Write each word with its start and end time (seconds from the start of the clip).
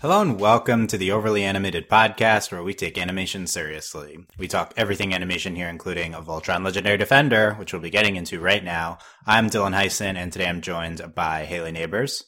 Hello 0.00 0.22
and 0.22 0.40
welcome 0.40 0.86
to 0.86 0.96
the 0.96 1.12
Overly 1.12 1.44
Animated 1.44 1.86
Podcast, 1.86 2.50
where 2.50 2.62
we 2.62 2.72
take 2.72 2.96
animation 2.96 3.46
seriously. 3.46 4.24
We 4.38 4.48
talk 4.48 4.72
everything 4.74 5.12
animation 5.12 5.54
here, 5.54 5.68
including 5.68 6.14
a 6.14 6.22
Voltron 6.22 6.64
Legendary 6.64 6.96
Defender, 6.96 7.52
which 7.56 7.74
we'll 7.74 7.82
be 7.82 7.90
getting 7.90 8.16
into 8.16 8.40
right 8.40 8.64
now. 8.64 8.96
I'm 9.26 9.50
Dylan 9.50 9.74
Heisen, 9.74 10.16
and 10.16 10.32
today 10.32 10.48
I'm 10.48 10.62
joined 10.62 11.14
by 11.14 11.44
Haley 11.44 11.72
Neighbors. 11.72 12.24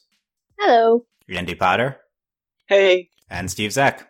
Hello. 0.59 1.07
Randy 1.27 1.55
Potter. 1.55 1.97
Hey. 2.67 3.09
And 3.27 3.49
Steve 3.49 3.71
Zeck. 3.71 4.05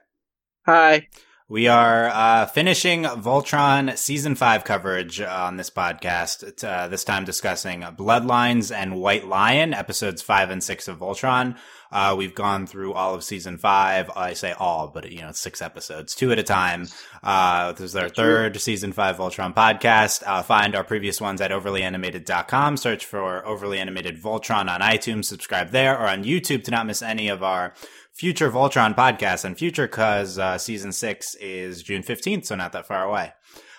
Hi. 0.65 1.07
We 1.53 1.67
are 1.67 2.07
uh, 2.07 2.47
finishing 2.47 3.03
Voltron 3.03 3.95
season 3.95 4.33
five 4.33 4.63
coverage 4.63 5.21
on 5.21 5.57
this 5.57 5.69
podcast. 5.69 6.63
Uh, 6.63 6.87
this 6.87 7.03
time 7.03 7.25
discussing 7.25 7.81
Bloodlines 7.81 8.75
and 8.75 8.95
White 8.95 9.27
Lion, 9.27 9.71
episodes 9.71 10.23
five 10.23 10.49
and 10.49 10.63
six 10.63 10.87
of 10.87 10.97
Voltron. 10.97 11.55
Uh, 11.91 12.15
we've 12.17 12.33
gone 12.33 12.65
through 12.65 12.93
all 12.93 13.13
of 13.13 13.23
season 13.23 13.59
five. 13.59 14.09
I 14.15 14.33
say 14.33 14.53
all, 14.53 14.87
but 14.87 15.11
you 15.11 15.21
know, 15.21 15.29
it's 15.29 15.39
six 15.39 15.61
episodes, 15.61 16.15
two 16.15 16.31
at 16.31 16.39
a 16.39 16.43
time. 16.43 16.87
Uh, 17.21 17.71
this 17.73 17.81
is 17.81 17.95
our 17.95 18.09
third 18.09 18.59
season 18.59 18.91
five 18.91 19.17
Voltron 19.17 19.53
podcast. 19.53 20.23
Uh, 20.25 20.41
find 20.41 20.75
our 20.75 20.83
previous 20.83 21.21
ones 21.21 21.39
at 21.39 21.51
overlyanimated.com. 21.51 22.77
Search 22.77 23.05
for 23.05 23.45
Overly 23.45 23.77
Animated 23.77 24.19
Voltron 24.19 24.71
on 24.71 24.81
iTunes. 24.81 25.25
Subscribe 25.25 25.69
there 25.69 25.95
or 25.95 26.07
on 26.07 26.23
YouTube 26.23 26.63
to 26.63 26.71
not 26.71 26.87
miss 26.87 27.03
any 27.03 27.27
of 27.27 27.43
our 27.43 27.75
future 28.13 28.51
Voltron 28.51 28.95
podcast 28.95 29.43
and 29.43 29.57
future 29.57 29.87
because 29.87 30.37
uh, 30.37 30.57
season 30.57 30.91
six 30.91 31.35
is 31.35 31.83
June 31.83 32.03
15th, 32.03 32.45
so 32.45 32.55
not 32.55 32.71
that 32.73 32.85
far 32.85 33.03
away. 33.03 33.33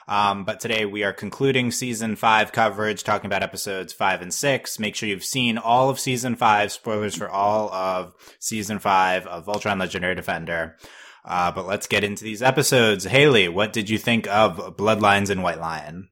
Um, 0.06 0.45
but 0.45 0.61
today 0.61 0.84
we 0.84 1.02
are 1.02 1.15
concluding 1.15 1.70
season 1.70 2.15
five 2.16 2.52
coverage, 2.52 3.05
talking 3.05 3.27
about 3.27 3.42
episodes 3.42 3.92
five 3.92 4.20
and 4.20 4.34
six. 4.34 4.78
Make 4.78 4.95
sure 4.95 5.09
you've 5.09 5.25
seen 5.25 5.56
all 5.56 5.89
of 5.89 5.98
season 5.98 6.36
five, 6.36 6.73
spoilers 6.73 7.14
for 7.14 7.31
all 7.31 7.73
of 7.73 8.12
season 8.39 8.81
five 8.81 9.27
of 9.27 9.47
Voltron 9.47 9.81
Legendary 9.81 10.14
Defender. 10.14 10.77
Uh, 11.25 11.51
but 11.53 11.67
let's 11.67 11.86
get 11.86 12.05
into 12.05 12.23
these 12.23 12.42
episodes. 12.42 13.05
Haley, 13.05 13.48
what 13.48 13.73
did 13.73 13.89
you 13.89 13.97
think 13.97 14.28
of 14.28 14.77
Bloodlines 14.77 15.30
and 15.30 15.42
White 15.42 15.58
Lion? 15.58 16.11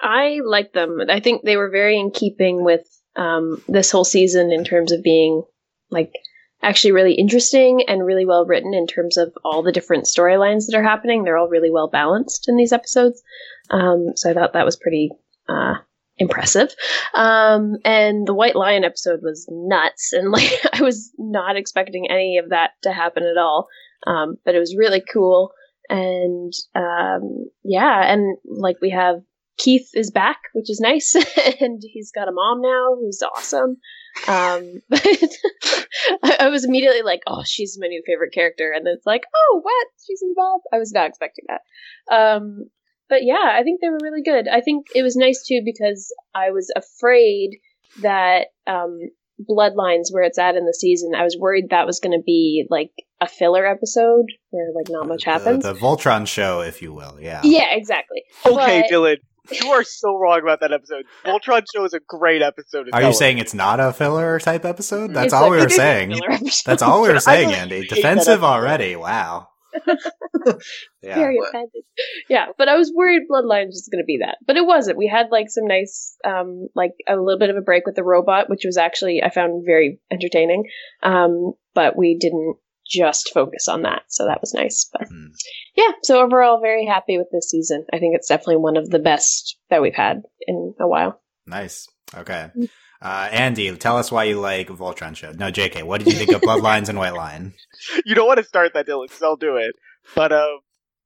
I 0.00 0.40
liked 0.42 0.72
them. 0.72 0.98
I 1.10 1.20
think 1.20 1.42
they 1.42 1.58
were 1.58 1.68
very 1.68 1.98
in 2.00 2.10
keeping 2.10 2.64
with 2.64 2.86
um, 3.16 3.62
this 3.68 3.90
whole 3.90 4.04
season 4.04 4.50
in 4.50 4.64
terms 4.64 4.92
of 4.92 5.02
being 5.02 5.42
like 5.90 6.10
actually 6.62 6.92
really 6.92 7.14
interesting 7.14 7.82
and 7.88 8.04
really 8.04 8.26
well 8.26 8.44
written 8.44 8.74
in 8.74 8.86
terms 8.86 9.16
of 9.16 9.32
all 9.44 9.62
the 9.62 9.72
different 9.72 10.04
storylines 10.04 10.66
that 10.66 10.76
are 10.76 10.82
happening. 10.82 11.24
They're 11.24 11.38
all 11.38 11.48
really 11.48 11.70
well 11.70 11.88
balanced 11.88 12.48
in 12.48 12.56
these 12.56 12.72
episodes. 12.72 13.22
Um, 13.70 14.08
so 14.16 14.30
I 14.30 14.34
thought 14.34 14.52
that 14.52 14.64
was 14.64 14.76
pretty 14.76 15.10
uh, 15.48 15.74
impressive. 16.18 16.74
Um, 17.14 17.76
and 17.84 18.26
the 18.26 18.34
White 18.34 18.56
Lion 18.56 18.84
episode 18.84 19.20
was 19.22 19.46
nuts, 19.50 20.12
and 20.12 20.30
like 20.32 20.52
I 20.72 20.82
was 20.82 21.12
not 21.18 21.56
expecting 21.56 22.10
any 22.10 22.38
of 22.38 22.50
that 22.50 22.72
to 22.82 22.92
happen 22.92 23.24
at 23.24 23.38
all. 23.38 23.68
Um, 24.06 24.36
but 24.44 24.54
it 24.54 24.60
was 24.60 24.76
really 24.76 25.02
cool, 25.12 25.52
and 25.88 26.52
um, 26.74 27.46
yeah, 27.64 28.12
and 28.12 28.38
like 28.44 28.76
we 28.80 28.90
have 28.90 29.22
Keith 29.60 29.90
is 29.92 30.10
back, 30.10 30.38
which 30.54 30.70
is 30.70 30.80
nice, 30.80 31.14
and 31.60 31.82
he's 31.82 32.12
got 32.12 32.28
a 32.28 32.32
mom 32.32 32.62
now 32.62 32.96
who's 32.98 33.22
awesome. 33.22 33.76
Um, 34.26 34.80
but 34.88 35.06
I, 36.22 36.36
I, 36.40 36.48
was 36.48 36.64
immediately 36.64 37.02
like, 37.02 37.20
"Oh, 37.26 37.42
she's 37.44 37.78
my 37.78 37.86
new 37.86 38.02
favorite 38.06 38.32
character," 38.32 38.72
and 38.74 38.86
then 38.86 38.94
it's 38.96 39.06
like, 39.06 39.24
"Oh, 39.34 39.60
what? 39.62 39.86
She's 40.06 40.22
involved." 40.22 40.64
I 40.72 40.78
was 40.78 40.92
not 40.92 41.08
expecting 41.08 41.44
that. 41.48 42.14
Um, 42.14 42.70
but 43.08 43.24
yeah, 43.24 43.52
I 43.52 43.62
think 43.62 43.80
they 43.80 43.90
were 43.90 43.98
really 44.02 44.22
good. 44.22 44.48
I 44.48 44.62
think 44.62 44.86
it 44.94 45.02
was 45.02 45.16
nice 45.16 45.44
too 45.46 45.60
because 45.64 46.12
I 46.34 46.50
was 46.50 46.72
afraid 46.74 47.58
that 48.00 48.46
um, 48.66 48.98
Bloodlines, 49.48 50.10
where 50.10 50.22
it's 50.22 50.38
at 50.38 50.56
in 50.56 50.64
the 50.64 50.74
season, 50.74 51.14
I 51.14 51.24
was 51.24 51.36
worried 51.38 51.66
that 51.70 51.86
was 51.86 52.00
going 52.00 52.18
to 52.18 52.22
be 52.24 52.66
like 52.70 52.92
a 53.20 53.26
filler 53.26 53.66
episode 53.66 54.26
where 54.50 54.70
like 54.74 54.88
not 54.88 55.06
much 55.06 55.24
happens. 55.24 55.64
The, 55.64 55.74
the 55.74 55.78
Voltron 55.78 56.26
show, 56.26 56.60
if 56.60 56.80
you 56.80 56.92
will. 56.92 57.18
Yeah. 57.20 57.40
Yeah, 57.44 57.74
exactly. 57.74 58.22
Okay, 58.46 58.82
but, 58.82 58.94
Dylan. 58.94 59.16
You 59.50 59.70
are 59.70 59.84
so 59.84 60.16
wrong 60.16 60.40
about 60.42 60.60
that 60.60 60.72
episode. 60.72 61.04
Voltron 61.24 61.64
show 61.74 61.84
is 61.84 61.94
a 61.94 62.00
great 62.00 62.42
episode. 62.42 62.88
Are 62.92 63.02
you 63.02 63.12
saying 63.12 63.38
it's 63.38 63.54
not 63.54 63.80
a 63.80 63.92
filler 63.92 64.38
type 64.38 64.64
episode? 64.64 65.14
That's 65.14 65.26
it's 65.26 65.34
all 65.34 65.42
like, 65.42 65.50
we 65.50 65.56
were 65.58 65.68
saying. 65.68 66.20
That's 66.64 66.82
all 66.82 67.02
we 67.02 67.08
were 67.08 67.20
saying, 67.20 67.52
Andy. 67.52 67.86
Defensive 67.86 68.44
already. 68.44 68.96
Wow. 68.96 69.48
yeah. 71.02 71.14
Very 71.14 71.38
offended. 71.38 71.82
Yeah, 72.28 72.46
but 72.58 72.68
I 72.68 72.76
was 72.76 72.92
worried 72.94 73.22
Bloodlines 73.30 73.68
was 73.68 73.88
going 73.90 74.02
to 74.02 74.06
be 74.06 74.18
that, 74.18 74.38
but 74.46 74.56
it 74.56 74.66
wasn't. 74.66 74.98
We 74.98 75.06
had 75.06 75.26
like 75.30 75.48
some 75.48 75.66
nice, 75.66 76.16
um, 76.24 76.68
like 76.74 76.92
a 77.08 77.16
little 77.16 77.38
bit 77.38 77.50
of 77.50 77.56
a 77.56 77.60
break 77.60 77.86
with 77.86 77.94
the 77.94 78.04
robot, 78.04 78.50
which 78.50 78.64
was 78.64 78.76
actually 78.76 79.22
I 79.22 79.30
found 79.30 79.64
very 79.64 80.00
entertaining. 80.10 80.64
Um, 81.02 81.52
but 81.74 81.96
we 81.96 82.16
didn't 82.18 82.56
just 82.90 83.30
focus 83.32 83.68
on 83.68 83.82
that. 83.82 84.02
So 84.08 84.26
that 84.26 84.40
was 84.40 84.52
nice. 84.52 84.88
But 84.92 85.08
mm. 85.08 85.28
yeah, 85.76 85.92
so 86.02 86.20
overall, 86.20 86.60
very 86.60 86.86
happy 86.86 87.18
with 87.18 87.28
this 87.32 87.50
season. 87.50 87.86
I 87.92 87.98
think 87.98 88.14
it's 88.16 88.28
definitely 88.28 88.56
one 88.56 88.76
of 88.76 88.90
the 88.90 88.98
best 88.98 89.56
that 89.70 89.82
we've 89.82 89.94
had 89.94 90.22
in 90.46 90.74
a 90.80 90.88
while. 90.88 91.20
Nice. 91.46 91.86
Okay. 92.14 92.50
Uh, 93.02 93.28
Andy, 93.32 93.74
tell 93.76 93.96
us 93.96 94.12
why 94.12 94.24
you 94.24 94.40
like 94.40 94.68
Voltron 94.68 95.16
show. 95.16 95.32
No, 95.32 95.50
JK, 95.50 95.84
what 95.84 96.04
did 96.04 96.12
you 96.12 96.18
think 96.18 96.32
of 96.32 96.42
Bloodlines 96.42 96.88
and 96.88 96.98
White 96.98 97.14
Lion? 97.14 97.54
You 98.04 98.14
don't 98.14 98.26
want 98.26 98.38
to 98.38 98.44
start 98.44 98.74
that, 98.74 98.86
Dylan, 98.86 99.06
because 99.06 99.22
I'll 99.22 99.36
do 99.36 99.56
it. 99.56 99.74
But 100.14 100.32
uh, 100.32 100.58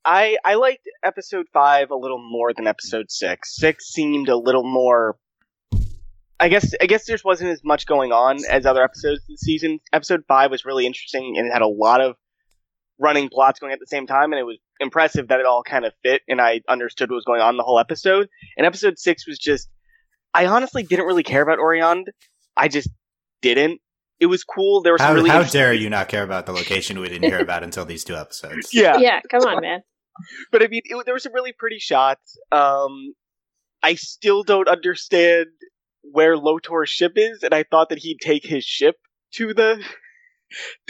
I 0.04 0.36
I 0.44 0.54
liked 0.54 0.88
episode 1.04 1.46
five 1.52 1.90
a 1.90 1.96
little 1.96 2.18
more 2.18 2.52
than 2.52 2.66
episode 2.66 3.10
six. 3.10 3.56
Six 3.56 3.86
seemed 3.92 4.28
a 4.28 4.36
little 4.36 4.64
more 4.64 5.16
I 6.40 6.48
guess 6.48 6.74
I 6.80 6.86
guess 6.86 7.06
there 7.06 7.16
wasn't 7.24 7.50
as 7.50 7.62
much 7.64 7.86
going 7.86 8.12
on 8.12 8.38
as 8.50 8.66
other 8.66 8.82
episodes 8.82 9.20
of 9.20 9.26
this 9.28 9.40
season. 9.40 9.78
Episode 9.92 10.24
five 10.26 10.50
was 10.50 10.64
really 10.64 10.86
interesting 10.86 11.34
and 11.36 11.46
it 11.46 11.52
had 11.52 11.62
a 11.62 11.68
lot 11.68 12.00
of 12.00 12.16
running 12.98 13.28
plots 13.28 13.58
going 13.58 13.72
at 13.72 13.80
the 13.80 13.86
same 13.86 14.06
time, 14.06 14.32
and 14.32 14.40
it 14.40 14.44
was 14.44 14.58
impressive 14.80 15.28
that 15.28 15.40
it 15.40 15.46
all 15.46 15.62
kind 15.62 15.84
of 15.84 15.92
fit 16.02 16.22
and 16.28 16.40
I 16.40 16.60
understood 16.68 17.10
what 17.10 17.16
was 17.16 17.24
going 17.24 17.40
on 17.40 17.56
the 17.56 17.62
whole 17.62 17.78
episode. 17.78 18.28
And 18.56 18.66
episode 18.66 18.98
six 18.98 19.26
was 19.26 19.38
just 19.38 19.68
I 20.32 20.46
honestly 20.46 20.82
didn't 20.82 21.06
really 21.06 21.22
care 21.22 21.42
about 21.42 21.58
Oriande. 21.58 22.08
I 22.56 22.68
just 22.68 22.90
didn't. 23.40 23.80
It 24.20 24.26
was 24.26 24.44
cool. 24.44 24.82
There 24.82 24.92
was 24.92 25.02
how, 25.02 25.14
really 25.14 25.30
how 25.30 25.42
dare 25.42 25.72
you 25.72 25.90
not 25.90 26.08
care 26.08 26.22
about 26.22 26.46
the 26.46 26.52
location 26.52 27.00
we 27.00 27.08
didn't 27.08 27.24
hear 27.30 27.40
about 27.40 27.62
until 27.62 27.84
these 27.84 28.04
two 28.04 28.16
episodes? 28.16 28.70
Yeah, 28.72 28.98
yeah. 28.98 29.20
Come 29.30 29.42
on, 29.42 29.60
man. 29.60 29.80
But 30.52 30.62
I 30.62 30.68
mean, 30.68 30.82
it, 30.84 31.04
there 31.04 31.12
were 31.12 31.18
some 31.18 31.34
really 31.34 31.52
pretty 31.52 31.80
shots. 31.80 32.38
Um, 32.52 33.14
I 33.82 33.96
still 33.96 34.44
don't 34.44 34.68
understand 34.68 35.46
where 36.12 36.36
Lotor's 36.36 36.90
ship 36.90 37.12
is, 37.16 37.42
and 37.42 37.54
I 37.54 37.64
thought 37.64 37.88
that 37.88 37.98
he'd 37.98 38.20
take 38.20 38.44
his 38.44 38.64
ship 38.64 38.96
to 39.32 39.54
the. 39.54 39.82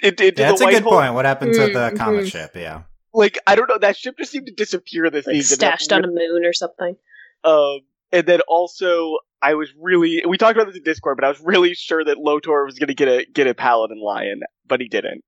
Into, 0.02 0.26
into 0.26 0.42
That's 0.42 0.60
a 0.60 0.66
good 0.66 0.82
hole. 0.82 0.92
point. 0.92 1.14
What 1.14 1.24
happened 1.24 1.54
to 1.54 1.60
the 1.60 1.72
mm-hmm. 1.72 1.96
comet 1.96 2.28
ship? 2.28 2.50
Yeah. 2.54 2.82
Like 3.14 3.38
I 3.46 3.54
don't 3.54 3.66
know, 3.66 3.78
that 3.78 3.96
ship 3.96 4.18
just 4.18 4.30
seemed 4.30 4.46
to 4.46 4.52
disappear 4.52 5.08
this 5.08 5.26
like 5.26 5.36
season. 5.36 5.56
Stashed 5.56 5.90
on 5.90 6.04
a 6.04 6.08
moon 6.08 6.44
or 6.44 6.52
something. 6.52 6.96
Um, 7.44 7.78
and 8.12 8.26
then 8.26 8.40
also 8.46 9.16
I 9.40 9.54
was 9.54 9.70
really 9.80 10.22
we 10.28 10.36
talked 10.36 10.56
about 10.56 10.66
this 10.66 10.76
in 10.76 10.82
Discord, 10.82 11.16
but 11.16 11.24
I 11.24 11.28
was 11.28 11.40
really 11.40 11.72
sure 11.72 12.04
that 12.04 12.18
Lotor 12.18 12.66
was 12.66 12.78
going 12.78 12.88
to 12.88 12.94
get 12.94 13.08
a 13.08 13.24
get 13.32 13.46
a 13.46 13.54
paladin 13.54 14.02
lion, 14.02 14.40
but 14.66 14.82
he 14.82 14.88
didn't 14.88 15.24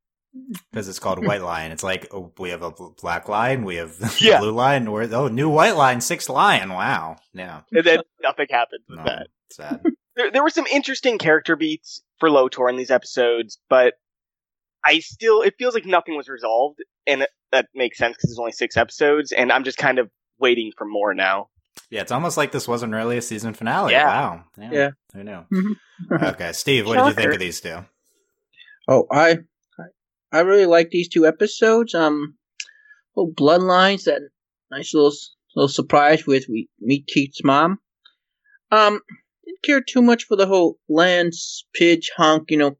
because 0.70 0.88
it's 0.88 0.98
called 0.98 1.24
White 1.24 1.42
Lion. 1.42 1.72
It's 1.72 1.82
like 1.82 2.06
oh, 2.12 2.32
we 2.38 2.50
have 2.50 2.62
a 2.62 2.70
black 2.70 3.28
lion, 3.28 3.64
we 3.64 3.76
have 3.76 3.94
yeah. 4.20 4.38
blue 4.38 4.52
lion, 4.52 4.88
or 4.88 5.02
oh, 5.02 5.28
new 5.28 5.48
White 5.48 5.76
Lion, 5.76 6.00
sixth 6.00 6.28
lion. 6.28 6.70
Wow, 6.70 7.16
yeah. 7.32 7.62
And 7.72 7.84
then 7.84 8.00
nothing 8.22 8.46
happened 8.50 8.84
with 8.88 8.98
no, 8.98 9.04
that. 9.04 9.28
Sad. 9.50 9.82
there, 10.16 10.30
there 10.30 10.42
were 10.42 10.50
some 10.50 10.66
interesting 10.66 11.18
character 11.18 11.56
beats 11.56 12.02
for 12.18 12.30
Lotor 12.30 12.68
in 12.68 12.76
these 12.76 12.90
episodes, 12.90 13.58
but 13.68 13.94
I 14.84 15.00
still 15.00 15.42
it 15.42 15.54
feels 15.58 15.74
like 15.74 15.86
nothing 15.86 16.16
was 16.16 16.28
resolved, 16.28 16.80
and 17.06 17.26
that 17.52 17.68
makes 17.74 17.98
sense 17.98 18.16
because 18.16 18.30
there's 18.30 18.38
only 18.38 18.52
six 18.52 18.76
episodes, 18.76 19.32
and 19.32 19.52
I'm 19.52 19.64
just 19.64 19.78
kind 19.78 19.98
of 19.98 20.10
waiting 20.38 20.72
for 20.76 20.86
more 20.86 21.14
now. 21.14 21.48
Yeah, 21.90 22.00
it's 22.00 22.12
almost 22.12 22.36
like 22.36 22.52
this 22.52 22.66
wasn't 22.66 22.94
really 22.94 23.18
a 23.18 23.22
season 23.22 23.54
finale. 23.54 23.92
Yeah. 23.92 24.06
Wow. 24.06 24.44
Yeah. 24.58 24.70
yeah. 24.72 24.90
Who 25.14 25.24
knew? 25.24 25.44
Mm-hmm. 26.10 26.24
okay, 26.26 26.52
Steve, 26.52 26.86
what 26.86 26.96
Shocker. 26.96 27.08
did 27.08 27.16
you 27.16 27.22
think 27.22 27.34
of 27.34 27.40
these 27.40 27.60
two? 27.62 27.78
Oh, 28.86 29.06
I 29.10 29.38
I 30.30 30.40
really 30.40 30.66
like 30.66 30.90
these 30.90 31.08
two 31.08 31.26
episodes. 31.26 31.94
Um, 31.94 32.36
oh, 33.16 33.32
Bloodlines, 33.34 34.04
that 34.04 34.20
nice 34.70 34.92
little 34.92 35.14
little 35.54 35.68
surprise 35.68 36.26
with 36.26 36.44
we 36.50 36.68
meet 36.80 37.06
Keith's 37.06 37.42
mom. 37.42 37.78
Um, 38.70 39.00
didn't 39.46 39.62
care 39.62 39.80
too 39.80 40.02
much 40.02 40.24
for 40.24 40.36
the 40.36 40.46
whole 40.46 40.78
Lance 40.88 41.64
Pidge 41.74 42.10
Hunk, 42.16 42.50
you 42.50 42.58
know, 42.58 42.76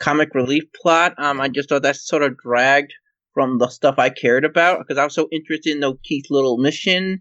comic 0.00 0.34
relief 0.34 0.64
plot. 0.80 1.14
Um, 1.18 1.40
I 1.40 1.48
just 1.48 1.68
thought 1.68 1.82
that 1.82 1.96
sort 1.96 2.22
of 2.22 2.36
dragged 2.38 2.92
from 3.34 3.58
the 3.58 3.68
stuff 3.68 3.96
I 3.98 4.10
cared 4.10 4.44
about 4.44 4.78
because 4.80 4.98
I 4.98 5.04
was 5.04 5.14
so 5.14 5.28
interested 5.32 5.72
in 5.72 5.80
the 5.80 5.94
Keith 6.04 6.26
little 6.30 6.58
mission 6.58 7.20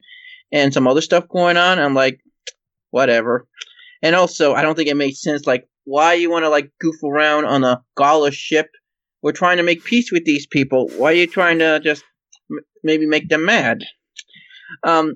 and 0.51 0.73
some 0.73 0.87
other 0.87 1.01
stuff 1.01 1.27
going 1.27 1.57
on. 1.57 1.79
I'm 1.79 1.95
like, 1.95 2.19
whatever. 2.89 3.47
And 4.01 4.15
also, 4.15 4.53
I 4.53 4.61
don't 4.61 4.75
think 4.75 4.89
it 4.89 4.95
made 4.95 5.15
sense. 5.15 5.45
Like, 5.45 5.67
why 5.83 6.13
you 6.13 6.29
want 6.29 6.43
to 6.43 6.49
like 6.49 6.71
goof 6.79 7.01
around 7.03 7.45
on 7.45 7.63
a 7.63 7.83
Galra 7.97 8.31
ship 8.31 8.67
we're 9.21 9.31
trying 9.31 9.57
to 9.57 9.63
make 9.63 9.83
peace 9.83 10.11
with 10.11 10.25
these 10.25 10.47
people. 10.47 10.89
Why 10.97 11.11
are 11.11 11.15
you 11.15 11.27
trying 11.27 11.59
to 11.59 11.79
just 11.79 12.03
m- 12.51 12.59
maybe 12.83 13.05
make 13.05 13.29
them 13.29 13.45
mad? 13.45 13.83
Um, 14.83 15.15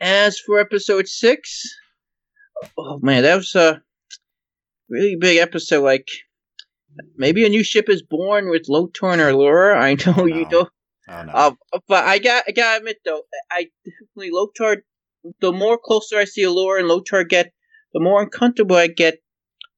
as 0.00 0.38
for 0.38 0.58
episode 0.58 1.06
six, 1.06 1.62
oh 2.78 2.98
man, 3.00 3.22
that 3.22 3.36
was 3.36 3.54
a 3.54 3.82
really 4.88 5.16
big 5.16 5.38
episode. 5.38 5.82
Like, 5.82 6.08
maybe 7.16 7.44
a 7.44 7.48
new 7.48 7.64
ship 7.64 7.88
is 7.88 8.02
born 8.02 8.50
with 8.50 8.68
Lotor 8.68 9.06
and 9.06 9.20
Allura. 9.20 9.76
I 9.80 9.94
know 9.94 10.26
you 10.26 10.46
don't. 10.48 10.68
Oh 11.08 11.22
no. 11.24 11.32
Uh, 11.32 11.52
but 11.88 12.04
I 12.04 12.18
got 12.18 12.44
I 12.46 12.52
gotta 12.52 12.78
admit 12.78 12.98
though, 13.04 13.22
I 13.50 13.68
definitely 13.84 14.30
Lotor. 14.30 14.84
The 15.40 15.52
more 15.52 15.76
closer 15.76 16.18
I 16.18 16.24
see 16.24 16.44
Allura 16.44 16.78
and 16.78 16.88
Lotor 16.88 17.24
get, 17.24 17.52
the 17.92 18.00
more 18.00 18.22
uncomfortable 18.22 18.76
I 18.76 18.86
get. 18.86 19.18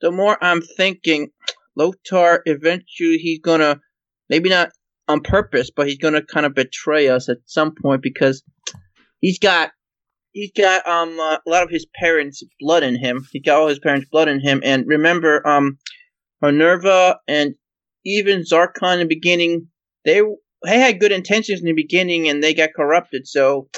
The 0.00 0.10
more 0.10 0.36
I'm 0.42 0.62
thinking, 0.62 1.30
Lotor 1.76 2.42
eventually 2.46 3.18
he's 3.18 3.40
gonna 3.40 3.80
maybe 4.28 4.50
not 4.50 4.70
on 5.08 5.20
purpose, 5.20 5.70
but 5.74 5.86
he's 5.88 5.98
gonna 5.98 6.22
kind 6.22 6.46
of 6.46 6.54
betray 6.54 7.08
us 7.08 7.28
at 7.28 7.38
some 7.46 7.74
point 7.80 8.02
because 8.02 8.42
he's 9.20 9.38
got 9.38 9.70
he's 10.32 10.52
got 10.56 10.86
um 10.86 11.18
uh, 11.18 11.38
a 11.46 11.50
lot 11.50 11.62
of 11.62 11.70
his 11.70 11.86
parents' 11.94 12.42
blood 12.60 12.82
in 12.82 12.96
him. 12.96 13.26
He 13.32 13.40
got 13.40 13.60
all 13.60 13.68
his 13.68 13.78
parents' 13.78 14.08
blood 14.10 14.28
in 14.28 14.40
him, 14.40 14.60
and 14.64 14.86
remember 14.86 15.46
um, 15.46 15.78
Minerva 16.40 17.20
and 17.28 17.54
even 18.04 18.42
Zarkon 18.42 18.94
in 18.94 18.98
the 19.00 19.04
beginning, 19.06 19.68
they 20.04 20.22
they 20.64 20.78
had 20.78 21.00
good 21.00 21.12
intentions 21.12 21.60
in 21.60 21.66
the 21.66 21.72
beginning 21.72 22.28
and 22.28 22.42
they 22.42 22.54
got 22.54 22.70
corrupted. 22.74 23.26
So, 23.26 23.68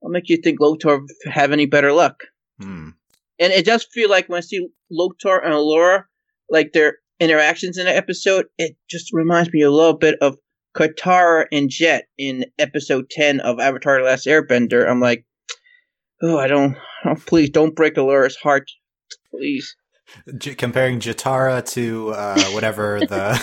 what 0.00 0.12
makes 0.12 0.30
you 0.30 0.38
think 0.38 0.60
Lotor 0.60 1.00
have 1.26 1.52
any 1.52 1.66
better 1.66 1.92
luck? 1.92 2.24
Hmm. 2.60 2.90
And 3.38 3.52
it 3.52 3.66
does 3.66 3.86
feel 3.92 4.08
like 4.08 4.28
when 4.28 4.38
I 4.38 4.40
see 4.40 4.66
Lotor 4.90 5.38
and 5.38 5.52
Allura, 5.52 6.04
like 6.48 6.72
their 6.72 6.98
interactions 7.20 7.76
in 7.76 7.86
the 7.86 7.94
episode, 7.94 8.46
it 8.56 8.76
just 8.88 9.12
reminds 9.12 9.52
me 9.52 9.62
a 9.62 9.70
little 9.70 9.96
bit 9.96 10.16
of 10.20 10.38
Katara 10.74 11.46
and 11.52 11.68
Jet 11.68 12.06
in 12.18 12.46
episode 12.58 13.10
10 13.10 13.40
of 13.40 13.60
Avatar 13.60 13.98
The 13.98 14.04
Last 14.04 14.26
Airbender. 14.26 14.88
I'm 14.88 15.00
like, 15.00 15.24
oh, 16.22 16.38
I 16.38 16.46
don't, 16.46 16.76
oh, 17.04 17.14
please 17.26 17.50
don't 17.50 17.74
break 17.74 17.94
Allura's 17.94 18.36
heart. 18.36 18.70
Please. 19.30 19.76
J- 20.38 20.54
comparing 20.54 21.00
Jetara 21.00 21.66
to 21.72 22.10
uh, 22.10 22.40
whatever 22.50 23.00
the 23.00 23.36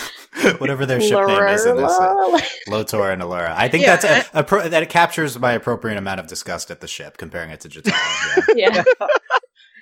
whatever 0.59 0.85
their 0.85 1.01
ship 1.01 1.27
name 1.27 1.43
is 1.49 1.65
in 1.65 1.75
this 1.75 1.91
uh, 1.91 2.39
Lotor 2.69 3.11
and 3.11 3.21
Allura. 3.21 3.53
I 3.53 3.67
think 3.67 3.83
Yeah, 3.83 3.97
that's 3.97 4.29
a, 4.33 4.39
a 4.39 4.43
pro- 4.43 4.69
that 4.69 4.89
captures 4.89 5.37
my 5.37 5.51
appropriate 5.51 5.97
amount 5.97 6.21
of 6.21 6.27
disgust 6.27 6.71
at 6.71 6.79
the 6.79 6.87
ship 6.87 7.17
comparing 7.17 7.49
it 7.49 7.59
to 7.61 7.69
Jetara. 7.69 7.93
Yeah. 8.55 8.83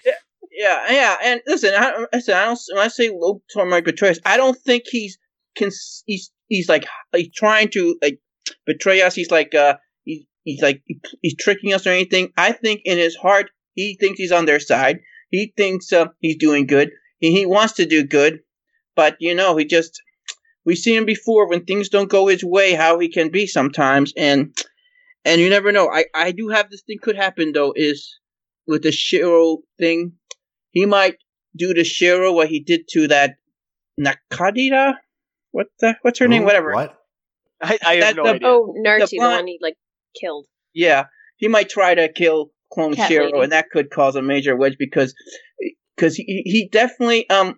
yeah. 0.05 0.13
Yeah, 0.53 0.91
yeah, 0.91 1.17
and 1.23 1.41
listen, 1.47 1.71
I, 1.73 2.05
listen, 2.13 2.33
I 2.35 2.45
don't. 2.45 2.59
When 2.73 2.83
I 2.83 2.89
say 2.89 3.09
Lotor 3.09 3.65
might 3.65 3.85
betray 3.85 4.09
us, 4.09 4.19
I 4.25 4.38
don't 4.38 4.57
think 4.57 4.83
he's 4.85 5.17
cons- 5.57 6.03
he's 6.05 6.29
he's 6.49 6.67
like 6.67 6.85
he's 7.15 7.31
trying 7.33 7.69
to 7.69 7.95
like 8.01 8.19
betray 8.65 9.01
us. 9.01 9.15
He's 9.15 9.31
like 9.31 9.55
uh 9.55 9.77
he's 10.43 10.55
he's 10.55 10.61
like 10.61 10.81
he's 11.21 11.35
tricking 11.35 11.73
us 11.73 11.85
or 11.88 11.91
anything. 11.91 12.31
I 12.38 12.51
think 12.51 12.81
in 12.85 12.97
his 12.97 13.15
heart 13.15 13.49
he 13.75 13.97
thinks 13.99 14.17
he's 14.19 14.31
on 14.31 14.45
their 14.45 14.59
side. 14.59 14.99
He 15.29 15.53
thinks 15.55 15.91
uh, 15.93 16.07
he's 16.19 16.38
doing 16.38 16.67
good. 16.67 16.91
He, 17.19 17.31
he 17.31 17.45
wants 17.45 17.73
to 17.73 17.85
do 17.85 18.03
good, 18.03 18.39
but 18.95 19.15
you 19.19 19.33
know 19.35 19.55
he 19.57 19.65
just 19.65 20.01
we 20.65 20.75
see 20.75 20.95
him 20.95 21.05
before 21.05 21.47
when 21.49 21.65
things 21.65 21.89
don't 21.89 22.09
go 22.09 22.27
his 22.27 22.43
way. 22.43 22.73
How 22.73 22.99
he 22.99 23.09
can 23.09 23.29
be 23.29 23.47
sometimes, 23.47 24.13
and 24.17 24.55
and 25.25 25.39
you 25.41 25.49
never 25.49 25.71
know. 25.71 25.89
I 25.89 26.05
I 26.13 26.31
do 26.31 26.49
have 26.49 26.69
this 26.69 26.81
thing 26.81 26.97
could 27.01 27.15
happen 27.15 27.51
though 27.53 27.73
is 27.75 28.19
with 28.67 28.83
the 28.83 28.91
Shiro 28.91 29.59
thing 29.79 30.13
he 30.71 30.85
might 30.85 31.17
do 31.55 31.73
to 31.73 31.83
Shiro 31.83 32.31
what 32.31 32.47
he 32.49 32.59
did 32.59 32.88
to 32.89 33.07
that 33.07 33.35
Nakadira. 33.99 34.95
What 35.51 35.67
the? 35.79 35.95
What's 36.01 36.19
her 36.19 36.27
name? 36.27 36.43
Whatever. 36.43 36.73
What? 36.73 36.97
I, 37.61 37.77
I 37.85 37.93
have 37.95 38.01
That- 38.01 38.15
no 38.15 38.23
the- 38.23 38.29
idea. 38.35 38.47
Oh, 38.47 38.73
Narti, 38.77 39.05
the 39.11 39.17
blonde- 39.17 39.35
one 39.35 39.47
he 39.47 39.59
like 39.61 39.77
killed. 40.19 40.48
Yeah, 40.74 41.06
he 41.38 41.48
might 41.48 41.69
try 41.69 41.96
to 41.96 42.10
kill 42.10 42.52
clone 42.72 42.96
Cat 42.96 43.10
Shiro, 43.10 43.25
lady. 43.25 43.40
and 43.40 43.52
that 43.52 43.69
could 43.69 43.90
cause 43.90 44.16
a 44.16 44.22
major 44.22 44.56
wedge 44.56 44.78
because 44.78 45.13
because 45.96 46.16
he 46.16 46.44
he 46.46 46.69
definitely 46.72 47.30
um. 47.30 47.58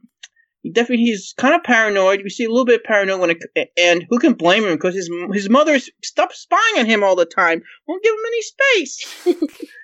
He 0.62 0.72
definitely 0.72 1.04
he's 1.04 1.34
kind 1.38 1.54
of 1.54 1.62
paranoid. 1.64 2.22
We 2.24 2.30
see 2.30 2.46
a 2.46 2.50
little 2.50 2.64
bit 2.64 2.80
of 2.80 2.86
paranoid 2.86 3.20
when 3.20 3.32
it, 3.32 3.72
and 3.78 4.06
who 4.10 4.18
can 4.18 4.32
blame 4.32 4.64
him 4.64 4.76
because 4.76 4.96
his 4.96 5.10
his 5.34 5.50
mother 5.50 5.78
stopped 6.02 6.38
spying 6.38 6.78
on 6.78 6.86
him 6.86 7.04
all 7.04 7.18
the 7.18 7.26
time. 7.26 7.62
Won't 7.86 8.02
give 8.02 8.14
him 8.14 8.26
any 8.26 8.42
space. 8.42 9.26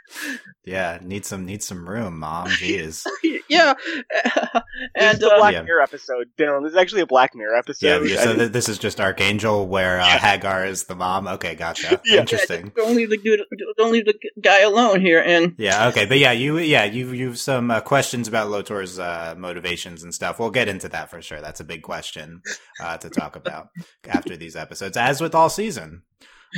Yeah, 0.65 0.99
need 1.01 1.25
some 1.25 1.45
need 1.45 1.63
some 1.63 1.87
room, 1.89 2.19
mom. 2.19 2.47
Jeez. 2.47 3.05
yeah, 3.49 3.73
This 4.23 4.63
and 4.95 5.13
is 5.15 5.19
the 5.19 5.29
uh, 5.31 5.37
Black 5.37 5.53
Yeah. 5.53 5.61
Mirror 5.63 5.81
episode, 5.81 6.27
Dylan. 6.37 6.63
This 6.63 6.71
is 6.73 6.77
actually 6.77 7.01
a 7.01 7.05
Black 7.07 7.35
Mirror 7.35 7.55
episode. 7.55 8.07
yeah, 8.09 8.23
so 8.23 8.35
th- 8.35 8.51
this 8.51 8.69
is 8.69 8.77
just 8.77 8.97
Arkangel, 8.99 9.67
where 9.67 9.99
uh, 9.99 10.05
Yeah. 10.07 10.17
Haggar 10.19 10.67
is 10.67 10.83
the 10.85 10.95
mom. 10.95 11.27
Okay, 11.27 11.55
gotcha. 11.55 11.99
Yeah. 12.05 12.19
Interesting. 12.21 12.71
don't 12.75 12.95
leave 12.95 13.09
the 13.09 13.17
dude, 13.17 13.41
don't 13.77 13.91
leave 13.91 14.05
the 14.05 14.15
guy 14.41 14.61
alone 14.61 15.01
here. 15.01 15.21
And 15.25 15.55
Yeah, 15.57 15.87
okay, 15.89 16.05
but 16.05 16.17
yeah, 16.19 16.31
you 16.31 16.57
yeah 16.59 16.83
you 16.85 17.11
you've 17.11 17.39
some 17.39 17.71
uh, 17.71 17.81
questions 17.81 18.27
about 18.27 18.49
Lotor's 18.49 18.99
uh, 18.99 19.35
motivations 19.37 20.03
and 20.03 20.13
stuff. 20.13 20.39
We'll 20.39 20.51
get 20.51 20.67
into 20.67 20.89
that 20.89 21.09
for 21.09 21.21
sure. 21.21 21.41
That's 21.41 21.59
a 21.59 21.63
big 21.65 21.81
question 21.83 22.41
uh, 22.81 22.97
to 22.97 23.09
talk 23.09 23.35
about 23.35 23.69
after 24.07 24.35
these 24.37 24.55
episodes, 24.55 24.97
as 24.97 25.21
with 25.21 25.33
all 25.35 25.49
season. 25.49 26.03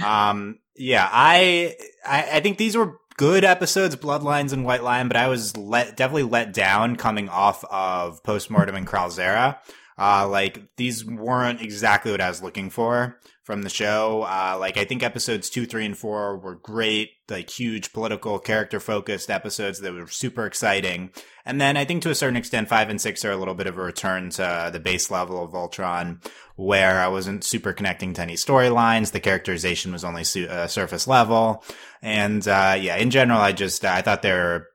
Um, 0.04 0.60
yeah, 0.78 1.08
I, 1.12 1.76
I 2.06 2.38
I 2.38 2.40
think 2.40 2.58
these 2.58 2.78
were 2.78 2.98
good 3.18 3.44
episodes, 3.44 3.96
Bloodlines 3.96 4.54
and 4.54 4.66
White 4.66 4.84
Lion, 4.84 5.08
but 5.08 5.18
I 5.18 5.28
was 5.28 5.56
let 5.58 5.98
definitely 5.98 6.24
let 6.24 6.54
down 6.54 6.96
coming 6.96 7.30
off 7.30 7.64
of 7.66 8.24
Postmortem 8.24 8.76
and 8.76 8.88
Kral 8.88 9.08
Zera. 9.08 9.58
Uh, 9.98 10.28
like 10.28 10.64
these 10.78 11.06
weren't 11.06 11.62
exactly 11.62 12.12
what 12.12 12.22
I 12.22 12.30
was 12.30 12.42
looking 12.42 12.70
for 12.70 13.20
from 13.52 13.64
the 13.64 13.70
show. 13.70 14.22
Uh, 14.22 14.56
like 14.58 14.78
I 14.78 14.86
think 14.86 15.04
episodes 15.04 15.50
two, 15.50 15.66
three, 15.66 15.86
and 15.86 15.98
four 15.98 16.38
were 16.38 16.56
great, 16.56 17.10
like 17.30 17.50
huge 17.50 17.92
political 17.92 18.40
character 18.40 18.80
focused 18.80 19.30
episodes 19.30 19.82
that 19.82 19.92
were 19.92 20.08
super 20.08 20.46
exciting. 20.46 21.12
And 21.46 21.60
then 21.60 21.76
I 21.76 21.84
think 21.84 22.02
to 22.04 22.10
a 22.10 22.16
certain 22.16 22.38
extent, 22.38 22.70
five 22.70 22.90
and 22.90 23.02
six 23.02 23.26
are 23.26 23.32
a 23.32 23.36
little 23.36 23.54
bit 23.54 23.68
of 23.68 23.78
a 23.78 23.82
return 23.82 24.30
to 24.32 24.70
the 24.72 24.80
base 24.80 25.12
level 25.12 25.44
of 25.44 25.52
Voltron, 25.52 26.26
where 26.56 27.02
I 27.02 27.10
wasn't 27.10 27.44
super 27.44 27.74
connecting 27.74 28.14
to 28.14 28.22
any 28.22 28.36
storylines. 28.36 29.12
The 29.12 29.20
characterization 29.20 29.92
was 29.92 30.06
only 30.06 30.24
su- 30.24 30.48
uh, 30.48 30.68
surface 30.68 31.06
level. 31.06 31.66
And, 32.02 32.48
uh, 32.48 32.78
yeah, 32.80 32.96
in 32.96 33.10
general, 33.10 33.42
I 33.42 33.52
just, 33.52 33.84
I 33.84 34.02
thought 34.02 34.22
they 34.22 34.32
were 34.32 34.68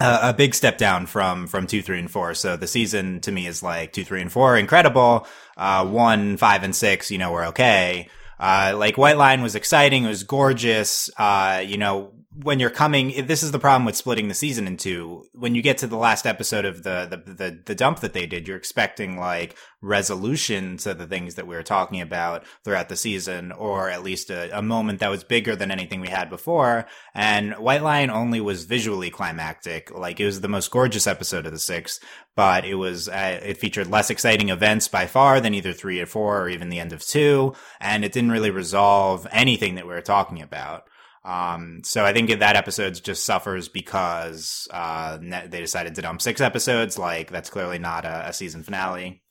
a, 0.00 0.34
big 0.34 0.54
step 0.54 0.78
down 0.78 1.06
from 1.06 1.46
from 1.46 1.66
two, 1.66 1.82
three, 1.82 1.98
and 1.98 2.10
four. 2.10 2.34
So 2.34 2.56
the 2.56 2.66
season 2.66 3.20
to 3.20 3.32
me 3.32 3.46
is 3.46 3.62
like 3.62 3.92
two, 3.92 4.04
three, 4.04 4.20
and 4.20 4.30
four, 4.30 4.56
incredible. 4.56 5.26
Uh, 5.56 5.86
one, 5.86 6.36
five, 6.36 6.62
and 6.62 6.74
six, 6.74 7.10
you 7.10 7.18
know, 7.18 7.32
were 7.32 7.46
okay. 7.46 8.08
Uh, 8.38 8.74
like 8.76 8.98
White 8.98 9.16
Lion 9.16 9.42
was 9.42 9.54
exciting. 9.54 10.04
It 10.04 10.08
was 10.08 10.24
gorgeous. 10.24 11.10
Uh, 11.16 11.62
you 11.64 11.78
know, 11.78 12.12
when 12.42 12.58
you're 12.58 12.70
coming, 12.70 13.26
this 13.26 13.42
is 13.42 13.52
the 13.52 13.58
problem 13.58 13.84
with 13.84 13.94
splitting 13.94 14.26
the 14.28 14.34
season 14.34 14.66
in 14.66 14.76
two. 14.76 15.26
When 15.34 15.54
you 15.54 15.62
get 15.62 15.78
to 15.78 15.86
the 15.86 15.96
last 15.96 16.26
episode 16.26 16.64
of 16.64 16.82
the, 16.82 17.06
the, 17.08 17.32
the, 17.32 17.60
the 17.64 17.74
dump 17.74 18.00
that 18.00 18.12
they 18.12 18.26
did, 18.26 18.48
you're 18.48 18.56
expecting 18.56 19.18
like 19.18 19.56
resolution 19.80 20.76
to 20.78 20.94
the 20.94 21.06
things 21.06 21.36
that 21.36 21.46
we 21.46 21.54
were 21.54 21.62
talking 21.62 22.00
about 22.00 22.44
throughout 22.64 22.88
the 22.88 22.96
season, 22.96 23.52
or 23.52 23.88
at 23.88 24.02
least 24.02 24.30
a, 24.30 24.56
a 24.56 24.62
moment 24.62 24.98
that 24.98 25.10
was 25.10 25.22
bigger 25.22 25.54
than 25.54 25.70
anything 25.70 26.00
we 26.00 26.08
had 26.08 26.28
before. 26.28 26.86
And 27.14 27.54
White 27.54 27.82
Lion 27.82 28.10
only 28.10 28.40
was 28.40 28.64
visually 28.64 29.10
climactic. 29.10 29.92
Like 29.92 30.18
it 30.18 30.26
was 30.26 30.40
the 30.40 30.48
most 30.48 30.70
gorgeous 30.72 31.06
episode 31.06 31.46
of 31.46 31.52
the 31.52 31.58
six, 31.58 32.00
but 32.34 32.64
it 32.64 32.74
was, 32.74 33.08
uh, 33.08 33.40
it 33.42 33.58
featured 33.58 33.86
less 33.86 34.10
exciting 34.10 34.48
events 34.48 34.88
by 34.88 35.06
far 35.06 35.40
than 35.40 35.54
either 35.54 35.72
three 35.72 36.00
or 36.00 36.06
four 36.06 36.42
or 36.42 36.48
even 36.48 36.68
the 36.68 36.80
end 36.80 36.92
of 36.92 37.06
two. 37.06 37.54
And 37.80 38.04
it 38.04 38.12
didn't 38.12 38.32
really 38.32 38.50
resolve 38.50 39.26
anything 39.30 39.76
that 39.76 39.86
we 39.86 39.94
were 39.94 40.00
talking 40.00 40.42
about. 40.42 40.88
Um, 41.24 41.80
so 41.84 42.04
I 42.04 42.12
think 42.12 42.28
that 42.38 42.56
episode 42.56 43.02
just 43.02 43.24
suffers 43.24 43.68
because, 43.68 44.68
uh, 44.70 45.18
ne- 45.20 45.46
they 45.46 45.60
decided 45.60 45.94
to 45.94 46.02
dump 46.02 46.20
six 46.20 46.40
episodes. 46.40 46.98
Like 46.98 47.30
that's 47.30 47.48
clearly 47.50 47.78
not 47.78 48.04
a, 48.04 48.28
a 48.28 48.32
season 48.32 48.62
finale. 48.62 49.22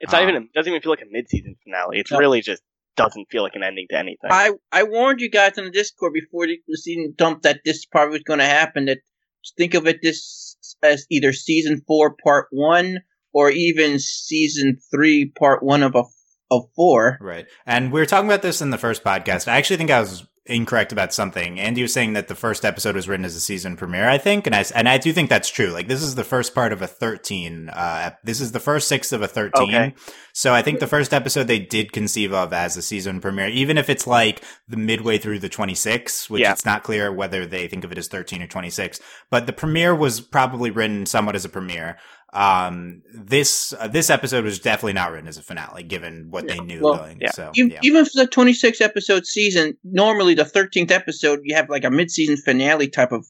it's 0.00 0.12
not 0.12 0.22
um, 0.22 0.28
even. 0.30 0.42
It 0.44 0.52
doesn't 0.54 0.70
even 0.72 0.80
feel 0.82 0.92
like 0.92 1.02
a 1.02 1.10
mid-season 1.10 1.56
finale. 1.64 1.98
It 1.98 2.06
No. 2.10 2.18
really 2.18 2.40
just 2.40 2.62
doesn't 2.96 3.26
feel 3.30 3.42
like 3.42 3.56
an 3.56 3.62
ending 3.62 3.86
to 3.90 3.98
anything. 3.98 4.30
I 4.30 4.52
I 4.72 4.84
warned 4.84 5.20
you 5.20 5.28
guys 5.30 5.58
on 5.58 5.64
the 5.64 5.70
Discord 5.70 6.12
before 6.14 6.46
the 6.46 6.58
the 6.66 6.76
season 6.78 7.12
dump 7.16 7.42
that 7.42 7.60
this 7.64 7.84
probably 7.84 8.12
was 8.14 8.22
going 8.22 8.38
to 8.38 8.46
happen. 8.46 8.86
That 8.86 8.98
think 9.58 9.74
of 9.74 9.86
it 9.86 9.98
this 10.02 10.56
as 10.82 11.04
either 11.10 11.32
season 11.32 11.82
four 11.86 12.14
part 12.24 12.46
one 12.50 13.00
or 13.34 13.50
even 13.50 13.98
season 13.98 14.78
three 14.94 15.30
part 15.38 15.62
one 15.62 15.82
of 15.82 15.94
a 15.94 16.04
of 16.50 16.62
four. 16.76 17.18
Right. 17.20 17.46
And 17.66 17.92
we 17.92 18.00
were 18.00 18.06
talking 18.06 18.28
about 18.28 18.42
this 18.42 18.62
in 18.62 18.70
the 18.70 18.78
first 18.78 19.02
podcast. 19.02 19.48
I 19.48 19.56
actually 19.56 19.76
think 19.78 19.90
I 19.90 20.00
was 20.00 20.24
incorrect 20.46 20.92
about 20.92 21.14
something. 21.14 21.58
Andy 21.58 21.80
was 21.80 21.92
saying 21.94 22.12
that 22.12 22.28
the 22.28 22.34
first 22.34 22.66
episode 22.66 22.94
was 22.94 23.08
written 23.08 23.24
as 23.24 23.34
a 23.34 23.40
season 23.40 23.76
premiere, 23.76 24.06
I 24.08 24.18
think. 24.18 24.46
And 24.46 24.54
I, 24.54 24.62
and 24.74 24.86
I 24.88 24.98
do 24.98 25.10
think 25.12 25.30
that's 25.30 25.48
true. 25.48 25.68
Like 25.68 25.88
this 25.88 26.02
is 26.02 26.16
the 26.16 26.24
first 26.24 26.54
part 26.54 26.70
of 26.72 26.82
a 26.82 26.86
13, 26.86 27.70
uh, 27.70 28.10
this 28.24 28.42
is 28.42 28.52
the 28.52 28.60
first 28.60 28.86
six 28.86 29.10
of 29.12 29.22
a 29.22 29.28
13. 29.28 29.62
Okay. 29.74 29.94
So 30.34 30.52
I 30.52 30.60
think 30.60 30.80
the 30.80 30.86
first 30.86 31.14
episode 31.14 31.44
they 31.44 31.60
did 31.60 31.92
conceive 31.92 32.34
of 32.34 32.52
as 32.52 32.76
a 32.76 32.82
season 32.82 33.20
premiere, 33.22 33.48
even 33.48 33.78
if 33.78 33.88
it's 33.88 34.06
like 34.06 34.42
the 34.68 34.76
midway 34.76 35.16
through 35.16 35.38
the 35.38 35.48
26, 35.48 36.28
which 36.28 36.42
Yeah. 36.42 36.52
it's 36.52 36.66
not 36.66 36.82
clear 36.82 37.10
whether 37.10 37.46
they 37.46 37.66
think 37.66 37.84
of 37.84 37.92
it 37.92 37.98
as 37.98 38.08
13 38.08 38.42
or 38.42 38.46
26, 38.46 39.00
but 39.30 39.46
the 39.46 39.52
premiere 39.54 39.94
was 39.94 40.20
probably 40.20 40.70
written 40.70 41.06
somewhat 41.06 41.36
as 41.36 41.46
a 41.46 41.48
premiere 41.48 41.96
um, 42.34 43.02
this 43.12 43.72
uh, 43.78 43.86
this 43.86 44.10
episode 44.10 44.44
was 44.44 44.58
definitely 44.58 44.94
not 44.94 45.12
written 45.12 45.28
as 45.28 45.38
a 45.38 45.42
finale, 45.42 45.84
given 45.84 46.30
what 46.30 46.46
yeah. 46.46 46.54
they 46.54 46.60
knew 46.60 46.80
well, 46.82 46.96
going. 46.96 47.18
Yeah. 47.20 47.30
So 47.30 47.52
yeah. 47.54 47.78
even 47.82 48.04
for 48.04 48.10
the 48.14 48.26
twenty 48.26 48.52
six 48.52 48.80
episode 48.80 49.24
season, 49.24 49.78
normally 49.84 50.34
the 50.34 50.44
thirteenth 50.44 50.90
episode 50.90 51.40
you 51.44 51.54
have 51.54 51.70
like 51.70 51.84
a 51.84 51.90
mid 51.90 52.10
season 52.10 52.36
finale 52.36 52.88
type 52.88 53.12
of 53.12 53.24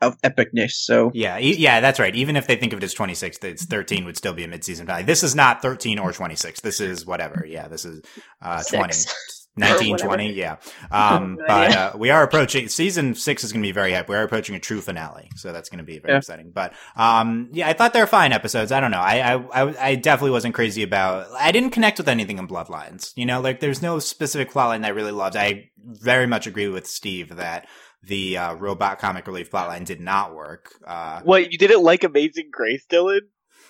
of 0.00 0.20
epicness. 0.22 0.72
So 0.72 1.10
yeah, 1.14 1.38
e- 1.38 1.56
yeah, 1.56 1.80
that's 1.80 1.98
right. 1.98 2.14
Even 2.14 2.36
if 2.36 2.46
they 2.46 2.54
think 2.54 2.72
of 2.72 2.78
it 2.78 2.84
as 2.84 2.94
twenty 2.94 3.14
six, 3.14 3.38
it's 3.42 3.64
thirteen 3.64 4.04
would 4.04 4.16
still 4.16 4.34
be 4.34 4.44
a 4.44 4.48
mid 4.48 4.62
season 4.62 4.86
finale. 4.86 5.02
This 5.02 5.24
is 5.24 5.34
not 5.34 5.60
thirteen 5.60 5.98
or 5.98 6.12
twenty 6.12 6.36
six. 6.36 6.60
This 6.60 6.80
is 6.80 7.04
whatever. 7.04 7.44
Yeah, 7.46 7.66
this 7.66 7.84
is 7.84 8.02
uh, 8.40 8.62
twenty. 8.62 8.96
1920 9.56 10.32
yeah. 10.32 10.56
Um 10.90 11.38
but 11.46 11.76
uh, 11.76 11.92
we 11.96 12.10
are 12.10 12.22
approaching 12.22 12.68
season 12.68 13.14
six 13.14 13.44
is 13.44 13.52
going 13.52 13.62
to 13.62 13.66
be 13.66 13.72
very 13.72 13.92
hype. 13.92 14.08
We 14.08 14.16
are 14.16 14.22
approaching 14.22 14.56
a 14.56 14.60
true 14.60 14.80
finale 14.80 15.30
so 15.36 15.52
that's 15.52 15.68
going 15.68 15.78
to 15.78 15.84
be 15.84 15.98
very 15.98 16.14
yeah. 16.14 16.18
exciting. 16.18 16.50
But 16.50 16.74
um 16.96 17.50
yeah 17.52 17.68
i 17.68 17.72
thought 17.72 17.92
they 17.92 18.00
were 18.00 18.06
fine 18.06 18.32
episodes. 18.32 18.72
I 18.72 18.80
don't 18.80 18.90
know. 18.90 19.00
I, 19.00 19.34
I 19.36 19.90
i 19.90 19.94
definitely 19.94 20.32
wasn't 20.32 20.54
crazy 20.54 20.82
about 20.82 21.28
i 21.38 21.52
didn't 21.52 21.70
connect 21.70 21.98
with 21.98 22.08
anything 22.08 22.38
in 22.38 22.48
bloodlines 22.48 23.12
you 23.16 23.26
know? 23.26 23.40
Like 23.40 23.60
there's 23.60 23.82
no 23.82 23.98
specific 23.98 24.50
plotline 24.50 24.80
that 24.80 24.88
i 24.88 24.90
really 24.90 25.12
loved. 25.12 25.36
I 25.36 25.70
very 25.78 26.26
much 26.26 26.46
agree 26.46 26.68
with 26.68 26.86
steve 26.86 27.36
that 27.36 27.68
the 28.02 28.36
uh, 28.36 28.54
robot 28.54 28.98
comic 28.98 29.26
relief 29.26 29.50
plotline 29.50 29.84
did 29.84 30.00
not 30.00 30.34
work 30.34 30.74
uh 30.86 31.20
what 31.22 31.52
you 31.52 31.58
didn't 31.58 31.82
like 31.82 32.02
amazing 32.04 32.48
grace 32.50 32.84
dylan? 32.90 33.20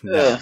No. 0.02 0.38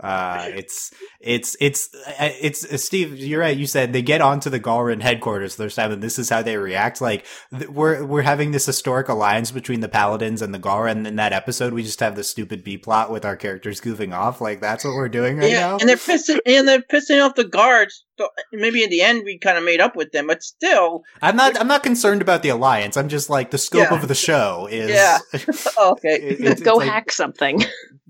Ugh. 0.00 0.04
Uh, 0.04 0.48
it's 0.56 0.90
it's 1.20 1.54
it's 1.60 1.90
it's 2.18 2.64
uh, 2.64 2.76
Steve. 2.78 3.18
You're 3.18 3.40
right. 3.40 3.56
You 3.56 3.66
said 3.66 3.92
they 3.92 4.00
get 4.00 4.22
onto 4.22 4.48
the 4.48 4.58
Galran 4.58 5.02
headquarters 5.02 5.54
first 5.54 5.76
time, 5.76 5.92
and 5.92 6.02
this 6.02 6.18
is 6.18 6.30
how 6.30 6.40
they 6.40 6.56
react. 6.56 7.00
Like 7.02 7.26
th- 7.50 7.68
we're 7.68 8.02
we're 8.04 8.22
having 8.22 8.52
this 8.52 8.64
historic 8.64 9.08
alliance 9.10 9.50
between 9.50 9.80
the 9.80 9.88
Paladins 9.90 10.40
and 10.40 10.54
the 10.54 10.58
Galran. 10.58 10.92
And 10.92 11.06
in 11.06 11.16
that 11.16 11.34
episode, 11.34 11.74
we 11.74 11.82
just 11.82 12.00
have 12.00 12.16
the 12.16 12.24
stupid 12.24 12.64
B 12.64 12.78
plot 12.78 13.10
with 13.10 13.24
our 13.26 13.36
characters 13.36 13.80
goofing 13.82 14.14
off. 14.14 14.40
Like 14.40 14.62
that's 14.62 14.82
what 14.84 14.94
we're 14.94 15.10
doing 15.10 15.36
right 15.36 15.50
yeah, 15.50 15.60
now. 15.60 15.76
and 15.78 15.88
they're 15.88 15.96
pissing 15.96 16.38
and 16.46 16.66
they're 16.66 16.80
pissing 16.80 17.22
off 17.22 17.34
the 17.34 17.44
guards. 17.44 18.04
So 18.18 18.28
maybe 18.52 18.82
in 18.82 18.88
the 18.90 19.02
end 19.02 19.22
we 19.24 19.38
kind 19.38 19.58
of 19.58 19.64
made 19.64 19.80
up 19.80 19.94
with 19.96 20.12
them, 20.12 20.26
but 20.28 20.42
still, 20.42 21.02
I'm 21.20 21.36
not 21.36 21.60
I'm 21.60 21.68
not 21.68 21.82
concerned 21.82 22.22
about 22.22 22.42
the 22.42 22.48
alliance. 22.48 22.96
I'm 22.96 23.08
just 23.10 23.28
like 23.28 23.50
the 23.50 23.58
scope 23.58 23.90
Yeah. 23.90 24.00
of 24.00 24.08
the 24.08 24.14
show 24.14 24.68
is. 24.70 24.90
Yeah. 24.90 25.18
okay. 25.78 26.14
it- 26.14 26.40
it's- 26.40 26.60
Go 26.60 26.72
it's 26.72 26.78
like- 26.78 26.88
hack 26.88 27.12
something. 27.12 27.62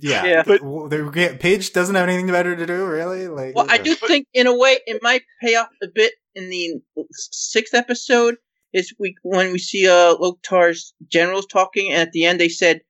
Yeah, 0.03 0.25
Yeah. 0.25 0.43
but 0.47 0.61
the 0.61 1.39
Pidge 1.41 1.73
doesn't 1.73 1.95
have 1.95 2.09
anything 2.09 2.27
better 2.27 2.55
to 2.57 2.67
do, 2.67 2.85
really. 2.87 3.29
Like, 3.29 3.55
Well, 3.55 3.67
I 3.69 3.79
do 3.79 3.95
think 3.95 4.27
in 4.35 4.47
a 4.47 4.55
way 4.57 4.79
it 4.87 5.01
might 5.03 5.23
pay 5.41 5.55
off 5.55 5.69
a 5.83 5.87
bit 5.87 6.13
in 6.35 6.51
the 6.51 6.81
sixth 7.13 7.73
episode. 7.75 8.37
Is 8.75 8.93
we 8.99 9.15
when 9.23 9.53
we 9.53 9.59
see 9.59 9.87
uh 9.89 10.15
Lotor's 10.19 10.93
generals 11.09 11.47
talking, 11.47 11.93
and 11.93 12.01
at 12.01 12.13
the 12.13 12.25
end 12.25 12.41
they 12.41 12.49
said, 12.49 12.81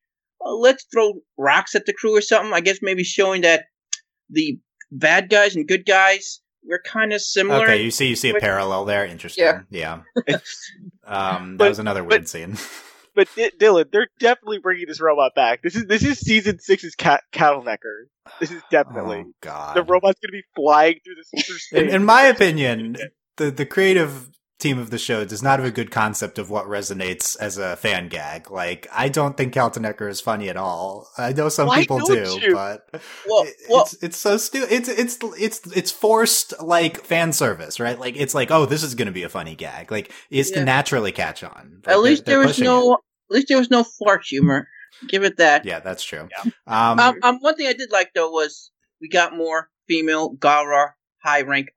oh, 0.41 0.57
"Let's 0.59 0.85
throw 0.93 1.15
rocks 1.37 1.75
at 1.75 1.87
the 1.87 1.93
crew 1.93 2.17
or 2.17 2.21
something." 2.21 2.53
I 2.53 2.61
guess 2.61 2.79
maybe 2.83 3.03
showing 3.05 3.43
that 3.43 3.65
the 4.31 4.59
bad 4.93 5.29
guys 5.29 5.55
and 5.57 5.67
good 5.69 5.85
guys 5.85 6.41
we're 6.65 6.81
kind 6.83 7.13
of 7.13 7.21
similar. 7.21 7.65
Okay, 7.65 7.83
you 7.83 7.91
see, 7.91 8.07
you 8.07 8.15
see 8.15 8.31
a 8.31 8.35
parallel 8.39 8.85
there. 8.85 9.05
Interesting. 9.05 9.45
Yeah. 9.45 9.63
Yeah. 9.71 10.03
um, 11.05 11.53
that 11.53 11.59
But- 11.59 11.69
was 11.71 11.79
another 11.81 12.03
but- 12.03 12.11
weird 12.11 12.29
scene. 12.29 12.57
But 13.15 13.29
D- 13.37 13.51
Dylan, 13.59 13.91
they're 13.93 14.09
definitely 14.19 14.59
bringing 14.59 14.87
this 14.87 15.01
robot 15.01 15.35
back. 15.35 15.63
This 15.63 15.77
is 15.77 15.87
this 15.87 16.03
is 16.03 16.19
season 16.19 16.59
six's 16.59 16.95
cat 16.95 17.23
Kaltenecker. 17.33 18.07
This 18.41 18.51
is 18.51 18.63
definitely 18.71 19.25
Oh 19.27 19.33
God. 19.41 19.77
the 19.77 19.83
robot's 19.83 20.19
gonna 20.21 20.33
be 20.33 20.45
flying 20.57 20.97
through 21.05 21.17
this 21.17 21.47
through 21.47 21.79
in, 21.79 21.89
in 21.91 22.05
my 22.05 22.23
opinion, 22.23 22.97
the 23.37 23.51
the 23.51 23.67
creative 23.67 24.29
team 24.63 24.79
of 24.79 24.91
the 24.91 24.99
show 24.99 25.25
does 25.25 25.43
not 25.43 25.59
have 25.59 25.69
a 25.69 25.73
good 25.73 25.91
concept 25.91 26.39
of 26.39 26.49
what 26.49 26.67
resonates 26.67 27.37
as 27.39 27.59
a 27.59 27.77
fan 27.77 28.09
gag. 28.09 28.51
Like, 28.51 28.87
I 28.93 29.09
don't 29.09 29.37
think 29.37 29.53
Kaltenecker 29.53 30.09
is 30.09 30.21
funny 30.21 30.49
at 30.49 30.57
all. 30.57 31.09
I 31.19 31.33
know 31.33 31.49
some 31.49 31.67
Why 31.67 31.81
people 31.81 31.99
don't 31.99 32.41
you? 32.41 32.55
but 32.55 32.89
Well, 33.27 33.47
well, 33.69 33.83
it's 33.83 34.03
it's 34.03 34.17
so 34.17 34.37
stupid. 34.37 34.73
It's 34.73 34.89
it's 34.89 35.19
it's 35.39 35.61
it's 35.77 35.91
forced 35.91 36.55
like 36.63 37.05
fan 37.05 37.33
service, 37.33 37.81
right? 37.81 37.99
Like 37.99 38.17
it's 38.17 38.35
like, 38.35 38.51
oh, 38.51 38.65
this 38.65 38.83
is 38.83 38.95
going 38.95 39.07
to 39.07 39.13
be 39.13 39.25
a 39.25 39.29
funny 39.29 39.55
gag. 39.55 39.91
Like 39.91 40.13
it's 40.31 40.51
to 40.53 40.65
naturally 40.65 41.13
catch 41.13 41.43
on. 41.43 41.83
Like, 41.85 41.95
at 41.95 42.01
least 42.01 42.25
there 42.25 42.39
was 42.39 42.59
no. 42.59 42.95
it. 42.95 42.99
At 43.31 43.35
least 43.37 43.49
there 43.49 43.59
was 43.59 43.71
no 43.71 43.85
fart 43.85 44.25
humor. 44.25 44.69
Give 45.09 45.25
it 45.25 45.39
that. 45.39 45.65
Yeah, 45.65 45.81
that's 45.81 46.05
true. 46.05 46.29
Yeah. 46.31 46.53
Um, 46.67 47.01
Um, 47.01 47.19
um, 47.23 47.39
one 47.41 47.57
thing 47.57 47.67
I 47.67 47.73
did 47.73 47.91
like 47.91 48.11
though 48.15 48.31
was 48.31 48.71
we 49.01 49.09
got 49.09 49.37
more 49.37 49.69
female 49.89 50.37
Galra 50.37 50.91
high 51.23 51.43
rank 51.43 51.69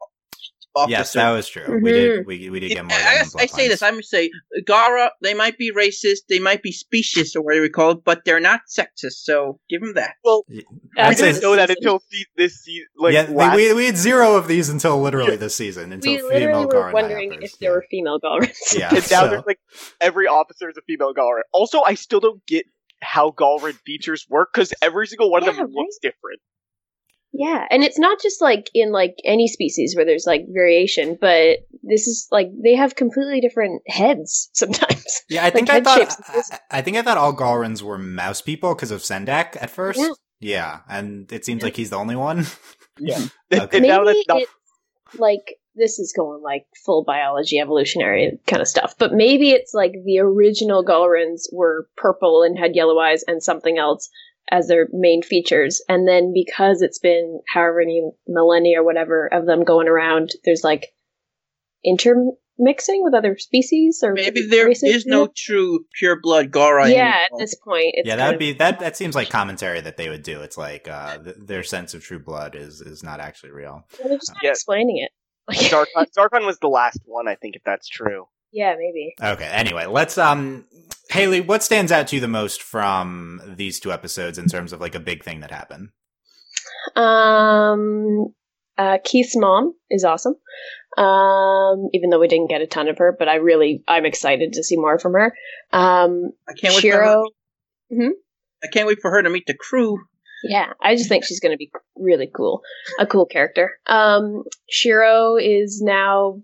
officers. 0.76 0.92
yes, 0.92 1.14
that 1.14 1.32
was 1.32 1.48
true. 1.48 1.80
We 1.82 1.92
did. 1.92 2.20
Mm-hmm. 2.20 2.28
We 2.28 2.50
we 2.50 2.60
did 2.60 2.70
get 2.70 2.86
more. 2.86 2.96
I, 2.98 3.24
than 3.24 3.40
I, 3.40 3.44
I 3.44 3.46
say 3.46 3.68
this. 3.68 3.82
I'm 3.82 3.94
gonna 3.94 4.04
say 4.04 4.30
Galra. 4.68 5.10
They 5.22 5.34
might 5.34 5.58
be 5.58 5.72
racist. 5.74 6.28
They 6.30 6.40
might 6.40 6.62
be 6.62 6.72
specious 6.72 7.36
or 7.36 7.42
whatever 7.42 7.64
we 7.64 7.70
call 7.70 7.92
it, 7.92 8.04
but 8.04 8.26
they're 8.26 8.40
not 8.40 8.62
sexist. 8.70 9.24
So 9.24 9.60
give 9.70 9.82
them 9.82 9.94
that. 9.96 10.16
well, 10.24 10.46
I'd 10.98 11.10
we 11.10 11.16
didn't 11.16 11.42
know 11.42 11.56
that 11.56 11.70
until 11.70 12.00
se- 12.12 12.26
this 12.36 12.62
season. 12.64 12.88
Like 12.98 13.14
yeah, 13.14 13.28
last- 13.30 13.56
we, 13.56 13.74
we 13.74 13.86
had 13.86 13.98
zero 13.98 14.36
of 14.36 14.48
these 14.48 14.70
until 14.70 15.02
literally 15.02 15.36
this 15.36 15.56
season. 15.56 15.94
Until 15.94 16.12
we 16.12 16.18
female 16.18 16.34
literally 16.34 16.66
were 16.66 16.72
Garan 16.72 16.94
wondering 16.94 17.32
High 17.32 17.38
if 17.38 17.44
Uppers. 17.44 17.58
there 17.60 17.72
were 17.72 17.86
female 17.90 18.20
Galrins. 18.20 18.56
Yeah, 18.78 18.90
and 18.96 18.98
now 18.98 19.02
so- 19.02 19.30
there's 19.30 19.46
like 19.46 19.60
every 20.02 20.28
officer 20.28 20.70
is 20.70 20.78
a 20.78 20.82
female 20.82 21.14
Galran. 21.14 21.42
Also, 21.54 21.82
I 21.82 21.94
still 21.96 22.20
don't 22.20 22.46
get 22.46 22.66
how 23.02 23.32
Galran 23.32 23.74
features 23.86 24.26
work 24.30 24.50
because 24.54 24.74
every 24.82 25.08
single 25.08 25.30
one 25.30 25.48
of 25.48 25.56
them 25.56 25.66
right? 25.66 25.74
looks 25.74 25.98
different. 26.02 26.40
Yeah, 27.34 27.66
and 27.70 27.84
it's 27.84 28.00
not 28.00 28.22
just 28.22 28.42
like 28.42 28.70
in 28.74 28.92
like 28.92 29.16
any 29.26 29.48
species 29.48 29.96
where 29.96 30.06
there's 30.06 30.26
like 30.26 30.46
variation, 30.50 31.18
but 31.20 31.60
this 31.84 32.08
is 32.08 32.28
like 32.32 32.50
they 32.64 32.76
have 32.76 32.96
completely 32.96 33.42
different 33.42 33.82
heads 33.88 34.50
sometimes. 34.54 35.22
yeah, 35.30 35.46
I 35.46 35.50
think 35.50 35.70
I 35.70 35.82
thought. 35.82 36.16
I, 36.30 36.42
I 36.72 36.82
think 36.82 36.98
I 36.98 37.02
thought 37.02 37.18
all 37.18 37.36
Galrans 37.36 37.82
were 37.82 37.98
mouse 37.98 38.42
people 38.42 38.74
because 38.74 38.92
of 38.92 39.02
Sendak 39.02 39.62
at 39.62 39.70
first. 39.70 40.00
Yeah. 40.00 40.10
Yeah, 40.42 40.80
and 40.90 41.32
it 41.32 41.46
seems 41.46 41.64
like 41.64 41.76
he's 41.76 41.90
the 41.90 41.98
only 41.98 42.16
one. 42.16 42.46
Yeah. 42.98 43.20
Okay. 43.52 43.80
Maybe 43.82 43.88
that's 43.90 44.28
not 44.30 44.42
it's 44.42 45.20
like 45.20 45.58
this 45.76 46.00
is 46.00 46.14
going 46.16 46.42
like 46.42 46.66
full 46.86 47.04
biology 47.04 47.60
evolutionary 47.60 48.40
kind 48.48 48.62
of 48.62 48.70
stuff, 48.70 48.96
but 48.98 49.12
maybe 49.14 49.52
it's 49.52 49.74
like 49.74 49.92
the 50.06 50.20
original 50.20 50.84
Galrins 50.84 51.50
were 51.52 51.90
purple 51.98 52.44
and 52.44 52.58
had 52.58 52.74
yellow 52.76 52.98
eyes 52.98 53.24
and 53.28 53.44
something 53.44 53.78
else 53.78 54.10
as 54.52 54.68
their 54.68 54.88
main 54.92 55.22
features, 55.24 55.82
and 55.90 56.08
then 56.08 56.32
because 56.34 56.82
it's 56.82 57.00
been 57.00 57.42
however 57.48 57.80
many 57.80 58.10
millennia 58.28 58.82
or 58.82 58.84
whatever 58.86 59.28
of 59.34 59.46
them 59.46 59.64
going 59.64 59.88
around, 59.88 60.32
there's 60.44 60.64
like 60.64 60.94
intermixing 61.84 63.04
with 63.04 63.14
other 63.14 63.38
species 63.38 64.02
or 64.04 64.14
Maybe 64.14 64.48
there 64.48 64.66
races, 64.68 64.96
is 64.96 65.06
no 65.06 65.28
true 65.36 65.86
pure 65.98 66.20
blood 66.20 66.52
Galra. 66.52 66.92
yeah 66.92 67.26
at 67.32 67.38
this 67.38 67.56
point 67.56 67.92
it's 67.94 68.08
yeah, 68.08 68.16
that'd 68.16 68.40
be 68.40 68.54
that. 68.54 68.80
That 68.80 68.96
seems 68.98 69.16
like 69.16 69.30
commentary 69.30 69.82
that 69.82 69.98
they 69.98 70.10
would 70.10 70.24
do. 70.24 70.42
It's 70.42 70.58
like 70.58 70.88
uh, 70.88 71.18
th- 71.20 71.36
their 71.40 71.64
sense 71.64 71.94
of 71.94 72.04
true 72.04 72.20
blood 72.20 72.56
is 72.56 72.82
is 72.82 73.04
not 73.04 73.20
actually 73.20 73.52
real. 73.52 73.86
well, 74.00 74.10
they're 74.10 74.18
just 74.18 74.32
not 74.34 74.44
Yeah. 74.44 74.52
explaining 74.52 74.98
it 74.98 75.12
like, 75.48 75.58
Zarkon. 75.60 76.06
Zarkon 76.18 76.46
was 76.48 76.58
the 76.60 76.68
last 76.70 77.00
one, 77.06 77.28
I 77.28 77.36
think, 77.36 77.56
if 77.56 77.64
that's 77.64 77.88
true. 77.88 78.26
yeah 78.52 78.76
maybe 78.78 79.14
Okay. 79.22 79.46
Anyway, 79.52 79.86
let's 79.86 80.18
um, 80.18 80.66
Haley, 81.16 81.40
what 81.40 81.64
stands 81.64 81.94
out 81.94 82.08
to 82.08 82.16
you 82.16 82.22
the 82.22 82.28
most 82.28 82.62
from 82.62 83.42
these 83.56 83.80
two 83.80 83.92
episodes 83.94 84.38
in 84.38 84.48
terms 84.48 84.74
of 84.74 84.82
like 84.82 84.96
a 84.96 85.00
big 85.00 85.24
thing 85.24 85.40
that 85.40 85.50
happened? 85.50 85.90
Um, 86.96 88.34
uh, 88.78 88.98
Keith's 89.04 89.38
mom 89.38 89.74
is 89.90 90.04
awesome. 90.04 90.36
Um, 90.98 91.90
even 91.94 92.10
though 92.10 92.20
we 92.20 92.28
didn't 92.28 92.50
get 92.50 92.62
a 92.62 92.68
ton 92.68 92.90
of 92.90 92.98
her, 92.98 93.16
but 93.18 93.30
I 93.30 93.36
really, 93.36 93.82
I'm 93.88 94.06
excited 94.06 94.54
to 94.54 94.64
see 94.64 94.76
more 94.76 95.00
from 95.00 95.14
her. 95.14 95.34
Um, 95.72 96.32
I 96.50 96.54
can't 96.54 96.76
wait. 96.76 96.82
For 96.82 96.92
her, 96.92 97.04
Shiro, 97.06 97.26
I 98.64 98.68
can't 98.68 98.88
wait 98.88 99.00
for 99.02 99.12
her 99.12 99.24
to 99.24 99.30
meet 99.30 99.46
the 99.46 99.56
crew. 99.56 100.00
yeah, 100.44 100.74
I 100.82 100.96
just 100.96 101.08
think 101.08 101.24
she's 101.24 101.40
going 101.40 101.54
to 101.54 101.58
be 101.58 101.72
really 101.96 102.30
cool, 102.34 102.62
a 103.00 103.06
cool 103.06 103.26
character. 103.26 103.72
Um, 103.88 104.44
Shiro 104.70 105.38
is 105.38 105.82
now, 105.82 106.42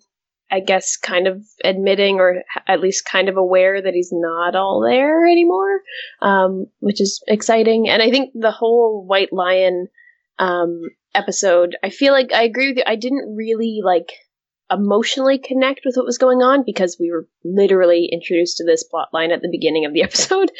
I 0.51 0.59
guess, 0.59 0.97
kind 0.97 1.27
of 1.27 1.43
admitting 1.63 2.17
or 2.17 2.43
at 2.67 2.81
least 2.81 3.05
kind 3.05 3.29
of 3.29 3.37
aware 3.37 3.81
that 3.81 3.93
he's 3.93 4.11
not 4.11 4.55
all 4.55 4.81
there 4.81 5.25
anymore, 5.25 5.81
um, 6.21 6.65
which 6.79 6.99
is 6.99 7.23
exciting. 7.27 7.87
And 7.89 8.01
I 8.01 8.11
think 8.11 8.31
the 8.33 8.51
whole 8.51 9.05
White 9.05 9.31
Lion 9.31 9.87
um, 10.39 10.81
episode, 11.15 11.77
I 11.83 11.89
feel 11.89 12.11
like 12.11 12.33
I 12.33 12.43
agree 12.43 12.69
with 12.69 12.77
you. 12.77 12.83
I 12.85 12.97
didn't 12.97 13.35
really 13.35 13.79
like 13.83 14.11
emotionally 14.69 15.37
connect 15.37 15.81
with 15.85 15.95
what 15.95 16.05
was 16.05 16.17
going 16.17 16.39
on 16.39 16.63
because 16.65 16.97
we 16.99 17.11
were 17.11 17.27
literally 17.43 18.09
introduced 18.11 18.57
to 18.57 18.65
this 18.65 18.83
plot 18.83 19.09
line 19.13 19.31
at 19.31 19.41
the 19.41 19.49
beginning 19.51 19.85
of 19.85 19.93
the 19.93 20.03
episode. 20.03 20.51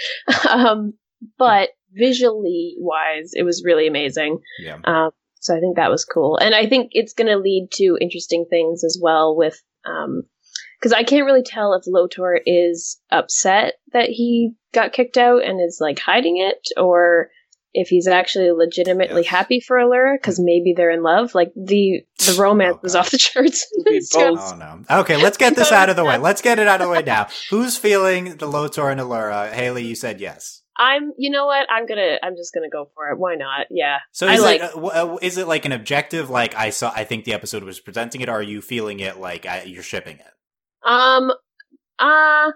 um, 0.50 0.94
but 1.38 1.70
visually 1.94 2.76
wise, 2.78 3.32
it 3.34 3.44
was 3.44 3.64
really 3.66 3.88
amazing. 3.88 4.40
Yeah. 4.60 4.78
Um, 4.84 5.12
so 5.40 5.56
I 5.56 5.60
think 5.60 5.76
that 5.76 5.90
was 5.90 6.06
cool, 6.06 6.38
and 6.38 6.54
I 6.54 6.68
think 6.68 6.92
it's 6.92 7.14
going 7.14 7.28
to 7.28 7.38
lead 7.38 7.70
to 7.74 7.98
interesting 8.00 8.46
things 8.48 8.84
as 8.84 9.00
well. 9.02 9.36
With 9.36 9.60
Um, 9.86 10.24
because 10.80 10.94
I 10.94 11.04
can't 11.04 11.26
really 11.26 11.44
tell 11.44 11.74
if 11.76 11.84
Lotor 11.86 12.40
is 12.46 13.00
upset 13.12 13.76
that 13.94 14.10
he 14.10 14.54
got 14.74 14.94
kicked 14.94 15.16
out 15.18 15.44
and 15.44 15.60
is 15.62 15.78
like 15.80 16.00
hiding 16.00 16.38
it, 16.38 16.68
or 16.76 17.30
if 17.74 17.88
he's 17.88 18.08
actually 18.08 18.52
legitimately 18.52 19.22
Yes. 19.22 19.30
happy 19.32 19.60
for 19.60 19.78
Allura 19.78 20.16
because 20.16 20.40
maybe 20.40 20.74
they're 20.76 20.90
in 20.90 21.04
love. 21.04 21.34
Like 21.36 21.54
the 21.56 22.02
the 22.26 22.36
romance 22.38 22.78
Oh, 22.78 22.80
was 22.84 22.96
off 22.96 23.12
the 23.12 23.18
charts. 23.20 23.68
Could 23.86 23.86
be 23.92 24.02
both. 24.12 24.40
Oh 24.54 24.56
no. 24.58 25.00
Okay, 25.02 25.18
let's 25.18 25.38
get 25.38 25.56
this 25.56 25.72
out 25.72 25.90
of 25.90 25.96
the 25.96 26.04
way. 26.04 26.18
Let's 26.18 26.42
get 26.42 26.58
it 26.60 26.68
out 26.68 26.82
of 26.82 26.88
the 26.88 26.92
way 26.94 27.04
now. 27.04 27.28
Who's 27.52 27.78
feeling 27.78 28.38
the 28.38 28.48
Lotor 28.48 28.90
and 28.90 29.00
Allura? 29.00 29.52
Haley, 29.52 29.86
you 29.86 29.96
said 29.96 30.20
yes. 30.20 30.61
I'm. 30.78 31.12
You 31.18 31.30
know 31.30 31.46
what? 31.46 31.68
I'm 31.70 31.86
gonna. 31.86 32.18
I'm 32.24 32.36
just 32.36 32.54
gonna 32.54 32.70
go 32.70 32.90
for 32.96 33.10
it. 33.10 33.20
Why 33.20 33.36
not? 33.36 33.68
Yeah. 33.70 33.98
So 34.12 34.28
I 34.28 34.34
is 34.34 34.42
like- 34.42 34.62
it 34.62 34.64
uh, 34.64 34.72
w- 34.72 34.92
uh, 34.92 35.18
is 35.22 35.38
it 35.38 35.48
like 35.48 35.66
an 35.66 35.72
objective? 35.72 36.30
Like 36.30 36.56
I 36.56 36.70
saw, 36.70 36.92
I 36.96 37.04
think 37.04 37.26
the 37.26 37.34
episode 37.34 37.64
was 37.64 37.80
presenting 37.80 38.22
it. 38.22 38.30
Or 38.30 38.34
are 38.34 38.44
you 38.44 38.62
feeling 38.62 39.00
it 39.00 39.20
like 39.20 39.46
I, 39.46 39.64
you're 39.64 39.84
shipping 39.84 40.18
it? 40.18 40.34
Um, 40.84 41.32
uh, 42.00 42.52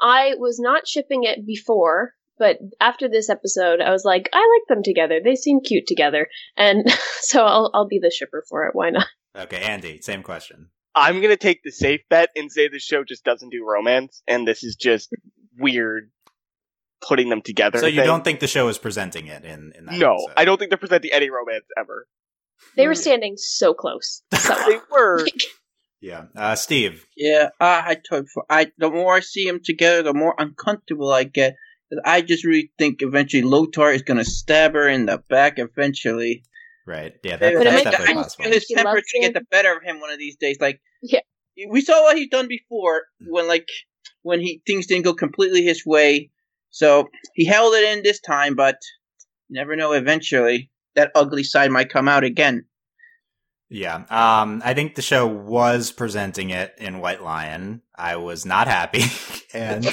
I 0.00 0.34
was 0.38 0.58
not 0.58 0.88
shipping 0.88 1.24
it 1.24 1.46
before 1.46 2.12
but 2.38 2.58
after 2.80 3.08
this 3.08 3.30
episode, 3.30 3.80
I 3.80 3.90
was 3.90 4.04
like, 4.04 4.28
I 4.32 4.38
like 4.38 4.68
them 4.68 4.82
together. 4.82 5.20
They 5.22 5.36
seem 5.36 5.60
cute 5.60 5.86
together, 5.86 6.28
and 6.56 6.84
so 7.20 7.44
I'll 7.44 7.70
I'll 7.74 7.88
be 7.88 7.98
the 7.98 8.10
shipper 8.10 8.44
for 8.48 8.66
it. 8.66 8.74
Why 8.74 8.90
not? 8.90 9.06
Okay, 9.36 9.60
Andy, 9.60 10.00
same 10.00 10.22
question. 10.22 10.70
I'm 10.94 11.20
gonna 11.20 11.36
take 11.36 11.62
the 11.62 11.70
safe 11.70 12.00
bet 12.08 12.30
and 12.36 12.50
say 12.50 12.68
the 12.68 12.78
show 12.78 13.04
just 13.04 13.24
doesn't 13.24 13.50
do 13.50 13.64
romance, 13.66 14.22
and 14.26 14.46
this 14.46 14.64
is 14.64 14.76
just 14.76 15.10
weird 15.58 16.10
putting 17.06 17.28
them 17.28 17.42
together. 17.42 17.78
So 17.78 17.86
you 17.86 18.00
thing. 18.00 18.06
don't 18.06 18.24
think 18.24 18.40
the 18.40 18.46
show 18.48 18.68
is 18.68 18.78
presenting 18.78 19.26
it 19.26 19.44
in, 19.44 19.72
in 19.78 19.86
that 19.86 19.94
No, 19.98 20.14
episode? 20.14 20.32
I 20.36 20.44
don't 20.44 20.58
think 20.58 20.70
they're 20.70 20.78
presenting 20.78 21.12
any 21.12 21.30
romance 21.30 21.64
ever. 21.78 22.06
They 22.76 22.86
were 22.88 22.94
standing 22.94 23.34
so 23.36 23.74
close. 23.74 24.22
So 24.34 24.54
They 24.68 24.78
were. 24.90 25.26
Yeah. 26.00 26.24
Uh, 26.36 26.54
Steve. 26.56 27.06
Yeah, 27.16 27.48
uh, 27.60 27.82
I 27.84 27.96
told 28.08 28.24
before. 28.24 28.44
I 28.50 28.70
the 28.78 28.90
more 28.90 29.14
I 29.14 29.20
see 29.20 29.46
them 29.46 29.60
together, 29.64 30.02
the 30.02 30.14
more 30.14 30.34
uncomfortable 30.38 31.10
I 31.12 31.24
get. 31.24 31.56
I 32.04 32.20
just 32.20 32.44
really 32.44 32.72
think 32.78 33.00
eventually 33.00 33.42
Lotor 33.42 33.90
is 33.92 34.02
gonna 34.02 34.24
stab 34.24 34.74
her 34.74 34.88
in 34.88 35.06
the 35.06 35.18
back 35.28 35.58
eventually. 35.58 36.42
Right. 36.86 37.14
Yeah, 37.24 37.36
that, 37.36 37.54
But 37.54 37.64
that's 37.64 37.80
it 37.80 37.84
might- 37.84 37.90
definitely 37.90 38.14
I 38.14 38.22
just 38.22 38.36
possible. 38.38 38.52
His 38.54 38.64
He 38.66 38.74
temper 38.74 38.90
loves 38.94 39.06
to 39.12 39.20
get 39.20 39.34
the 39.34 39.44
better 39.50 39.76
of 39.76 39.82
him 39.82 40.00
one 40.00 40.10
of 40.12 40.18
these 40.18 40.36
days. 40.36 40.58
Like, 40.60 40.80
Yeah. 41.02 41.20
we 41.68 41.80
saw 41.80 42.00
what 42.02 42.16
he's 42.16 42.28
done 42.28 42.46
before 42.48 43.04
when 43.26 43.48
like 43.48 43.68
when 44.22 44.40
he 44.40 44.62
things 44.66 44.86
didn't 44.86 45.04
go 45.04 45.14
completely 45.14 45.62
his 45.62 45.84
way. 45.86 46.30
So 46.76 47.08
he 47.32 47.46
held 47.46 47.72
it 47.72 47.96
in 47.96 48.02
this 48.02 48.20
time, 48.20 48.54
but 48.54 48.76
you 49.48 49.58
never 49.58 49.76
know. 49.76 49.92
Eventually, 49.92 50.70
that 50.94 51.10
ugly 51.14 51.42
side 51.42 51.70
might 51.70 51.88
come 51.88 52.06
out 52.06 52.22
again. 52.22 52.66
Yeah. 53.70 53.94
Um, 54.10 54.60
I 54.62 54.74
think 54.74 54.94
the 54.94 55.00
show 55.00 55.26
was 55.26 55.90
presenting 55.90 56.50
it 56.50 56.74
in 56.76 57.00
White 57.00 57.22
Lion. 57.22 57.80
I 57.96 58.16
was 58.16 58.44
not 58.44 58.68
happy. 58.68 59.04
and 59.54 59.88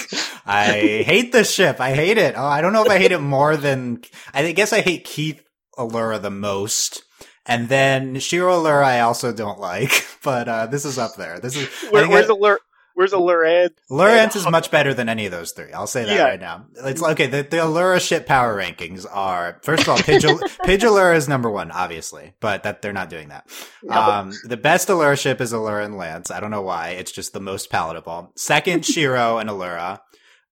I 0.46 1.04
hate 1.06 1.32
this 1.32 1.54
ship. 1.54 1.80
I 1.80 1.94
hate 1.94 2.18
it. 2.18 2.36
Oh, 2.36 2.44
I 2.44 2.60
don't 2.60 2.74
know 2.74 2.84
if 2.84 2.92
I 2.92 3.00
hate 3.00 3.14
it 3.14 3.20
more 3.22 3.56
than, 3.56 4.02
I 4.34 4.52
guess 4.52 4.74
I 4.74 4.82
hate 4.82 5.06
Keith 5.06 5.42
Allura 5.78 6.22
the 6.22 6.30
most. 6.30 7.04
And 7.46 7.70
then 7.70 8.20
Shiro 8.20 8.62
Allura 8.62 8.84
I 8.84 9.00
also 9.00 9.32
don't 9.32 9.60
like, 9.60 10.06
but, 10.24 10.50
uh, 10.50 10.66
this 10.66 10.84
is 10.84 10.98
up 10.98 11.16
there. 11.16 11.40
This 11.40 11.56
is, 11.56 11.70
Where, 11.92 12.10
where's 12.10 12.30
I- 12.30 12.34
Allure? 12.34 12.60
Where's 12.96 13.12
Allure? 13.14 13.70
Allurance 13.90 14.36
is 14.36 14.48
much 14.50 14.70
better 14.70 14.94
than 14.94 15.10
any 15.10 15.26
of 15.26 15.32
those 15.32 15.52
three. 15.52 15.72
I'll 15.74 15.88
say 15.88 16.06
that 16.06 16.16
Yeah. 16.16 16.24
right 16.24 16.40
now. 16.40 16.66
It's 16.76 17.02
okay. 17.02 17.28
The, 17.28 17.38
the 17.44 17.58
Allura 17.58 18.00
ship 18.00 18.26
power 18.28 18.56
rankings 18.56 19.06
are 19.12 19.60
first 19.64 19.84
of 19.84 19.90
all, 19.90 19.98
Pidge, 19.98 20.24
Pidge 20.66 20.82
Allura 20.82 21.16
is 21.16 21.28
number 21.28 21.50
one, 21.50 21.72
obviously, 21.72 22.34
but 22.40 22.64
that 22.64 22.82
they're 22.82 22.94
not 22.94 23.10
doing 23.10 23.30
that. 23.30 23.48
No. 23.82 23.96
Um, 24.00 24.32
the 24.48 24.58
best 24.58 24.88
Allura 24.90 25.20
ship 25.20 25.42
is 25.42 25.54
Allura 25.54 25.84
and 25.86 25.98
Lance. 25.98 26.30
I 26.32 26.40
don't 26.40 26.52
know 26.52 26.62
why. 26.62 26.90
It's 26.90 27.12
just 27.12 27.34
the 27.34 27.40
most 27.40 27.70
palatable. 27.70 28.32
Second, 28.36 28.86
Shiro 28.86 29.38
and 29.40 29.50
Allura. 29.50 30.00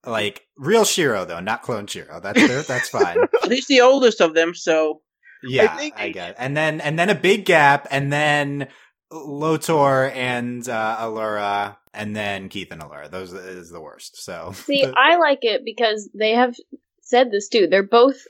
Like 0.04 0.42
real 0.58 0.84
Shiro 0.84 1.26
though, 1.26 1.42
not 1.42 1.62
clone 1.62 1.86
Shiro. 1.86 2.20
That's 2.20 2.66
that's 2.68 2.90
fine. 2.90 3.18
He's 3.48 3.68
the 3.68 3.82
oldest 3.82 4.20
of 4.20 4.34
them, 4.34 4.56
so 4.56 5.02
Yeah, 5.44 5.66
I, 5.72 5.78
think- 5.78 5.96
get. 6.16 6.30
It. 6.32 6.36
And 6.40 6.58
then 6.58 6.82
and 6.82 6.98
then 6.98 7.10
a 7.12 7.16
big 7.16 7.46
gap, 7.46 7.88
and 7.92 8.12
then 8.12 8.68
Lotor 9.12 10.10
and 10.10 10.68
uh, 10.68 10.98
Allura, 11.00 11.77
and 11.94 12.15
then 12.15 12.50
Keith 12.50 12.72
and 12.72 12.82
Allura. 12.82 13.10
Those 13.10 13.34
is 13.34 13.70
the 13.70 13.82
worst. 13.82 14.22
So 14.24 14.53
See, 14.53 14.86
I 14.98 15.18
like 15.18 15.39
it 15.44 15.63
because 15.65 16.10
they 16.13 16.32
have 16.32 16.56
said 17.01 17.32
this 17.32 17.50
too. 17.50 17.68
They're 17.68 17.84
both 17.84 18.24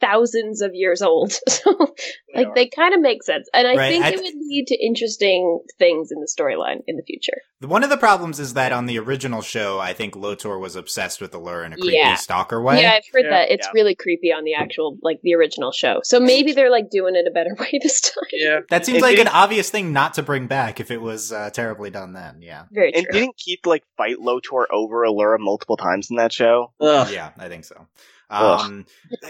thousands 0.00 0.60
of 0.62 0.72
years 0.74 1.02
old. 1.02 1.32
So, 1.48 2.42
like, 2.42 2.54
they 2.54 2.68
kind 2.68 2.92
of 2.94 3.00
make 3.00 3.22
sense. 3.22 3.48
And 3.54 3.66
I 3.66 3.74
Right, 3.76 3.88
think 3.90 4.04
I 4.04 4.10
it 4.10 4.16
would 4.20 4.34
lead 4.46 4.66
to 4.68 4.76
interesting 4.76 5.60
things 5.78 6.12
in 6.12 6.20
the 6.20 6.26
storyline 6.26 6.82
in 6.86 6.96
the 6.96 7.02
future. 7.02 7.40
One 7.60 7.82
of 7.82 7.88
the 7.88 7.96
problems 7.96 8.38
is 8.38 8.52
that 8.54 8.72
on 8.72 8.84
the 8.84 8.98
original 8.98 9.40
show, 9.40 9.78
I 9.80 9.94
think 9.94 10.14
Lotor 10.14 10.58
was 10.58 10.76
obsessed 10.76 11.22
with 11.22 11.32
Allura 11.32 11.64
in 11.64 11.72
a 11.72 11.76
creepy 11.76 11.96
Yeah. 11.96 12.14
stalker 12.16 12.60
way. 12.62 12.82
Yeah, 12.82 12.92
I've 12.92 13.04
heard 13.10 13.24
Yeah. 13.24 13.30
that. 13.30 13.50
It's 13.50 13.66
Yeah. 13.66 13.72
really 13.74 13.94
creepy 13.94 14.32
on 14.32 14.44
the 14.44 14.52
actual, 14.54 14.98
like, 15.02 15.20
the 15.22 15.34
original 15.34 15.72
show. 15.72 16.00
So 16.04 16.20
maybe 16.20 16.52
they're, 16.52 16.70
like, 16.70 16.90
doing 16.90 17.16
it 17.16 17.26
a 17.26 17.30
better 17.30 17.54
way 17.58 17.78
this 17.82 18.02
time. 18.02 18.24
yeah. 18.32 18.60
That 18.68 18.84
seems 18.84 18.96
And 18.96 19.02
like 19.02 19.12
an 19.18 19.24
didn't- 19.24 19.34
obvious 19.36 19.70
thing 19.70 19.92
not 19.94 20.12
to 20.14 20.22
bring 20.22 20.46
back 20.46 20.78
if 20.78 20.90
it 20.90 21.00
was 21.00 21.32
uh, 21.32 21.48
terribly 21.50 21.88
done 21.88 22.12
then. 22.12 22.42
Yeah. 22.42 22.64
Very 22.70 22.92
And 22.94 23.04
true. 23.06 23.12
didn't 23.20 23.38
Keith 23.38 23.64
like 23.64 23.84
fight 23.96 24.20
Lotor 24.20 24.70
over 24.70 25.06
Allura 25.06 25.38
multiple 25.38 25.78
times 25.78 26.10
in 26.10 26.16
that 26.16 26.32
show? 26.34 26.72
Ugh. 26.80 27.08
Yeah, 27.10 27.30
I 27.38 27.48
think 27.48 27.64
so. 27.64 27.86
Ugh. 28.28 28.60
Um, 28.60 28.86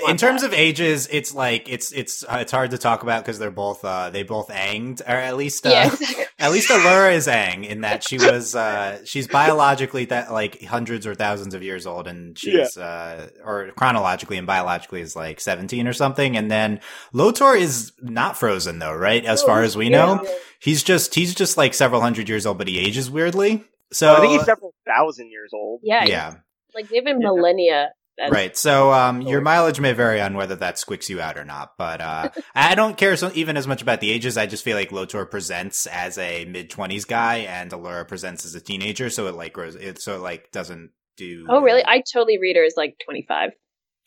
in 0.09 0.16
terms 0.16 0.42
of 0.42 0.54
ages, 0.54 1.06
it's 1.11 1.35
like 1.35 1.68
it's 1.68 1.92
it's 1.92 2.24
uh, 2.24 2.38
it's 2.40 2.50
hard 2.50 2.70
to 2.70 2.78
talk 2.78 3.02
about 3.02 3.22
because 3.22 3.38
they're 3.38 3.50
both 3.50 3.85
uh, 3.85 4.09
they 4.09 4.22
both 4.22 4.50
anged, 4.50 5.02
or 5.02 5.14
at 5.14 5.37
least 5.37 5.66
uh, 5.66 5.70
yeah, 5.70 5.87
exactly. 5.92 6.24
At 6.38 6.50
least 6.52 6.68
Allura 6.70 7.14
is 7.14 7.28
ang 7.28 7.64
in 7.64 7.80
that 7.80 8.04
she 8.04 8.18
was 8.18 8.54
uh 8.54 9.02
she's 9.06 9.26
biologically 9.26 10.04
that 10.06 10.30
like 10.30 10.62
hundreds 10.62 11.06
or 11.06 11.14
thousands 11.14 11.54
of 11.54 11.62
years 11.62 11.87
old 11.87 12.06
and 12.06 12.38
she's 12.38 12.76
uh 12.76 13.30
or 13.42 13.70
chronologically 13.74 14.37
and 14.37 14.46
biologically 14.46 15.00
is 15.00 15.16
like 15.16 15.40
17 15.40 15.88
or 15.88 15.94
something 15.94 16.37
and 16.37 16.50
then 16.50 16.80
Lotor 17.14 17.54
is 17.54 17.92
not 18.02 18.37
frozen 18.37 18.78
though, 18.80 18.94
right? 18.94 19.24
As 19.24 19.42
far 19.42 19.62
as 19.62 19.76
we 19.78 19.88
know. 19.88 20.26
He's 20.61 20.82
just 20.82 21.14
he's 21.14 21.35
just 21.35 21.56
like 21.56 21.72
several 21.72 22.02
hundred 22.02 22.28
years 22.28 22.44
old 22.44 22.59
but 22.59 22.68
he 22.68 22.78
ages 22.78 23.11
weirdly. 23.11 23.64
So 23.92 24.14
I 24.14 24.20
think 24.20 24.32
he's 24.32 24.44
several 24.44 24.74
thousand 24.87 25.30
years 25.30 25.50
old. 25.54 25.80
Yeah, 25.82 26.04
yeah. 26.04 26.35
like 26.74 26.88
they've 26.90 27.04
been 27.04 27.20
Yeah. 27.20 27.28
millennia. 27.28 27.92
As- 28.18 28.31
Right. 28.31 28.57
So 28.57 28.92
um 28.92 29.20
your 29.22 29.40
mileage 29.40 29.81
may 29.81 29.92
vary 29.92 30.20
on 30.20 30.35
whether 30.37 30.57
that 30.57 30.76
squicks 30.76 31.09
you 31.09 31.20
out 31.20 31.37
or 31.38 31.44
not, 31.44 31.72
but 31.79 32.00
uh 32.00 32.31
I 32.55 32.74
don't 32.74 32.96
care 32.96 33.16
so 33.16 33.31
even 33.35 33.57
as 33.57 33.66
much 33.66 33.83
about 33.83 34.00
the 34.00 34.11
ages. 34.11 34.37
I 34.37 34.46
just 34.46 34.64
feel 34.64 34.76
like 34.76 34.92
Lotor 34.92 35.26
presents 35.26 35.87
as 35.87 36.16
a 36.18 36.44
mid 36.46 36.70
20s 36.70 37.07
guy 37.07 37.38
and 37.38 37.70
Allura 37.70 38.07
presents 38.09 38.44
as 38.44 38.55
a 38.55 38.61
teenager, 38.61 39.11
so 39.11 39.26
it 39.26 39.35
like 39.35 39.52
grows 39.52 39.74
it 39.74 40.00
so 40.00 40.14
it 40.16 40.20
like 40.20 40.50
doesn't 40.52 40.90
do 41.16 41.46
Oh, 41.48 41.61
really? 41.62 41.83
I 41.85 42.02
totally 42.12 42.38
read 42.38 42.57
her 42.57 42.64
as 42.64 42.74
like 42.76 42.96
25 43.05 43.50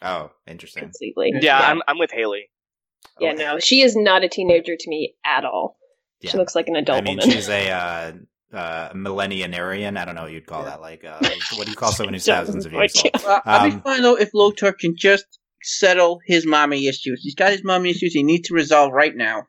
Oh, 0.01 0.31
interesting. 0.47 0.83
completely. 0.83 1.33
Yeah, 1.41 1.59
I'm 1.59 1.81
I'm 1.87 1.99
with 1.99 2.11
Haley. 2.11 2.49
Yeah, 3.19 3.31
Okay. 3.33 3.43
no, 3.43 3.59
she 3.59 3.81
is 3.81 3.95
not 3.95 4.23
a 4.23 4.29
teenager 4.29 4.75
to 4.77 4.89
me 4.89 5.15
at 5.25 5.43
all. 5.45 5.77
Yeah. 6.21 6.31
She 6.31 6.37
looks 6.37 6.55
like 6.55 6.67
an 6.67 6.75
adult 6.75 6.99
I 6.99 7.01
mean, 7.01 7.17
woman. 7.17 7.31
she's 7.33 7.49
a 7.49 7.69
uh 7.69 8.11
uh 8.53 8.89
millennianarian. 8.89 9.97
I 9.97 10.05
don't 10.05 10.15
know 10.15 10.23
what 10.23 10.31
you'd 10.31 10.47
call 10.47 10.63
that. 10.65 10.81
Like 10.81 11.03
uh 11.05 11.19
what 11.55 11.65
do 11.65 11.71
you 11.71 11.75
call 11.75 11.91
someone 11.91 12.13
who's 12.13 12.25
thousands 12.35 12.65
of 12.65 12.73
years 12.73 12.95
old? 12.95 13.23
Well, 13.23 13.41
I'd 13.45 13.71
Um, 13.71 13.77
be 13.77 13.83
fine 13.83 14.01
though 14.01 14.15
if 14.17 14.29
Lotor 14.33 14.73
can 14.73 14.95
just 14.97 15.25
settle 15.61 16.19
his 16.25 16.45
mommy 16.45 16.87
issues. 16.87 17.21
He's 17.23 17.35
got 17.35 17.51
his 17.51 17.63
mommy 17.63 17.89
issues 17.91 18.13
he 18.13 18.23
needs 18.23 18.47
to 18.47 18.53
resolve 18.53 18.91
right 18.93 19.15
now. 19.15 19.43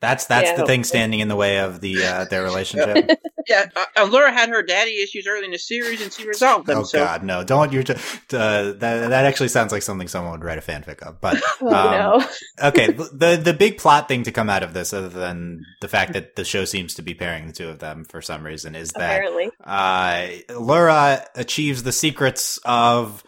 That's 0.00 0.26
that's 0.26 0.50
Yeah, 0.50 0.56
the 0.56 0.66
thing 0.66 0.84
standing 0.84 1.20
in 1.20 1.28
the 1.28 1.36
way 1.36 1.58
of 1.58 1.80
the 1.80 2.04
uh 2.04 2.24
their 2.24 2.42
relationship. 2.42 3.10
Yeah, 3.48 3.66
uh, 3.74 3.84
Allura 3.96 4.32
had 4.32 4.48
her 4.50 4.62
daddy 4.62 5.02
issues 5.02 5.26
early 5.26 5.46
in 5.46 5.50
the 5.50 5.58
series 5.58 6.00
and 6.00 6.12
she 6.12 6.24
resolved 6.26 6.66
them. 6.66 6.78
oh 6.78 6.82
so 6.84 6.98
god, 6.98 7.24
no. 7.24 7.42
Don't 7.42 7.72
you 7.72 7.80
uh, 7.80 7.84
that 8.30 8.78
that 8.78 9.24
actually 9.24 9.48
sounds 9.48 9.72
like 9.72 9.82
something 9.82 10.06
someone 10.06 10.32
would 10.32 10.44
write 10.44 10.58
a 10.58 10.60
fanfic 10.60 11.00
of. 11.02 11.20
But 11.20 11.42
oh, 11.60 11.66
um, 11.68 12.20
no. 12.20 12.26
okay, 12.68 12.92
the 12.92 13.40
the 13.42 13.54
big 13.54 13.78
plot 13.78 14.08
thing 14.08 14.22
to 14.24 14.30
come 14.30 14.50
out 14.50 14.62
of 14.62 14.72
this, 14.72 14.92
other 14.92 15.08
than 15.08 15.64
the 15.80 15.88
fact 15.88 16.12
that 16.12 16.36
the 16.36 16.44
show 16.44 16.64
seems 16.64 16.94
to 16.94 17.02
be 17.02 17.14
pairing 17.14 17.46
the 17.46 17.52
two 17.52 17.68
of 17.68 17.78
them 17.80 18.04
for 18.04 18.22
some 18.22 18.44
reason, 18.44 18.74
is 18.76 18.90
that 18.92 19.16
Apparently. 19.16 19.50
uh, 19.64 20.28
Laura 20.56 21.26
achieves 21.34 21.82
the 21.82 21.92
secrets 21.92 22.58
of 22.64 23.24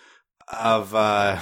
of 0.49 0.95
uh, 0.95 1.41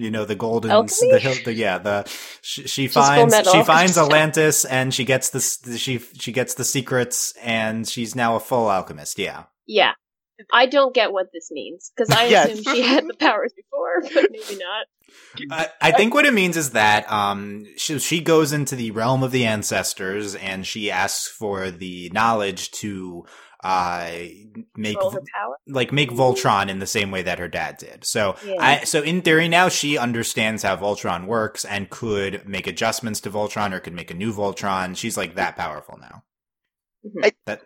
you 0.00 0.10
know 0.10 0.24
the 0.24 0.34
golden 0.34 0.70
Alchemy? 0.70 1.12
the 1.12 1.18
hill 1.18 1.34
the 1.44 1.54
yeah 1.54 1.78
the 1.78 2.04
she, 2.42 2.66
she 2.66 2.88
finds 2.88 3.36
she 3.50 3.62
finds 3.62 3.98
Atlantis 4.04 4.64
and 4.64 4.92
she 4.94 5.04
gets 5.04 5.30
this 5.30 5.58
she 5.76 5.98
she 5.98 6.32
gets 6.32 6.54
the 6.54 6.64
secrets 6.64 7.34
and 7.42 7.88
she's 7.88 8.14
now 8.14 8.36
a 8.36 8.40
full 8.40 8.68
alchemist. 8.68 9.18
Yeah. 9.18 9.44
Yeah. 9.66 9.92
I 10.52 10.66
don't 10.66 10.94
get 10.94 11.12
what 11.12 11.26
this 11.32 11.50
means 11.50 11.92
because 11.94 12.10
I 12.16 12.24
Yes. 12.28 12.50
assumed 12.50 12.76
she 12.76 12.82
had 12.82 13.06
the 13.06 13.14
powers 13.14 13.52
before, 13.52 14.00
but 14.14 14.30
maybe 14.30 14.58
not. 14.58 14.86
I, 15.50 15.68
I 15.80 15.90
think 15.92 16.14
what 16.14 16.24
it 16.24 16.32
means 16.32 16.56
is 16.56 16.70
that 16.70 17.10
um 17.12 17.66
she, 17.76 17.98
she 17.98 18.20
goes 18.20 18.52
into 18.52 18.76
the 18.76 18.90
realm 18.92 19.22
of 19.22 19.32
the 19.32 19.44
ancestors 19.44 20.34
and 20.34 20.66
she 20.66 20.90
asks 20.90 21.28
for 21.28 21.70
the 21.70 22.10
knowledge 22.14 22.70
to 22.72 23.24
uh 23.62 24.10
make 24.76 24.98
power. 24.98 25.56
like 25.66 25.92
make 25.92 26.10
Voltron 26.10 26.68
in 26.68 26.78
the 26.78 26.86
same 26.86 27.10
way 27.10 27.22
that 27.22 27.38
her 27.38 27.48
dad 27.48 27.76
did. 27.76 28.04
So 28.04 28.36
Yeah. 28.44 28.56
I 28.58 28.84
so 28.84 29.02
in 29.02 29.22
theory 29.22 29.48
now 29.48 29.68
she 29.68 29.98
understands 29.98 30.62
how 30.62 30.76
Voltron 30.76 31.26
works 31.26 31.64
and 31.64 31.90
could 31.90 32.48
make 32.48 32.66
adjustments 32.66 33.20
to 33.20 33.30
Voltron 33.30 33.72
or 33.72 33.80
could 33.80 33.92
make 33.94 34.10
a 34.10 34.14
new 34.14 34.32
Voltron. 34.32 34.96
She's 34.96 35.16
like 35.16 35.34
that 35.34 35.56
powerful 35.56 35.98
now. 36.00 36.22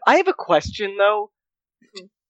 I 0.06 0.16
have 0.16 0.28
a 0.28 0.34
question 0.34 0.96
though. 0.98 1.30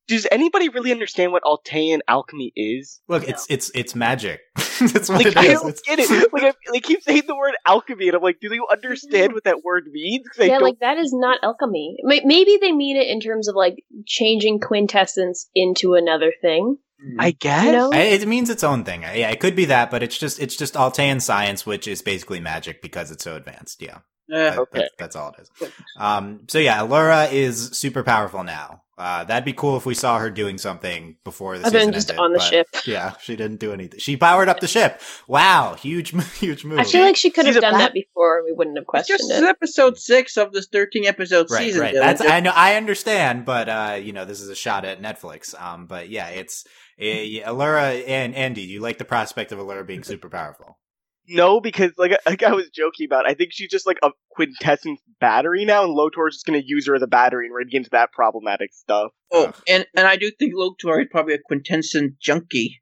Does 0.06 0.26
anybody 0.30 0.68
really 0.68 0.92
understand 0.92 1.32
what 1.32 1.42
Altean 1.44 2.00
alchemy 2.06 2.52
is? 2.54 3.00
Look, 3.08 3.26
it's 3.26 3.46
it's 3.48 3.70
it's 3.74 3.94
magic. 3.94 4.40
That's 4.56 5.08
what 5.08 5.18
Like, 5.24 5.26
it 5.28 5.36
I 5.36 5.46
is. 5.46 5.60
don't 5.60 5.70
It's- 5.70 5.80
get 5.86 5.98
it. 5.98 6.10
Like, 6.32 6.42
I, 6.42 6.52
they 6.72 6.80
keep 6.80 7.02
saying 7.02 7.22
the 7.26 7.34
word 7.36 7.54
alchemy, 7.66 8.08
and 8.08 8.16
I'm 8.16 8.22
like, 8.22 8.38
do 8.40 8.48
they 8.48 8.58
understand 8.70 9.32
what 9.32 9.44
that 9.44 9.62
word 9.64 9.84
means? 9.90 10.26
Yeah, 10.38 10.48
don't- 10.48 10.62
like 10.62 10.80
that 10.80 10.98
is 10.98 11.12
not 11.14 11.38
alchemy. 11.42 11.96
Maybe 12.02 12.58
they 12.60 12.72
mean 12.72 12.96
it 12.96 13.06
in 13.08 13.20
terms 13.20 13.48
of 13.48 13.54
like 13.54 13.76
changing 14.06 14.60
quintessence 14.60 15.48
into 15.54 15.94
another 15.94 16.32
thing. 16.40 16.76
I 17.18 17.32
guess. 17.32 17.64
You 17.66 17.72
know? 17.72 17.92
I- 17.92 17.98
It 17.98 18.26
means 18.28 18.50
its 18.50 18.64
own 18.64 18.84
thing. 18.84 19.02
Yeah, 19.02 19.30
it 19.30 19.40
could 19.40 19.56
be 19.56 19.66
that, 19.66 19.90
but 19.90 20.02
it's 20.02 20.16
just 20.18 20.40
it's 20.40 20.56
just 20.56 20.74
Altean 20.74 21.20
science, 21.22 21.64
which 21.64 21.88
is 21.88 22.02
basically 22.02 22.40
magic 22.40 22.82
because 22.82 23.10
it's 23.10 23.24
so 23.24 23.36
advanced. 23.36 23.80
Yeah, 23.82 23.96
Uh, 24.32 24.36
That- 24.50 24.58
Okay. 24.58 24.78
that's, 24.80 24.94
that's 24.98 25.16
all 25.16 25.34
it 25.38 25.42
is. 25.42 25.70
Um, 25.98 26.40
so 26.48 26.58
yeah, 26.58 26.78
Allura 26.80 27.32
is 27.32 27.70
super 27.72 28.02
powerful 28.02 28.42
now. 28.44 28.82
Uh, 28.96 29.24
that'd 29.24 29.44
be 29.44 29.52
cool 29.52 29.76
if 29.76 29.84
we 29.84 29.94
saw 29.94 30.18
her 30.20 30.30
doing 30.30 30.56
something 30.56 31.16
before 31.24 31.58
the 31.58 31.66
Other 31.66 31.78
season 31.78 31.86
than 31.90 31.94
just 31.94 32.10
ended, 32.10 32.24
on 32.24 32.32
the 32.32 32.38
ship. 32.38 32.68
Yeah, 32.86 33.14
she 33.20 33.34
didn't 33.34 33.58
do 33.58 33.72
anything. 33.72 33.98
She 33.98 34.16
powered 34.16 34.48
up 34.48 34.60
the 34.60 34.68
ship. 34.68 35.00
Wow, 35.26 35.74
huge, 35.74 36.14
huge 36.38 36.64
move. 36.64 36.78
I 36.78 36.84
feel 36.84 37.02
like 37.02 37.16
she 37.16 37.30
could 37.30 37.46
have 37.46 37.56
done 37.56 37.72
bat- 37.72 37.78
that 37.80 37.92
before. 37.92 38.38
and 38.38 38.44
We 38.46 38.52
wouldn't 38.52 38.76
have 38.76 38.82
It's 38.82 38.88
questioned 38.90 39.18
just 39.18 39.32
it. 39.32 39.42
episode 39.44 39.98
six 39.98 40.36
of 40.36 40.52
this 40.52 40.68
thirteen 40.68 41.06
episode 41.06 41.50
right, 41.50 41.58
season. 41.64 41.80
right. 41.80 41.94
That's 41.94 42.20
Just- 42.22 42.32
I 42.32 42.38
know. 42.38 42.52
I 42.54 42.76
understand, 42.76 43.44
but 43.44 43.68
uh, 43.68 43.98
you 44.00 44.12
know, 44.12 44.24
this 44.24 44.40
is 44.40 44.48
a 44.48 44.54
shot 44.54 44.84
at 44.84 45.02
Netflix. 45.02 45.60
Um, 45.60 45.86
but 45.86 46.08
yeah, 46.08 46.28
it's 46.28 46.64
uh, 47.00 47.02
Allura 47.04 48.06
and 48.06 48.34
Andy. 48.36 48.64
Do 48.66 48.72
you 48.72 48.80
like 48.80 48.98
the 48.98 49.04
prospect 49.04 49.50
of 49.50 49.58
Allura 49.58 49.84
being 49.84 50.04
super 50.04 50.28
powerful? 50.28 50.78
No, 51.26 51.60
because 51.60 51.92
like 51.96 52.12
like 52.26 52.42
I 52.42 52.52
was 52.52 52.68
joking 52.70 53.06
about, 53.06 53.26
I 53.26 53.34
think 53.34 53.50
she's 53.52 53.70
just 53.70 53.86
like 53.86 53.98
a 54.02 54.10
quintessence 54.30 55.00
battery 55.20 55.64
now, 55.64 55.84
and 55.84 55.92
Lotor's 55.92 56.34
just 56.36 56.46
gonna 56.46 56.62
use 56.64 56.86
her 56.86 56.94
as 56.94 57.02
a 57.02 57.06
battery 57.06 57.46
and 57.46 57.54
ready 57.54 57.66
to 57.66 57.70
get 57.70 57.78
into 57.78 57.90
that 57.90 58.12
problematic 58.12 58.72
stuff. 58.72 59.12
oh, 59.32 59.52
and 59.68 59.86
and 59.96 60.06
I 60.06 60.16
do 60.16 60.30
think 60.38 60.52
Lotor 60.54 61.00
is 61.00 61.06
probably 61.10 61.34
a 61.34 61.38
quintessence 61.38 62.14
junkie. 62.20 62.80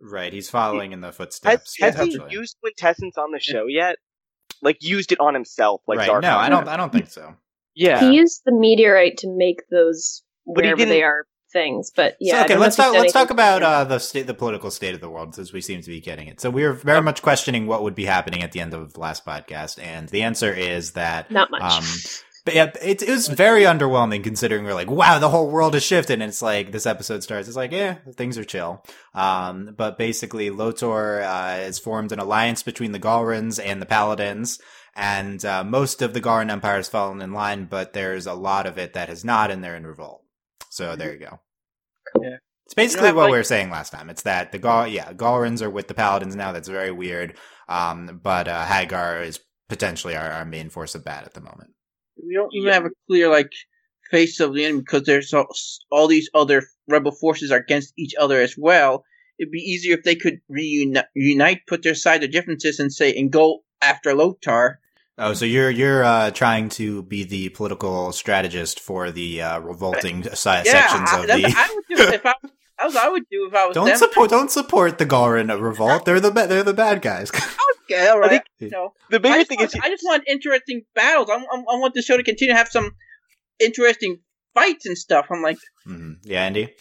Right, 0.00 0.32
he's 0.32 0.50
following 0.50 0.92
in 0.92 1.00
the 1.00 1.08
Has, 1.08 1.16
footsteps. 1.16 1.76
has 1.80 1.98
he 2.00 2.20
used 2.28 2.56
quintessence 2.60 3.16
on 3.16 3.32
the 3.32 3.40
show 3.40 3.66
yet? 3.66 3.96
Like 4.62 4.78
used 4.80 5.12
it 5.12 5.20
on 5.20 5.34
himself, 5.34 5.80
like 5.86 5.98
right? 5.98 6.06
Dark 6.06 6.22
No, 6.22 6.36
I 6.36 6.48
don't. 6.48 6.68
I 6.68 6.76
don't 6.76 6.92
think 6.92 7.08
so. 7.08 7.34
Yeah, 7.74 8.00
He 8.00 8.16
used 8.16 8.40
the 8.46 8.52
meteorite 8.52 9.18
to 9.18 9.28
make 9.28 9.60
those 9.70 10.22
But 10.46 10.64
he 10.64 10.68
wherever 10.68 10.76
didn't- 10.78 10.88
they 10.90 11.02
are 11.02 11.26
things. 11.56 11.90
But 11.94 12.16
yeah, 12.20 12.40
so, 12.40 12.44
okay, 12.44 12.56
let's 12.56 12.76
talk. 12.76 12.92
Let's 12.92 13.12
talk 13.12 13.30
about 13.30 13.62
uh, 13.62 13.84
the 13.84 13.98
state, 13.98 14.26
the 14.26 14.34
political 14.34 14.70
state 14.70 14.94
of 14.94 15.00
the 15.00 15.08
world, 15.08 15.34
since 15.34 15.52
we 15.52 15.60
seem 15.60 15.80
to 15.80 15.88
be 15.88 16.00
getting 16.00 16.28
it. 16.28 16.40
So 16.40 16.50
we 16.50 16.62
were 16.64 16.72
very 16.72 17.02
much 17.02 17.22
questioning 17.22 17.66
what 17.66 17.82
would 17.82 17.94
be 17.94 18.04
happening 18.04 18.42
at 18.42 18.52
the 18.52 18.60
end 18.60 18.74
of 18.74 18.92
the 18.92 19.00
last 19.00 19.24
podcast, 19.24 19.82
and 19.82 20.08
the 20.08 20.22
answer 20.22 20.52
is 20.52 20.92
that 20.92 21.30
not 21.30 21.50
much. 21.50 21.62
Um, 21.62 21.84
but 22.46 22.54
yeah, 22.54 22.70
it, 22.80 23.02
it 23.02 23.08
was 23.08 23.26
very 23.26 23.62
underwhelming 23.62 24.22
considering 24.22 24.64
we're 24.64 24.72
like, 24.72 24.88
wow, 24.88 25.18
the 25.18 25.28
whole 25.28 25.50
world 25.50 25.74
has 25.74 25.82
shifted. 25.82 26.22
And 26.22 26.28
it's 26.28 26.40
like, 26.40 26.70
this 26.70 26.86
episode 26.86 27.24
starts, 27.24 27.48
it's 27.48 27.56
like, 27.56 27.72
yeah, 27.72 27.96
things 28.14 28.38
are 28.38 28.44
chill. 28.44 28.84
Um, 29.14 29.74
but 29.76 29.98
basically, 29.98 30.50
Lotor, 30.50 31.22
uh, 31.22 31.56
has 31.56 31.80
formed 31.80 32.12
an 32.12 32.20
alliance 32.20 32.62
between 32.62 32.92
the 32.92 33.00
Galrans 33.00 33.60
and 33.62 33.82
the 33.82 33.86
Paladins. 33.86 34.60
And, 34.94 35.44
uh, 35.44 35.64
most 35.64 36.02
of 36.02 36.14
the 36.14 36.20
Galran 36.20 36.52
Empire 36.52 36.76
has 36.76 36.88
fallen 36.88 37.20
in 37.20 37.32
line, 37.32 37.64
but 37.64 37.94
there's 37.94 38.26
a 38.26 38.34
lot 38.34 38.66
of 38.66 38.78
it 38.78 38.92
that 38.92 39.08
has 39.08 39.24
not, 39.24 39.50
and 39.50 39.64
they're 39.64 39.74
in 39.74 39.84
revolt. 39.84 40.22
So 40.70 40.94
there 40.94 41.12
you 41.12 41.18
go. 41.18 41.40
Yeah. 42.22 42.36
It's 42.66 42.74
basically 42.74 43.12
what 43.12 43.24
like- 43.24 43.32
we 43.32 43.38
were 43.38 43.44
saying 43.44 43.70
last 43.70 43.90
time. 43.90 44.10
It's 44.10 44.22
that 44.22 44.52
the 44.52 44.58
Gal, 44.58 44.86
yeah, 44.88 45.12
Galrans 45.12 45.62
are 45.62 45.70
with 45.70 45.88
the 45.88 45.94
Paladins 45.94 46.34
now. 46.34 46.52
That's 46.52 46.68
very 46.68 46.90
weird. 46.90 47.36
Um, 47.68 48.20
but, 48.22 48.48
uh, 48.48 48.64
Hagar 48.64 49.22
is 49.22 49.40
potentially 49.68 50.16
our, 50.16 50.30
our 50.30 50.44
main 50.44 50.68
force 50.70 50.94
of 50.94 51.04
bad 51.04 51.24
at 51.24 51.34
the 51.34 51.40
moment. 51.40 51.70
We 52.24 52.34
don't 52.34 52.54
even 52.54 52.72
have 52.72 52.86
a 52.86 52.90
clear 53.06 53.28
like 53.28 53.52
face 54.10 54.40
of 54.40 54.54
the 54.54 54.64
enemy 54.64 54.80
because 54.80 55.02
there's 55.02 55.32
all, 55.34 55.46
all 55.90 56.08
these 56.08 56.30
other 56.34 56.62
rebel 56.88 57.12
forces 57.12 57.50
are 57.50 57.58
against 57.58 57.92
each 57.96 58.14
other 58.18 58.40
as 58.40 58.56
well. 58.56 59.04
It'd 59.38 59.52
be 59.52 59.58
easier 59.58 59.96
if 59.96 60.04
they 60.04 60.16
could 60.16 60.40
reunite, 60.48 61.06
unite, 61.14 61.60
put 61.66 61.82
their 61.82 61.94
side 61.94 62.24
of 62.24 62.30
differences, 62.30 62.80
and 62.80 62.92
say 62.92 63.14
and 63.14 63.30
go 63.30 63.64
after 63.82 64.14
Lotor. 64.14 64.80
Oh, 65.18 65.32
so 65.32 65.44
you're 65.46 65.70
you're 65.70 66.04
uh, 66.04 66.30
trying 66.30 66.68
to 66.70 67.02
be 67.04 67.24
the 67.24 67.48
political 67.50 68.12
strategist 68.12 68.80
for 68.80 69.10
the 69.10 69.40
uh, 69.42 69.58
revolting 69.60 70.22
si- 70.24 70.50
Yeah, 70.50 70.62
sections 70.64 71.10
of 71.14 71.26
that's 71.26 71.42
the. 71.42 71.48
what 71.48 71.56
I 71.56 71.74
would 71.74 71.84
do 71.96 72.14
if 72.14 72.26
I. 72.26 72.34
That's 72.78 72.94
what 72.94 73.04
I 73.06 73.08
would 73.08 73.22
do 73.30 73.46
if 73.48 73.54
I 73.54 73.64
was 73.68 73.74
Don't 73.74 73.86
them. 73.86 73.96
support 73.96 74.28
don't 74.28 74.50
support 74.50 74.98
the 74.98 75.06
Galran 75.06 75.48
revolt. 75.58 76.04
They're 76.04 76.20
the 76.20 76.28
they're 76.30 76.62
the 76.62 76.74
bad 76.74 77.00
guys. 77.00 77.30
Okay, 77.90 78.06
all 78.08 78.16
I 78.22 78.26
right. 78.26 78.30
think- 78.30 78.44
you 78.58 78.68
know, 78.70 78.92
the 79.08 79.16
I 79.16 79.18
bigger 79.20 79.44
thing 79.44 79.58
want, 79.60 79.74
is 79.74 79.80
I 79.82 79.88
just 79.88 80.02
want 80.04 80.24
interesting 80.26 80.82
battles. 80.94 81.30
I, 81.30 81.36
I, 81.36 81.56
I 81.56 81.78
want 81.78 81.94
the 81.94 82.02
show 82.02 82.16
to 82.18 82.22
continue 82.22 82.52
to 82.52 82.58
have 82.58 82.68
some 82.68 82.90
interesting 83.60 84.18
fights 84.54 84.84
and 84.86 84.98
stuff. 84.98 85.26
I'm 85.30 85.40
like, 85.42 85.56
Mhm. 85.88 86.16
Yeah, 86.24 86.42
Andy. 86.44 86.74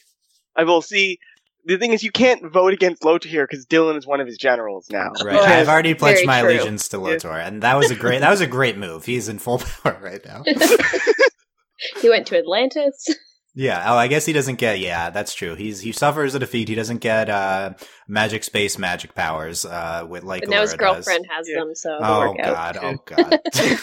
I 0.56 0.64
will 0.64 0.82
see. 0.82 1.20
The 1.68 1.78
thing 1.78 1.94
is, 1.94 2.04
you 2.04 2.12
can't 2.12 2.52
vote 2.52 2.74
against 2.74 3.04
Lotor 3.04 3.28
here 3.28 3.48
because 3.50 3.66
Dylan 3.66 3.98
is 3.98 4.06
one 4.06 4.22
of 4.22 4.28
his 4.28 4.38
generals 4.38 4.88
now. 4.92 5.10
Right, 5.24 5.36
Oh, 5.36 5.42
I've 5.44 5.68
already 5.68 5.96
pledged 5.96 6.26
my 6.26 6.42
true. 6.42 6.52
allegiance 6.52 6.88
to 6.90 7.00
Lotor, 7.00 7.32
and 7.32 7.64
that 7.64 7.76
was 7.76 7.90
a 7.90 7.96
great 7.96 8.20
that 8.22 8.30
was 8.30 8.42
a 8.42 8.48
great 8.48 8.78
move. 8.78 9.06
He's 9.06 9.28
in 9.28 9.40
full 9.40 9.58
power 9.84 9.98
right 10.02 10.24
now. 10.26 10.44
he 12.02 12.10
went 12.10 12.28
to 12.28 12.38
Atlantis. 12.38 13.08
Yeah. 13.56 13.84
Oh, 13.94 13.96
I 13.98 14.08
guess 14.08 14.26
he 14.26 14.34
doesn't 14.34 14.58
get. 14.60 14.80
Yeah, 14.80 15.10
that's 15.10 15.34
true. 15.34 15.56
He's 15.56 15.80
he 15.80 15.92
suffers 15.94 16.36
a 16.36 16.40
defeat. 16.40 16.68
He 16.68 16.76
doesn't 16.76 17.00
get 17.00 17.30
uh 17.30 17.74
magic 18.08 18.44
space 18.44 18.78
magic 18.78 19.16
powers. 19.16 19.66
Uh, 19.66 20.06
with 20.08 20.24
like 20.24 20.42
but 20.42 20.50
now 20.50 20.62
his 20.62 20.74
Allura 20.74 20.78
does. 20.78 21.06
girlfriend 21.06 21.26
has 21.32 21.48
Yeah. 21.50 21.60
them, 21.60 21.76
so 21.76 21.98
Oh 22.02 22.20
work 22.32 22.40
out. 22.42 22.76
god! 22.76 22.78
Oh 22.82 22.98
god! 23.06 23.40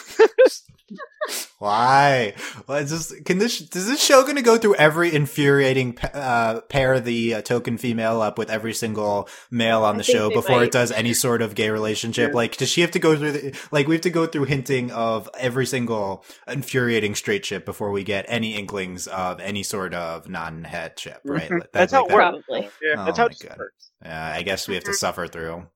Why? 1.59 2.35
Well, 2.67 2.79
it's 2.79 2.91
just, 2.91 3.25
can 3.25 3.39
this 3.39 3.61
is 3.61 3.69
this 3.71 4.03
show 4.03 4.23
going 4.23 4.35
to 4.35 4.43
go 4.43 4.59
through 4.59 4.75
every 4.75 5.15
infuriating 5.15 5.97
uh, 6.13 6.61
pair 6.63 6.99
the 6.99 7.35
uh, 7.35 7.43
token 7.43 7.79
female 7.79 8.21
up 8.21 8.37
with 8.37 8.51
every 8.51 8.75
single 8.75 9.29
male 9.49 9.85
on 9.85 9.97
the 9.97 10.03
show 10.03 10.29
before 10.31 10.57
might. 10.57 10.65
it 10.65 10.73
does 10.73 10.91
any 10.91 11.15
sort 11.15 11.41
of 11.41 11.55
gay 11.55 11.71
relationship? 11.71 12.31
Yeah. 12.31 12.37
Like, 12.37 12.57
does 12.57 12.69
she 12.69 12.81
have 12.81 12.91
to 12.91 12.99
go 12.99 13.17
through 13.17 13.33
the, 13.33 13.59
like 13.71 13.87
we 13.87 13.95
have 13.95 14.03
to 14.03 14.11
go 14.11 14.27
through 14.27 14.45
hinting 14.47 14.91
of 14.91 15.31
every 15.39 15.65
single 15.65 16.25
infuriating 16.49 17.15
straight 17.15 17.47
ship 17.47 17.65
before 17.65 17.93
we 17.93 18.03
get 18.03 18.25
any 18.27 18.57
inklings 18.57 19.07
of 19.07 19.39
any 19.39 19.62
sort 19.63 19.95
of 19.95 20.29
non-het 20.29 20.99
ship? 20.99 21.21
Right? 21.25 21.51
Mhm. 21.51 21.61
That- 21.61 21.73
That's 21.73 21.93
how 21.93 22.03
like 22.03 22.07
it 22.07 22.09
that- 22.11 22.17
Probably. 22.17 22.71
Yeah, 22.83 22.95
Oh 22.99 23.05
that's 23.05 23.19
how 23.19 23.27
it 23.27 23.59
works. 23.59 23.91
Yeah, 24.05 24.33
I 24.35 24.43
guess 24.43 24.69
we 24.69 24.75
have 24.75 24.85
to 24.85 24.95
suffer 24.95 25.27
through. 25.27 25.67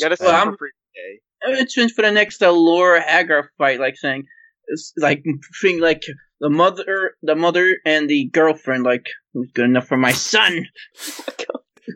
Yeah, 0.00 0.08
gotta 0.08 0.16
Well, 0.20 0.30
suffer 0.30 0.46
I'm- 0.48 0.56
for 0.58 0.68
gay. 0.94 1.20
it's 1.60 1.92
for 1.92 2.02
the 2.02 2.10
next 2.12 2.42
uh, 2.42 2.50
Laura 2.52 3.00
Haggar 3.02 3.48
fight, 3.58 3.80
like 3.80 3.96
saying, 3.96 4.24
it's 4.68 4.92
like 4.96 5.22
thing 5.60 5.80
like 5.80 6.02
the 6.40 6.50
mother, 6.50 7.14
the 7.22 7.34
mother 7.34 7.76
and 7.84 8.08
the 8.08 8.28
girlfriend, 8.32 8.84
like 8.84 9.06
who's 9.32 9.50
good 9.54 9.64
enough 9.66 9.86
for 9.88 9.96
my 9.96 10.12
son. 10.12 10.66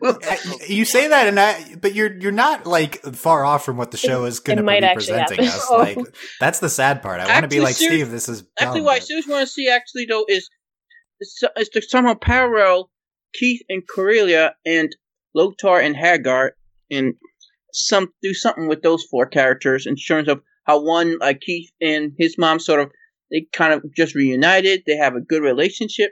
I- 0.03 0.37
you 0.67 0.83
say 0.85 1.07
that, 1.07 1.27
and 1.27 1.39
I, 1.39 1.75
but 1.81 1.93
you're 1.95 2.13
you're 2.17 2.31
not 2.33 2.67
like 2.67 3.01
far 3.15 3.45
off 3.45 3.63
from 3.63 3.77
what 3.77 3.91
the 3.91 3.97
show 3.97 4.25
is 4.25 4.39
going 4.41 4.57
to 4.57 4.63
be 4.63 4.79
presenting 4.93 5.45
happen. 5.45 5.47
us. 5.47 5.69
Like 5.71 5.97
that's 6.41 6.59
the 6.59 6.69
sad 6.69 7.01
part. 7.01 7.21
I 7.21 7.27
want 7.27 7.43
to 7.43 7.47
be 7.47 7.61
like 7.61 7.75
Steve. 7.75 8.11
This 8.11 8.27
is 8.27 8.43
Actually, 8.59 8.79
dumb, 8.81 8.85
what 8.85 8.95
I 8.95 8.99
but- 8.99 9.07
seriously 9.07 9.33
want 9.33 9.47
to 9.47 9.51
see 9.53 9.69
actually 9.69 10.05
though 10.05 10.25
is 10.27 10.49
is, 11.21 11.69
to 11.69 11.81
somehow 11.81 12.13
parallel 12.13 12.89
Keith 13.33 13.61
and 13.69 13.83
Krolia 13.87 14.51
and 14.65 14.95
Lotor 15.33 15.79
and 15.79 15.95
Haggar 15.95 16.51
and 16.89 17.13
some 17.73 18.11
do 18.23 18.33
something 18.33 18.67
with 18.67 18.81
those 18.81 19.03
four 19.03 19.25
characters 19.25 19.85
in 19.85 19.95
terms 19.95 20.27
of 20.27 20.41
how 20.63 20.81
one 20.83 21.19
like 21.19 21.41
Keith 21.41 21.69
and 21.81 22.13
his 22.17 22.37
mom 22.37 22.59
sort 22.59 22.79
of 22.79 22.91
they 23.31 23.45
kind 23.51 23.73
of 23.73 23.83
just 23.95 24.15
reunited. 24.15 24.83
They 24.85 24.95
have 24.95 25.15
a 25.15 25.21
good 25.21 25.41
relationship, 25.41 26.11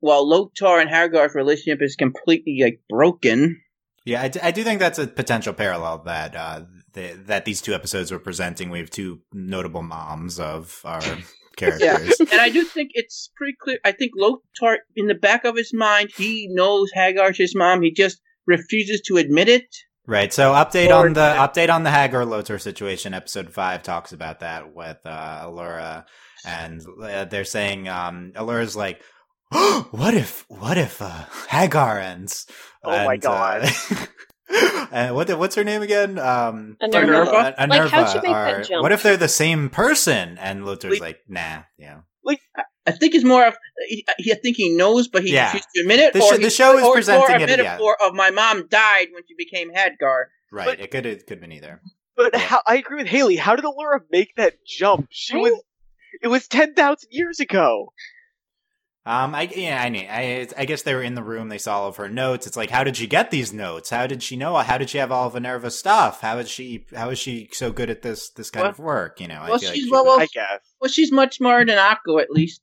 while 0.00 0.26
Lotor 0.26 0.78
and 0.78 0.88
Haggar's 0.88 1.34
relationship 1.34 1.82
is 1.82 1.96
completely 1.96 2.60
like 2.62 2.80
broken. 2.88 3.60
Yeah, 4.04 4.22
I, 4.22 4.28
d- 4.28 4.40
I 4.42 4.52
do 4.52 4.62
think 4.62 4.80
that's 4.80 4.98
a 4.98 5.06
potential 5.06 5.52
parallel 5.52 5.98
that 6.04 6.36
uh, 6.36 6.62
that 6.94 7.44
these 7.44 7.60
two 7.60 7.74
episodes 7.74 8.10
were 8.10 8.18
presenting. 8.18 8.70
We 8.70 8.78
have 8.78 8.90
two 8.90 9.20
notable 9.32 9.82
moms 9.82 10.38
of 10.40 10.80
our 10.84 11.02
characters. 11.56 12.20
and 12.20 12.40
I 12.40 12.48
do 12.50 12.64
think 12.64 12.90
it's 12.94 13.30
pretty 13.36 13.56
clear. 13.60 13.78
I 13.84 13.92
think 13.92 14.12
Lotor, 14.16 14.78
in 14.94 15.06
the 15.06 15.14
back 15.14 15.44
of 15.44 15.56
his 15.56 15.72
mind, 15.74 16.10
he 16.16 16.48
knows 16.50 16.90
Haggar's 16.94 17.38
his 17.38 17.54
mom. 17.54 17.82
He 17.82 17.90
just 17.90 18.20
refuses 18.46 19.00
to 19.06 19.16
admit 19.16 19.48
it. 19.48 19.66
Right. 20.06 20.32
So 20.32 20.52
update 20.52 20.88
Or- 20.90 21.06
on 21.06 21.14
the 21.14 21.20
update 21.36 21.68
on 21.74 21.82
the 21.82 21.90
Haggar 21.90 22.24
Lotor 22.24 22.58
situation. 22.58 23.12
Episode 23.14 23.50
five 23.52 23.82
talks 23.82 24.12
about 24.12 24.40
that 24.40 24.72
with 24.74 24.98
uh, 25.04 25.46
Allura, 25.46 26.04
and 26.44 26.80
uh, 27.02 27.24
they're 27.24 27.44
saying 27.44 27.88
um, 27.88 28.30
Allura's 28.36 28.76
like, 28.76 29.02
"What 29.90 30.14
if? 30.14 30.44
What 30.48 30.78
if 30.78 31.02
uh, 31.02 31.24
Haggar 31.48 31.98
ends?" 31.98 32.46
Oh 32.84 33.04
my 33.04 33.14
And, 33.14 33.22
God. 33.22 33.68
Uh, 34.92 35.08
what 35.10 35.26
the- 35.26 35.36
what's 35.36 35.56
her 35.56 35.64
name 35.64 35.82
again? 35.82 36.16
Um, 36.18 36.76
Minerva. 36.80 37.06
Minerva? 37.06 37.30
Uh, 37.60 37.66
Like, 37.68 37.90
how'd 37.90 38.08
she 38.08 38.18
Minerva 38.20 38.22
make 38.22 38.56
that 38.62 38.68
jump? 38.68 38.82
What 38.82 38.92
if 38.92 39.02
they're 39.02 39.16
the 39.16 39.28
same 39.28 39.68
person? 39.68 40.38
And 40.38 40.64
Lotor's 40.64 40.92
Wait. 40.92 41.00
like, 41.00 41.20
"Nah, 41.28 41.62
yeah." 41.76 42.00
I 42.88 42.92
think 42.92 43.16
it's 43.16 43.24
more 43.24 43.44
of 43.44 43.56
he, 43.88 44.06
he- 44.18 44.30
I 44.32 44.36
think 44.36 44.56
he 44.56 44.68
knows, 44.70 45.08
but 45.08 45.24
he 45.24 45.32
Yeah. 45.32 45.46
refuses 45.46 45.66
to 45.74 45.80
admit 45.80 45.98
it. 45.98 46.12
The 46.12 46.20
or 46.22 46.34
sh- 46.34 46.36
he- 46.38 46.44
the 46.44 46.50
show 46.50 46.78
is 46.78 46.84
or, 46.84 46.94
presenting 46.94 47.24
or 47.24 47.36
a 47.36 47.42
it, 47.42 47.48
yeah. 47.50 47.56
metaphor 47.56 47.96
of 48.00 48.14
my 48.14 48.30
mom 48.30 48.68
died 48.68 49.08
when 49.12 49.24
she 49.26 49.34
became 49.36 49.72
Haggar. 49.74 50.28
Right. 50.52 50.66
But- 50.66 50.78
it 50.80 50.92
could 50.92 51.04
it 51.04 51.26
could 51.26 51.38
have 51.38 51.40
been 51.40 51.50
either. 51.50 51.80
But 52.16 52.30
Yeah. 52.34 52.38
how, 52.38 52.62
I 52.64 52.76
agree 52.76 52.98
with 52.98 53.08
Haley. 53.08 53.34
How 53.34 53.56
did 53.56 53.64
Allura 53.64 54.02
make 54.12 54.36
that 54.36 54.64
jump? 54.64 55.08
She 55.10 55.34
I- 55.36 55.40
was. 55.40 55.62
It 56.22 56.28
was 56.28 56.46
ten 56.46 56.74
thousand 56.74 57.08
years 57.10 57.40
ago. 57.40 57.92
Um, 59.06 59.36
I 59.36 59.42
yeah, 59.54 59.80
I 59.80 59.88
mean, 59.88 60.06
I 60.10 60.48
I 60.58 60.64
guess 60.64 60.82
they 60.82 60.92
were 60.92 61.02
in 61.02 61.14
the 61.14 61.22
room. 61.22 61.48
They 61.48 61.58
saw 61.58 61.82
all 61.82 61.88
of 61.88 61.96
her 61.96 62.08
notes. 62.08 62.46
It's 62.48 62.56
like, 62.56 62.70
how 62.70 62.82
did 62.82 62.96
she 62.96 63.06
get 63.06 63.30
these 63.30 63.52
notes? 63.52 63.88
How 63.90 64.08
did 64.08 64.20
she 64.20 64.36
know? 64.36 64.56
How 64.56 64.78
did 64.78 64.90
she 64.90 64.98
have 64.98 65.12
all 65.12 65.28
of 65.28 65.34
Minerva's 65.34 65.78
stuff? 65.78 66.20
How 66.22 66.38
is 66.38 66.50
she? 66.50 66.86
How 66.94 67.10
is 67.10 67.18
she 67.20 67.48
so 67.52 67.70
good 67.70 67.88
at 67.88 68.02
this 68.02 68.30
this 68.30 68.50
kind 68.50 68.64
Well- 68.64 68.70
of 68.72 68.78
work? 68.80 69.20
You 69.20 69.28
know, 69.28 69.36
I 69.40 69.48
well, 69.50 69.58
feel 69.60 69.68
like 69.68 69.74
she's- 69.76 69.84
she 69.86 69.90
well, 69.92 70.04
well, 70.04 70.20
I 70.20 70.26
guess. 70.34 70.60
Well, 70.80 70.90
she's 70.90 71.12
much 71.12 71.36
smarter 71.36 71.64
than 71.64 71.78
Akko, 71.78 72.20
at 72.20 72.30
least. 72.32 72.60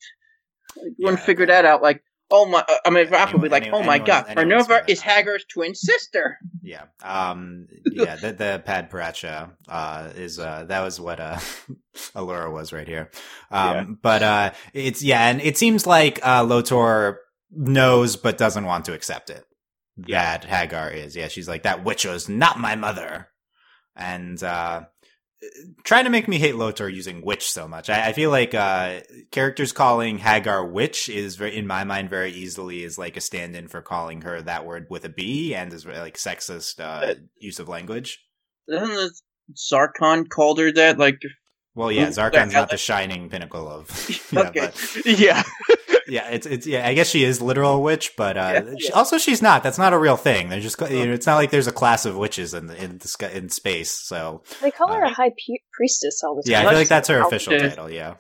Like, 0.75 0.88
you 0.97 1.06
wouldn't 1.06 1.21
Yeah, 1.21 1.25
figure 1.25 1.43
okay. 1.45 1.53
that 1.53 1.65
out. 1.65 1.82
Like, 1.82 2.03
oh 2.36 2.46
my, 2.48 2.60
uh, 2.67 2.76
I 2.86 2.89
mean, 2.89 3.08
Rock 3.10 3.32
will 3.32 3.39
be 3.39 3.48
like, 3.48 3.63
anyone- 3.63 3.84
oh 3.84 3.86
my 3.86 4.00
god, 4.00 4.36
Minerva 4.36 4.84
is. 4.88 5.00
Haggar's 5.02 5.46
twin 5.46 5.74
sister. 5.76 6.38
Yeah. 6.62 6.84
Um 7.04 7.67
yeah, 7.91 8.15
the 8.15 8.34
the 8.34 8.62
Pad 8.65 8.89
Paracha 8.89 9.52
uh 9.69 10.10
is 10.15 10.39
uh 10.39 10.65
that 10.67 10.82
was 10.82 11.00
what 11.00 11.19
uh 11.19 11.38
Allura 12.15 12.52
was 12.52 12.74
right 12.74 12.88
here. 12.88 13.12
Um 13.52 13.76
Yeah. 13.76 13.86
but 14.02 14.24
uh 14.24 14.52
it's 14.74 15.02
yeah, 15.04 15.30
and 15.30 15.39
it 15.41 15.58
seems 15.58 15.86
like 15.88 16.19
uh 16.26 16.43
Lotor 16.43 17.19
knows 17.52 18.15
but 18.15 18.38
doesn't 18.38 18.65
want 18.65 18.86
to 18.86 18.93
accept 18.93 19.30
it. 19.30 19.46
That 20.08 20.43
Haggar 20.43 20.89
is. 20.93 21.15
Yeah, 21.15 21.28
she's 21.28 21.48
like 21.48 21.63
that 21.63 21.84
witch 21.86 22.06
was 22.06 22.28
not 22.28 22.60
my 22.60 22.76
mother. 22.76 23.28
And 23.96 24.41
uh 24.41 24.86
trying 25.84 26.03
to 26.06 26.10
make 26.10 26.27
me 26.27 26.38
hate 26.38 26.56
Lotor 26.56 26.89
using 26.89 27.21
witch 27.23 27.51
so 27.51 27.67
much. 27.67 27.89
I, 27.89 28.10
I 28.10 28.13
feel 28.13 28.29
like 28.29 28.53
uh 28.53 29.01
characters 29.32 29.71
calling 29.71 30.19
Haggar 30.19 30.65
witch 30.65 31.10
is 31.10 31.36
very 31.36 31.58
in 31.58 31.67
my 31.67 31.84
mind 31.84 32.10
very 32.10 32.32
easily 32.32 32.84
is 32.84 32.97
like 32.97 33.17
a 33.17 33.21
stand-in 33.21 33.67
for 33.67 33.82
calling 33.82 34.21
her 34.21 34.41
that 34.41 34.65
word 34.65 34.88
with 34.89 35.06
a 35.06 35.10
B 35.10 35.53
and 35.56 35.71
is 35.73 35.86
like 35.86 36.17
sexist 36.17 36.79
uh, 36.79 37.15
use 37.38 37.60
of 37.60 37.67
language. 37.67 38.19
Isn't 38.67 38.88
the 38.88 39.12
Zarkon 39.56 40.29
called 40.29 40.60
her 40.60 40.71
that? 40.71 40.97
Like, 40.97 41.21
Well, 41.75 41.91
yeah, 41.91 42.08
Zarkon's 42.08 42.53
not 42.53 42.69
the 42.69 42.77
shining 42.77 43.29
pinnacle 43.29 43.67
of. 43.67 43.89
yeah, 44.32 44.41
Okay. 44.47 44.71
Yeah. 45.06 45.43
Yeah, 46.08 46.28
it's 46.30 46.46
it's 46.46 46.68
yeah. 46.68 46.88
I 46.88 46.94
guess 46.94 47.10
she 47.10 47.24
is 47.24 47.42
literal 47.42 47.82
witch, 47.82 48.13
but 48.18 48.38
uh, 48.38 48.63
Yeah. 48.66 48.74
she- 48.80 48.92
also 48.92 49.18
she's 49.18 49.42
not. 49.42 49.63
That's 49.63 49.78
not 49.78 49.94
a 49.94 49.98
real 49.98 50.18
thing. 50.18 50.50
They're 50.50 50.60
just 50.60 50.80
you 50.82 51.06
know, 51.06 51.13
it's 51.13 51.26
not 51.26 51.36
like 51.36 51.52
there's 51.52 51.68
a 51.68 51.72
class 51.72 52.06
of 52.06 52.16
witches 52.18 52.54
in 52.54 52.68
the, 52.68 52.84
in 52.84 52.98
the 52.98 53.30
in 53.38 53.50
space. 53.50 53.92
So 53.92 54.44
They 54.62 54.72
call 54.72 54.94
her 54.94 55.04
Uh, 55.06 55.10
a 55.10 55.13
high 55.13 55.30
pu- 55.30 55.58
priestess 55.72 56.22
all 56.24 56.36
the 56.36 56.44
time. 56.44 56.52
Yeah, 56.52 56.62
I 56.68 56.70
feel 56.70 56.80
like 56.80 56.88
that's 56.89 57.08
her 57.10 57.22
official 57.22 57.58
title. 57.60 57.89
Yeah, 57.89 58.16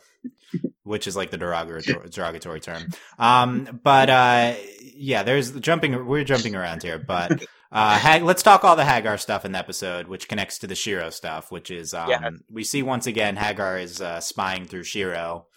which 0.83 1.07
is 1.07 1.15
like 1.15 1.31
the 1.31 1.37
derogatory, 1.37 2.09
derogatory 2.09 2.59
term. 2.59 2.89
Um, 3.19 3.79
but 3.83 4.09
uh, 4.09 4.53
yeah, 4.95 5.23
there's 5.23 5.51
jumping. 5.51 6.05
We're 6.05 6.23
jumping 6.23 6.55
around 6.55 6.83
here, 6.83 6.99
but 6.99 7.43
uh, 7.71 7.97
Hag- 7.97 8.23
let's 8.23 8.43
talk 8.43 8.63
all 8.63 8.75
the 8.75 8.83
Haggar 8.83 9.17
stuff 9.19 9.45
in 9.45 9.51
the 9.53 9.57
episode, 9.59 10.07
which 10.07 10.27
connects 10.27 10.59
to 10.59 10.67
the 10.67 10.75
Shiro 10.75 11.09
stuff. 11.09 11.51
Which 11.51 11.71
is 11.71 11.93
um, 11.93 12.09
Yes. 12.09 12.31
we 12.51 12.63
see 12.63 12.83
once 12.83 13.07
again 13.07 13.35
Haggar 13.35 13.77
is 13.81 13.99
uh, 14.01 14.19
spying 14.19 14.65
through 14.65 14.83
Shiro. 14.83 15.47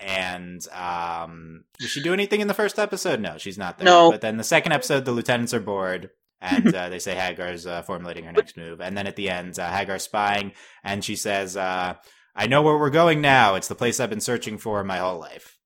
And 0.00 0.66
um, 0.68 1.64
does 1.78 1.90
she 1.90 2.02
do 2.02 2.14
anything 2.14 2.40
in 2.40 2.48
the 2.48 2.54
first 2.54 2.78
episode? 2.78 3.20
No, 3.20 3.36
she's 3.38 3.58
not 3.58 3.78
there. 3.78 3.84
No. 3.84 4.10
But 4.10 4.22
then 4.22 4.38
the 4.38 4.44
second 4.44 4.72
episode, 4.72 5.04
the 5.04 5.12
lieutenants 5.12 5.52
are 5.52 5.60
bored, 5.60 6.10
and 6.40 6.74
uh, 6.74 6.88
they 6.88 6.98
say 6.98 7.14
Haggar's 7.14 7.66
uh, 7.66 7.82
formulating 7.82 8.24
her 8.24 8.32
next 8.32 8.56
move. 8.56 8.80
And 8.80 8.96
then 8.96 9.06
at 9.06 9.16
the 9.16 9.28
end, 9.28 9.58
uh, 9.58 9.70
Haggar's 9.70 10.04
spying, 10.04 10.52
and 10.82 11.04
she 11.04 11.16
says, 11.16 11.56
uh, 11.56 11.94
I 12.34 12.46
know 12.46 12.62
where 12.62 12.78
we're 12.78 12.90
going 12.90 13.20
now. 13.20 13.56
It's 13.56 13.68
the 13.68 13.74
place 13.74 14.00
I've 14.00 14.10
been 14.10 14.20
searching 14.20 14.56
for 14.56 14.82
my 14.84 14.98
whole 14.98 15.18
life. 15.18 15.58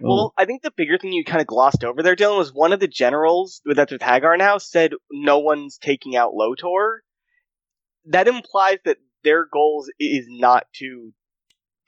Well, 0.00 0.32
I 0.36 0.46
think 0.46 0.62
the 0.62 0.72
bigger 0.76 0.98
thing 0.98 1.12
you 1.12 1.24
kind 1.24 1.40
of 1.40 1.46
glossed 1.46 1.84
over 1.84 2.02
there, 2.02 2.16
Dylan, 2.16 2.38
was 2.38 2.52
one 2.52 2.72
of 2.72 2.80
the 2.80 2.88
generals 2.88 3.60
that's 3.64 3.92
with 3.92 4.02
Haggar 4.02 4.36
now 4.36 4.58
said 4.58 4.92
no 5.12 5.38
one's 5.38 5.78
taking 5.78 6.16
out 6.16 6.34
Lotor. 6.34 7.04
That 8.06 8.26
implies 8.26 8.78
that 8.84 8.96
their 9.22 9.46
goals 9.46 9.90
is 10.00 10.26
not 10.28 10.66
to 10.76 11.12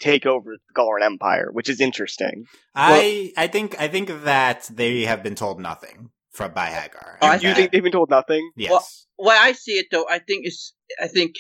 take 0.01 0.27
over 0.27 0.57
the 0.57 0.75
Galran 0.81 1.05
Empire, 1.05 1.49
which 1.53 1.69
is 1.69 1.81
interesting. 1.81 2.45
I 2.75 3.33
I 3.37 3.47
think 3.47 3.81
I 3.81 3.89
think 3.89 4.09
that 4.25 4.69
they 4.73 5.03
have 5.03 5.23
been 5.23 5.35
told 5.35 5.61
nothing 5.61 6.11
from 6.33 6.53
by 6.53 6.67
Haggar. 6.67 7.19
Oh, 7.23 7.33
you 7.35 7.41
that- 7.41 7.57
think 7.57 7.73
they've 7.73 7.83
been 7.83 7.93
told 7.93 8.11
nothing? 8.11 8.51
Yes. 8.57 8.71
Well- 8.71 8.87
Well, 9.17 9.39
I 9.41 9.53
see 9.53 9.79
it 9.79 9.87
though, 9.93 10.07
I 10.11 10.19
think 10.19 10.45
it's, 10.45 10.75
I 11.01 11.07
think 11.07 11.37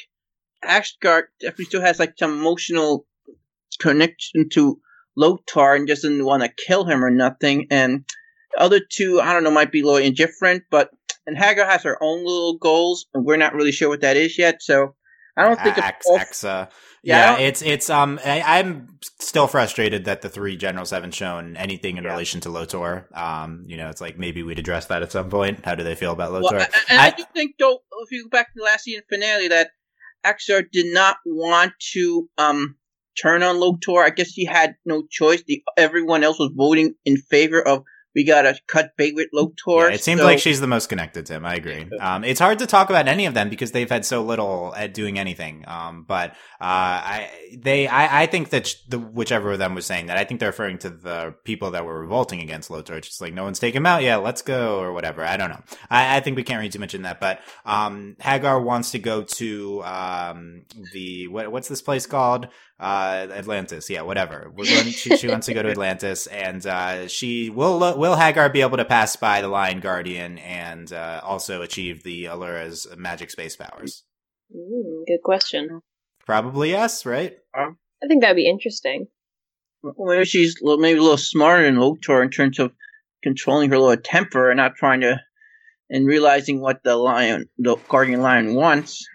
Ashgard 0.64 1.24
definitely 1.40 1.64
still 1.64 1.80
has 1.80 1.98
like 1.98 2.14
some 2.16 2.32
emotional 2.38 3.06
connection 3.80 4.48
to 4.50 4.80
Lotor 5.16 5.74
and 5.74 5.86
doesn't 5.86 6.24
want 6.24 6.42
to 6.44 6.52
kill 6.66 6.84
him 6.84 7.04
or 7.04 7.10
nothing. 7.10 7.66
And 7.70 8.04
other 8.58 8.80
two, 8.80 9.20
I 9.20 9.32
don't 9.32 9.44
know, 9.44 9.50
might 9.50 9.72
be 9.72 9.80
a 9.80 9.84
little 9.84 9.98
indifferent, 9.98 10.62
but 10.70 10.90
and 11.26 11.36
Haggar 11.36 11.64
has 11.64 11.82
her 11.82 11.96
own 12.02 12.18
little 12.24 12.58
goals, 12.58 13.06
and 13.14 13.24
we're 13.24 13.36
not 13.38 13.54
really 13.54 13.72
sure 13.72 13.88
what 13.88 14.02
that 14.02 14.16
is 14.16 14.38
yet. 14.38 14.62
So 14.62 14.94
I 15.36 15.42
don't 15.44 15.60
think 15.60 15.76
it's 15.78 15.86
Ax, 15.86 16.06
all- 16.06 16.18
Acxa. 16.18 16.68
Yeah, 17.02 17.36
Yeah, 17.38 17.46
it's 17.46 17.60
it's 17.60 17.90
um 17.90 18.18
I, 18.24 18.40
I'm 18.60 18.88
still 19.20 19.46
frustrated 19.46 20.04
that 20.06 20.22
the 20.22 20.28
three 20.28 20.56
generals 20.56 20.90
haven't 20.90 21.12
shown 21.14 21.56
anything 21.56 21.96
in 21.98 22.04
Yeah. 22.04 22.10
relation 22.12 22.40
to 22.42 22.50
Lotor. 22.50 23.08
Um, 23.14 23.64
you 23.66 23.76
know, 23.76 23.90
it's 23.90 24.00
like 24.00 24.18
maybe 24.18 24.42
we'd 24.42 24.58
address 24.58 24.86
that 24.86 25.02
at 25.02 25.12
some 25.12 25.28
point. 25.30 25.64
How 25.64 25.74
do 25.74 25.82
they 25.84 25.94
feel 25.96 26.12
about 26.12 26.32
Lotor? 26.32 26.56
Well, 26.56 26.60
I- 26.60 26.76
I- 26.76 26.82
and 26.88 27.00
I, 27.00 27.10
think 27.34 27.56
though, 27.58 27.80
if 28.02 28.10
you 28.10 28.24
go 28.24 28.30
back 28.30 28.46
to 28.46 28.52
the 28.56 28.64
last 28.64 28.84
season 28.84 29.02
finale, 29.08 29.48
that 29.48 29.70
Acxa 30.24 30.64
did 30.72 30.94
not 30.94 31.16
want 31.26 31.72
to 31.92 32.28
um 32.38 32.76
turn 33.20 33.42
on 33.42 33.58
Lotor. 33.60 34.02
I 34.02 34.10
guess 34.10 34.30
he 34.30 34.44
had 34.46 34.74
no 34.86 35.04
choice. 35.10 35.42
The 35.46 35.62
everyone 35.76 36.24
else 36.24 36.38
was 36.38 36.52
voting 36.56 36.94
in 37.04 37.16
favor 37.16 37.60
of 37.60 37.82
we 38.14 38.24
gotta 38.24 38.56
cut 38.66 38.96
bait 38.96 39.14
with 39.14 39.28
Lotor. 39.32 39.88
Yeah, 39.88 39.94
it 39.94 40.02
seems 40.04 40.20
so- 40.20 40.26
like 40.26 40.38
she's 40.38 40.60
the 40.60 40.66
most 40.66 40.88
connected 40.88 41.26
to 41.26 41.34
him. 41.34 41.44
I 41.44 41.54
agree. 41.54 41.86
Um, 42.00 42.24
it's 42.24 42.40
hard 42.40 42.58
to 42.60 42.66
talk 42.66 42.90
about 42.90 43.08
any 43.08 43.26
of 43.26 43.34
them 43.34 43.48
because 43.48 43.72
they've 43.72 43.90
had 43.90 44.04
so 44.04 44.22
little 44.22 44.74
at 44.76 44.94
doing 44.94 45.18
anything. 45.18 45.64
Um, 45.66 46.04
but 46.06 46.30
uh, 46.30 46.34
I 46.60 47.30
they 47.56 47.86
I, 47.86 48.22
I 48.22 48.26
think 48.26 48.50
that 48.50 48.66
sh- 48.66 48.74
the 48.88 48.98
whichever 48.98 49.52
of 49.52 49.58
them 49.58 49.74
was 49.74 49.86
saying 49.86 50.06
that 50.06 50.16
I 50.16 50.24
think 50.24 50.40
they're 50.40 50.50
referring 50.50 50.78
to 50.78 50.90
the 50.90 51.34
people 51.44 51.72
that 51.72 51.84
were 51.84 52.00
revolting 52.00 52.40
against 52.40 52.70
Lotor. 52.70 52.96
It's 52.96 53.08
just 53.08 53.20
like 53.20 53.34
no 53.34 53.44
one's 53.44 53.58
taken 53.58 53.78
him 53.82 53.86
out 53.86 54.02
yet. 54.02 54.16
Let's 54.16 54.42
go 54.42 54.78
or 54.78 54.92
whatever. 54.92 55.24
I 55.24 55.36
don't 55.36 55.50
know. 55.50 55.62
I, 55.90 56.16
I 56.16 56.20
think 56.20 56.36
we 56.36 56.42
can't 56.42 56.60
read 56.60 56.72
too 56.72 56.78
much 56.78 56.94
in 56.94 57.02
that. 57.02 57.20
But 57.20 57.40
um, 57.64 58.16
Haggar 58.20 58.60
wants 58.60 58.92
to 58.92 58.98
go 58.98 59.22
to 59.22 59.82
um, 59.84 60.62
the 60.92 61.28
what, 61.28 61.50
what's 61.50 61.68
this 61.68 61.82
place 61.82 62.06
called? 62.06 62.48
Uh 62.80 63.28
Atlantis 63.30 63.88
yeah 63.88 64.02
whatever 64.02 64.50
we're 64.54 64.64
going 64.64 64.86
she, 64.86 65.16
she 65.16 65.28
wants 65.28 65.46
to 65.46 65.54
go 65.54 65.62
to 65.62 65.70
Atlantis 65.70 66.26
and 66.26 66.66
uh 66.66 67.06
she 67.06 67.48
will 67.48 67.78
will 67.96 68.16
Haggar 68.16 68.48
be 68.52 68.62
able 68.62 68.78
to 68.78 68.84
pass 68.84 69.14
by 69.14 69.40
the 69.40 69.46
Lion 69.48 69.78
Guardian 69.78 70.38
and 70.38 70.92
uh 70.92 71.20
also 71.22 71.62
achieve 71.62 72.02
the 72.02 72.26
Allura's 72.26 72.86
magic 72.96 73.30
space 73.30 73.56
powers 73.56 74.02
Mm, 74.54 75.06
good 75.06 75.22
question. 75.24 75.80
probably 76.26 76.70
yes 76.70 77.06
right 77.06 77.38
I 77.56 78.06
think 78.08 78.20
that'd 78.22 78.36
be 78.36 78.48
interesting. 78.48 79.06
Well, 79.82 79.94
maybe 80.08 80.24
she's 80.26 80.60
a 80.60 80.64
little- 80.64 80.80
maybe 80.80 80.98
a 80.98 81.02
little 81.02 81.16
smarter 81.16 81.62
than 81.64 81.76
Lotor 81.76 82.22
in 82.22 82.30
terms 82.30 82.58
of 82.58 82.72
controlling 83.22 83.70
her 83.70 83.78
little 83.78 83.96
temper 84.02 84.50
and 84.50 84.58
not 84.58 84.74
trying 84.76 85.00
to 85.02 85.18
and 85.90 86.06
realizing 86.06 86.60
what 86.60 86.82
the 86.84 86.96
lion, 86.96 87.48
the 87.58 87.76
guardian 87.88 88.20
lion 88.20 88.54
wants. 88.54 89.06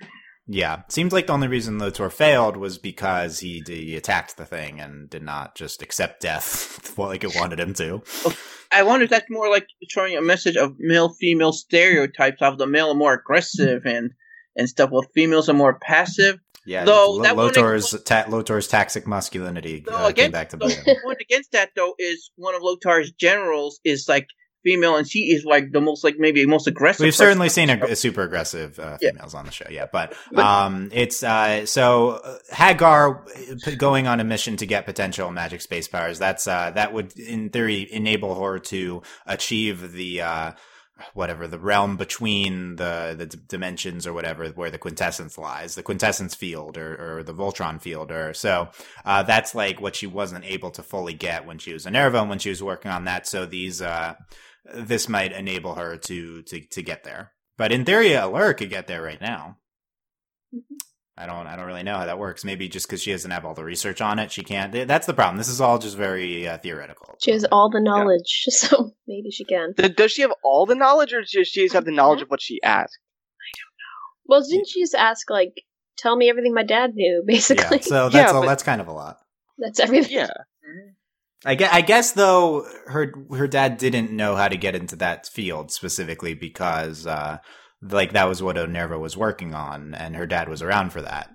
Yeah. 0.52 0.82
Seems 0.90 1.14
like 1.14 1.28
the 1.28 1.34
only 1.34 1.48
reason 1.48 1.78
Lotor 1.78 2.10
failed 2.10 2.58
was 2.58 2.80
because 2.80 3.40
he, 3.40 3.62
he 3.68 3.96
attacked 3.96 4.36
the 4.36 4.46
thing 4.46 4.80
and 4.82 5.08
did 5.08 5.22
not 5.22 5.54
just 5.56 5.84
accept 5.84 6.22
death 6.22 6.92
like 6.98 7.24
it 7.24 7.36
wanted 7.36 7.60
him 7.60 7.76
to. 7.76 8.02
I 8.72 8.82
wonder 8.84 9.04
if 9.04 9.12
that's 9.12 9.30
more 9.30 9.48
like 9.50 9.68
showing 9.88 10.18
a 10.18 10.22
message 10.22 10.56
of 10.58 10.76
male 10.80 11.10
female 11.10 11.52
stereotypes 11.52 12.42
of 12.42 12.58
the 12.58 12.66
male 12.68 12.90
are 12.92 12.96
more 12.96 13.14
aggressive 13.14 13.86
and 13.86 14.12
and 14.56 14.68
stuff, 14.68 14.90
while 14.90 15.06
females 15.14 15.48
are 15.50 15.54
more 15.54 15.78
passive. 15.80 16.40
yeah 16.66 16.84
Though, 16.84 17.18
wouldn't- 17.20 17.38
Lotor's 17.38 17.96
ta- 18.04 18.26
Lotor's 18.28 18.68
toxic 18.68 19.06
masculinity 19.08 19.86
uh, 19.90 20.12
came 20.12 20.32
back 20.32 20.50
to 20.50 20.58
bite 20.58 20.74
him. 20.74 20.96
point 21.04 21.20
against 21.22 21.52
that 21.52 21.70
though 21.76 21.94
is 22.00 22.32
one 22.36 22.56
of 22.56 22.62
Lotor's 22.64 23.12
generals 23.12 23.80
is 23.84 24.10
like 24.10 24.28
female, 24.64 24.96
and 24.98 25.10
she 25.10 25.32
is 25.32 25.46
like 25.46 25.72
the 25.72 25.82
most 25.82 26.04
like 26.04 26.16
maybe 26.18 26.42
the 26.42 26.48
most 26.48 26.68
aggressive. 26.68 27.04
We've 27.04 27.16
certainly 27.16 27.50
seen 27.50 27.70
a, 27.70 27.78
a 27.86 27.96
super 27.96 28.22
aggressive 28.24 28.80
uh, 28.80 28.98
Yeah. 29.02 29.12
females 29.12 29.34
on 29.34 29.46
the 29.46 29.52
show, 29.52 29.68
yeah. 29.70 29.86
But, 29.92 30.14
But- 30.32 30.46
um, 30.46 30.90
it's 30.94 31.24
uh, 31.24 31.66
so 31.66 32.10
uh, 32.24 32.38
Haggar 32.52 33.24
uh, 33.68 33.76
going 33.78 34.08
on 34.08 34.20
a 34.20 34.24
mission 34.24 34.58
to 34.58 34.66
get 34.66 34.86
potential 34.86 35.32
magic 35.32 35.62
space 35.62 35.88
powers. 35.88 36.20
That's 36.20 36.48
uh, 36.48 36.72
that 36.72 36.94
would, 36.94 37.18
in 37.20 37.50
theory, 37.50 37.88
enable 37.92 38.42
her 38.44 38.60
to 38.60 39.02
achieve 39.26 39.94
the 39.94 40.22
uh, 40.22 40.52
whatever 41.14 41.48
the 41.48 41.58
realm 41.58 41.96
between 41.96 42.76
the 42.76 43.16
the 43.18 43.26
d- 43.26 43.38
dimensions 43.48 44.06
or 44.06 44.12
whatever 44.12 44.46
where 44.50 44.70
the 44.70 44.78
quintessence 44.78 45.38
lies, 45.38 45.76
the 45.76 45.84
quintessence 45.84 46.36
field 46.36 46.78
or, 46.78 47.20
or 47.20 47.24
the 47.24 47.34
Voltron 47.34 47.82
field, 47.82 48.12
or 48.12 48.34
so. 48.34 48.68
Uh, 49.06 49.24
that's 49.24 49.56
like 49.56 49.80
what 49.80 49.96
she 49.96 50.08
wasn't 50.08 50.44
able 50.44 50.72
to 50.72 50.84
fully 50.84 51.14
get 51.14 51.46
when 51.46 51.58
she 51.58 51.72
was 51.72 51.86
Honerva 51.86 52.20
and 52.20 52.30
when 52.30 52.40
she 52.40 52.50
was 52.50 52.62
working 52.62 52.92
on 52.92 53.06
that. 53.06 53.26
So 53.28 53.46
these 53.46 53.82
uh, 53.82 54.16
this 54.74 55.08
might 55.10 55.32
enable 55.32 55.76
her 55.76 55.98
to 55.98 56.42
to 56.44 56.60
to 56.62 56.82
get 56.82 57.04
there. 57.04 57.32
But 57.58 57.72
in 57.72 57.86
theory, 57.86 58.10
Allura 58.10 58.56
could 58.56 58.70
get 58.70 58.88
there 58.88 59.02
right 59.02 59.20
now. 59.22 59.58
I 61.18 61.26
don't 61.26 61.48
I 61.48 61.58
don't 61.58 61.66
really 61.66 61.84
know 61.84 61.98
how 61.98 62.06
that 62.06 62.18
works. 62.20 62.46
Maybe 62.46 62.70
just 62.70 62.88
because 62.88 63.02
she 63.02 63.12
doesn't 63.12 63.30
have 63.32 63.44
all 63.44 63.54
the 63.54 63.64
research 63.66 64.00
on 64.00 64.20
it, 64.20 64.32
she 64.32 64.42
can't. 64.44 64.72
That's 64.88 65.06
the 65.06 65.14
problem. 65.14 65.38
This 65.38 65.50
is 65.50 65.60
all 65.60 65.78
just 65.78 65.98
very 65.98 66.48
uh, 66.48 66.58
theoretical. 66.60 67.16
She 67.22 67.32
has 67.32 67.44
all 67.52 67.70
the 67.70 67.82
knowledge, 67.82 68.46
so 68.48 68.92
maybe 69.06 69.30
she 69.30 69.44
can. 69.44 69.74
Does 69.76 70.12
she 70.14 70.22
have 70.22 70.32
all 70.44 70.66
the 70.66 70.76
knowledge, 70.76 71.14
or 71.14 71.20
does 71.22 71.30
she 71.50 71.64
just 71.64 71.74
have 71.74 71.84
the 71.86 71.92
knowledge 71.92 72.22
of 72.22 72.30
what 72.30 72.42
she 72.42 72.62
asked? 72.64 72.98
I 73.36 73.52
don't 73.58 73.76
know. 73.76 74.38
Well, 74.38 74.48
didn't 74.50 74.70
she 74.70 74.82
just 74.82 74.96
ask 74.96 75.30
like, 75.30 75.62
"Tell 75.98 76.16
me 76.16 76.30
everything 76.30 76.54
my 76.54 76.64
dad 76.64 76.92
knew"? 76.96 77.24
Basically, 77.28 77.78
Yeah, 77.80 77.84
so 77.84 78.10
that's 78.10 78.32
all, 78.32 78.42
but- 78.42 78.48
that's 78.48 78.64
kind 78.64 78.80
of 78.80 78.88
a 78.88 78.94
lot. 78.94 79.20
that's 79.58 79.82
everything. 79.82 80.12
Yeah. 80.14 80.30
I 81.46 81.56
guess, 81.56 81.74
I 81.74 81.82
guess 81.82 82.12
though 82.12 82.66
her 82.88 83.14
her 83.32 83.48
dad 83.48 83.78
didn't 83.78 84.12
know 84.12 84.36
how 84.36 84.48
to 84.48 84.58
get 84.58 84.76
into 84.76 84.98
that 84.98 85.28
field 85.28 85.72
specifically 85.72 86.34
because 86.34 87.08
uh 87.08 87.38
like 87.82 88.12
that 88.14 88.28
was 88.28 88.44
what 88.44 88.58
Honerva 88.58 89.00
was 89.00 89.16
working 89.16 89.54
on 89.54 89.94
and 89.94 90.16
her 90.16 90.28
dad 90.28 90.50
was 90.50 90.62
around 90.62 90.92
for 90.92 91.02
that. 91.02 91.30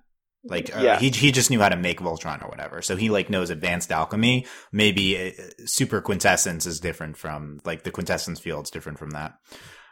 Like 0.46 0.76
uh, 0.76 0.98
he 0.98 1.08
he 1.08 1.32
just 1.32 1.50
knew 1.50 1.60
how 1.60 1.70
to 1.70 1.76
make 1.76 2.00
Voltron 2.00 2.44
or 2.44 2.48
whatever. 2.48 2.82
So 2.82 2.96
he 2.96 3.08
like 3.08 3.30
knows 3.30 3.48
advanced 3.48 3.90
alchemy. 3.90 4.46
Maybe 4.72 5.28
uh, 5.28 5.42
super 5.64 6.02
quintessence 6.02 6.66
is 6.66 6.80
different 6.80 7.16
from 7.16 7.60
like 7.64 7.82
the 7.82 7.90
quintessence 7.90 8.40
field's 8.40 8.70
different 8.70 8.98
from 8.98 9.12
that. 9.12 9.38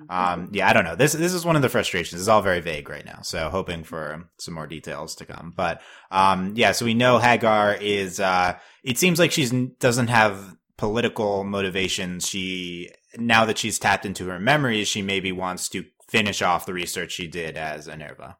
Um, 0.08 0.48
yeah, 0.52 0.68
I 0.68 0.72
don't 0.72 0.84
know. 0.84 0.96
This 0.96 1.12
this 1.12 1.32
is 1.32 1.44
one 1.44 1.56
of 1.56 1.62
the 1.62 1.68
frustrations. 1.68 2.20
It's 2.20 2.28
all 2.28 2.42
very 2.42 2.60
vague 2.60 2.88
right 2.88 3.04
now. 3.04 3.20
So 3.22 3.48
hoping 3.50 3.84
for 3.84 4.28
some 4.38 4.54
more 4.54 4.66
details 4.66 5.14
to 5.16 5.26
come. 5.26 5.52
But 5.56 5.80
um, 6.10 6.52
yeah, 6.56 6.72
so 6.72 6.84
we 6.84 6.94
know 6.94 7.18
Haggar 7.18 7.78
is. 7.80 8.20
Uh, 8.20 8.58
it 8.82 8.98
seems 8.98 9.18
like 9.18 9.32
she's 9.32 9.50
doesn't 9.78 10.08
have 10.08 10.56
political 10.76 11.44
motivations. 11.44 12.28
She 12.28 12.90
now 13.16 13.44
that 13.44 13.58
she's 13.58 13.78
tapped 13.78 14.06
into 14.06 14.26
her 14.28 14.38
memories, 14.40 14.88
she 14.88 15.02
maybe 15.02 15.32
wants 15.32 15.68
to 15.70 15.84
finish 16.08 16.42
off 16.42 16.66
the 16.66 16.74
research 16.74 17.12
she 17.12 17.26
did 17.26 17.56
as 17.56 17.88
Honerva. 17.88 18.36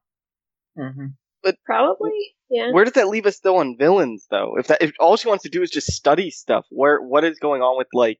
hmm 0.76 1.06
But 1.42 1.56
Probably, 1.64 2.34
yeah. 2.50 2.70
Where 2.70 2.84
does 2.84 2.94
that 2.94 3.08
leave 3.08 3.26
us 3.26 3.40
though 3.40 3.56
on 3.56 3.76
villains 3.78 4.26
though? 4.30 4.56
If 4.58 4.66
that 4.68 4.82
if 4.82 4.92
all 5.00 5.16
she 5.16 5.28
wants 5.28 5.44
to 5.44 5.50
do 5.50 5.62
is 5.62 5.70
just 5.70 5.92
study 5.92 6.30
stuff, 6.30 6.66
where 6.70 7.00
what 7.00 7.24
is 7.24 7.38
going 7.38 7.62
on 7.62 7.78
with 7.78 7.88
like 7.94 8.18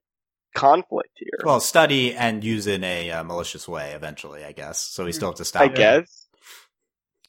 conflict 0.54 1.10
here? 1.16 1.38
Well, 1.44 1.60
study 1.60 2.14
and 2.14 2.42
use 2.44 2.66
in 2.66 2.84
a 2.84 3.10
uh, 3.10 3.24
malicious 3.24 3.66
way 3.68 3.92
eventually, 3.92 4.44
I 4.44 4.52
guess. 4.52 4.78
So 4.78 5.04
we 5.04 5.12
still 5.12 5.28
have 5.28 5.36
to 5.38 5.44
stop. 5.44 5.62
I 5.62 5.66
it. 5.66 5.74
guess. 5.74 6.26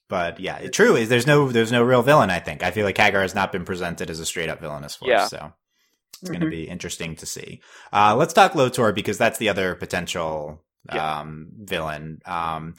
But 0.09 0.39
yeah, 0.39 0.57
it, 0.57 0.73
true 0.73 0.95
is 0.95 1.09
there's 1.09 1.25
no 1.25 1.51
there's 1.51 1.71
no 1.71 1.81
real 1.83 2.03
villain. 2.03 2.29
I 2.29 2.39
think 2.39 2.61
I 2.63 2.71
feel 2.71 2.85
like 2.85 2.97
Haggar 2.97 3.21
has 3.21 3.33
not 3.33 3.51
been 3.51 3.65
presented 3.65 4.09
as 4.09 4.19
a 4.19 4.25
straight 4.25 4.49
up 4.49 4.59
villainous 4.59 4.95
force. 4.95 5.09
Yeah. 5.09 5.27
So 5.27 5.53
it's 6.21 6.29
going 6.29 6.41
to 6.41 6.49
be 6.49 6.67
interesting 6.69 7.15
to 7.17 7.25
see. 7.25 7.61
Uh, 7.91 8.15
let's 8.15 8.33
talk 8.33 8.53
Lotor 8.55 8.91
because 8.91 9.17
that's 9.17 9.39
the 9.39 9.49
other 9.49 9.75
potential 9.75 10.61
Yeah. 10.93 11.19
um, 11.21 11.47
villain. 11.57 12.19
Um, 12.25 12.75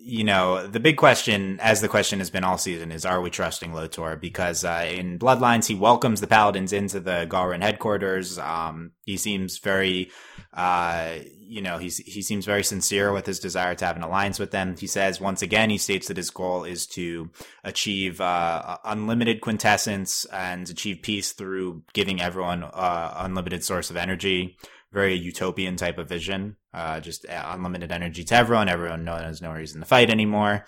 you 0.00 0.24
know, 0.24 0.66
the 0.66 0.80
big 0.80 0.96
question, 0.96 1.58
as 1.60 1.80
the 1.80 1.88
question 1.88 2.18
has 2.18 2.30
been 2.30 2.44
all 2.44 2.58
season, 2.58 2.92
is 2.92 3.04
are 3.04 3.20
we 3.20 3.30
trusting 3.30 3.72
Lotor? 3.72 4.16
Because 4.16 4.64
uh, 4.64 4.88
in 4.90 5.18
Bloodlines, 5.18 5.66
he 5.66 5.74
welcomes 5.74 6.20
the 6.20 6.26
Paladins 6.26 6.72
into 6.72 7.00
the 7.00 7.26
Galran 7.28 7.62
headquarters. 7.62 8.38
Um, 8.38 8.92
he 9.04 9.16
seems 9.16 9.58
very, 9.58 10.10
uh, 10.52 11.16
you 11.38 11.62
know, 11.62 11.78
he's 11.78 11.96
he 11.98 12.22
seems 12.22 12.44
very 12.44 12.62
sincere 12.62 13.12
with 13.12 13.26
his 13.26 13.40
desire 13.40 13.74
to 13.74 13.84
have 13.86 13.96
an 13.96 14.02
alliance 14.02 14.38
with 14.38 14.50
them. 14.50 14.76
He 14.78 14.86
says 14.86 15.20
once 15.20 15.42
again, 15.42 15.70
he 15.70 15.78
states 15.78 16.08
that 16.08 16.16
his 16.16 16.30
goal 16.30 16.64
is 16.64 16.86
to 16.88 17.30
achieve 17.64 18.20
uh, 18.20 18.78
unlimited 18.84 19.40
quintessence 19.40 20.26
and 20.26 20.68
achieve 20.70 21.00
peace 21.02 21.32
through 21.32 21.82
giving 21.92 22.20
everyone 22.20 22.64
uh, 22.64 23.14
unlimited 23.16 23.64
source 23.64 23.90
of 23.90 23.96
energy. 23.96 24.56
Very 24.92 25.14
utopian 25.14 25.76
type 25.76 25.98
of 25.98 26.08
vision. 26.08 26.56
Uh, 26.78 27.00
just 27.00 27.26
uh, 27.28 27.42
unlimited 27.50 27.90
energy 27.90 28.22
to 28.22 28.34
everyone. 28.36 28.68
Everyone 28.68 29.04
knows 29.04 29.42
no 29.42 29.50
reason 29.50 29.80
to 29.80 29.86
fight 29.86 30.10
anymore. 30.10 30.64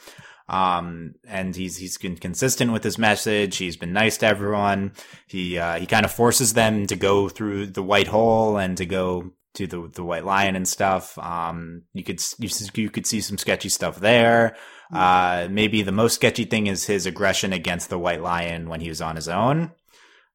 Um, 0.48 1.14
and 1.28 1.54
he's 1.54 1.76
he's 1.76 1.96
been 1.96 2.16
consistent 2.16 2.72
with 2.72 2.82
his 2.82 2.98
message. 2.98 3.56
He's 3.56 3.76
been 3.76 3.92
nice 3.92 4.16
to 4.18 4.26
everyone. 4.26 4.94
He 5.28 5.56
uh, 5.56 5.78
he 5.78 5.86
kind 5.86 6.04
of 6.04 6.10
forces 6.10 6.54
them 6.54 6.88
to 6.88 6.96
go 6.96 7.28
through 7.28 7.66
the 7.66 7.84
white 7.84 8.08
hole 8.08 8.58
and 8.58 8.76
to 8.78 8.86
go 8.86 9.30
to 9.54 9.66
the 9.68 9.88
the 9.94 10.02
white 10.02 10.24
lion 10.24 10.56
and 10.56 10.66
stuff. 10.66 11.16
Um, 11.18 11.82
you 11.92 12.02
could 12.02 12.20
you, 12.40 12.48
you 12.74 12.90
could 12.90 13.06
see 13.06 13.20
some 13.20 13.38
sketchy 13.38 13.68
stuff 13.68 14.00
there. 14.00 14.56
Uh, 14.92 15.46
maybe 15.48 15.82
the 15.82 15.92
most 15.92 16.16
sketchy 16.16 16.44
thing 16.44 16.66
is 16.66 16.84
his 16.84 17.06
aggression 17.06 17.52
against 17.52 17.88
the 17.88 17.98
white 17.98 18.20
lion 18.20 18.68
when 18.68 18.80
he 18.80 18.88
was 18.88 19.00
on 19.00 19.14
his 19.14 19.28
own. 19.28 19.70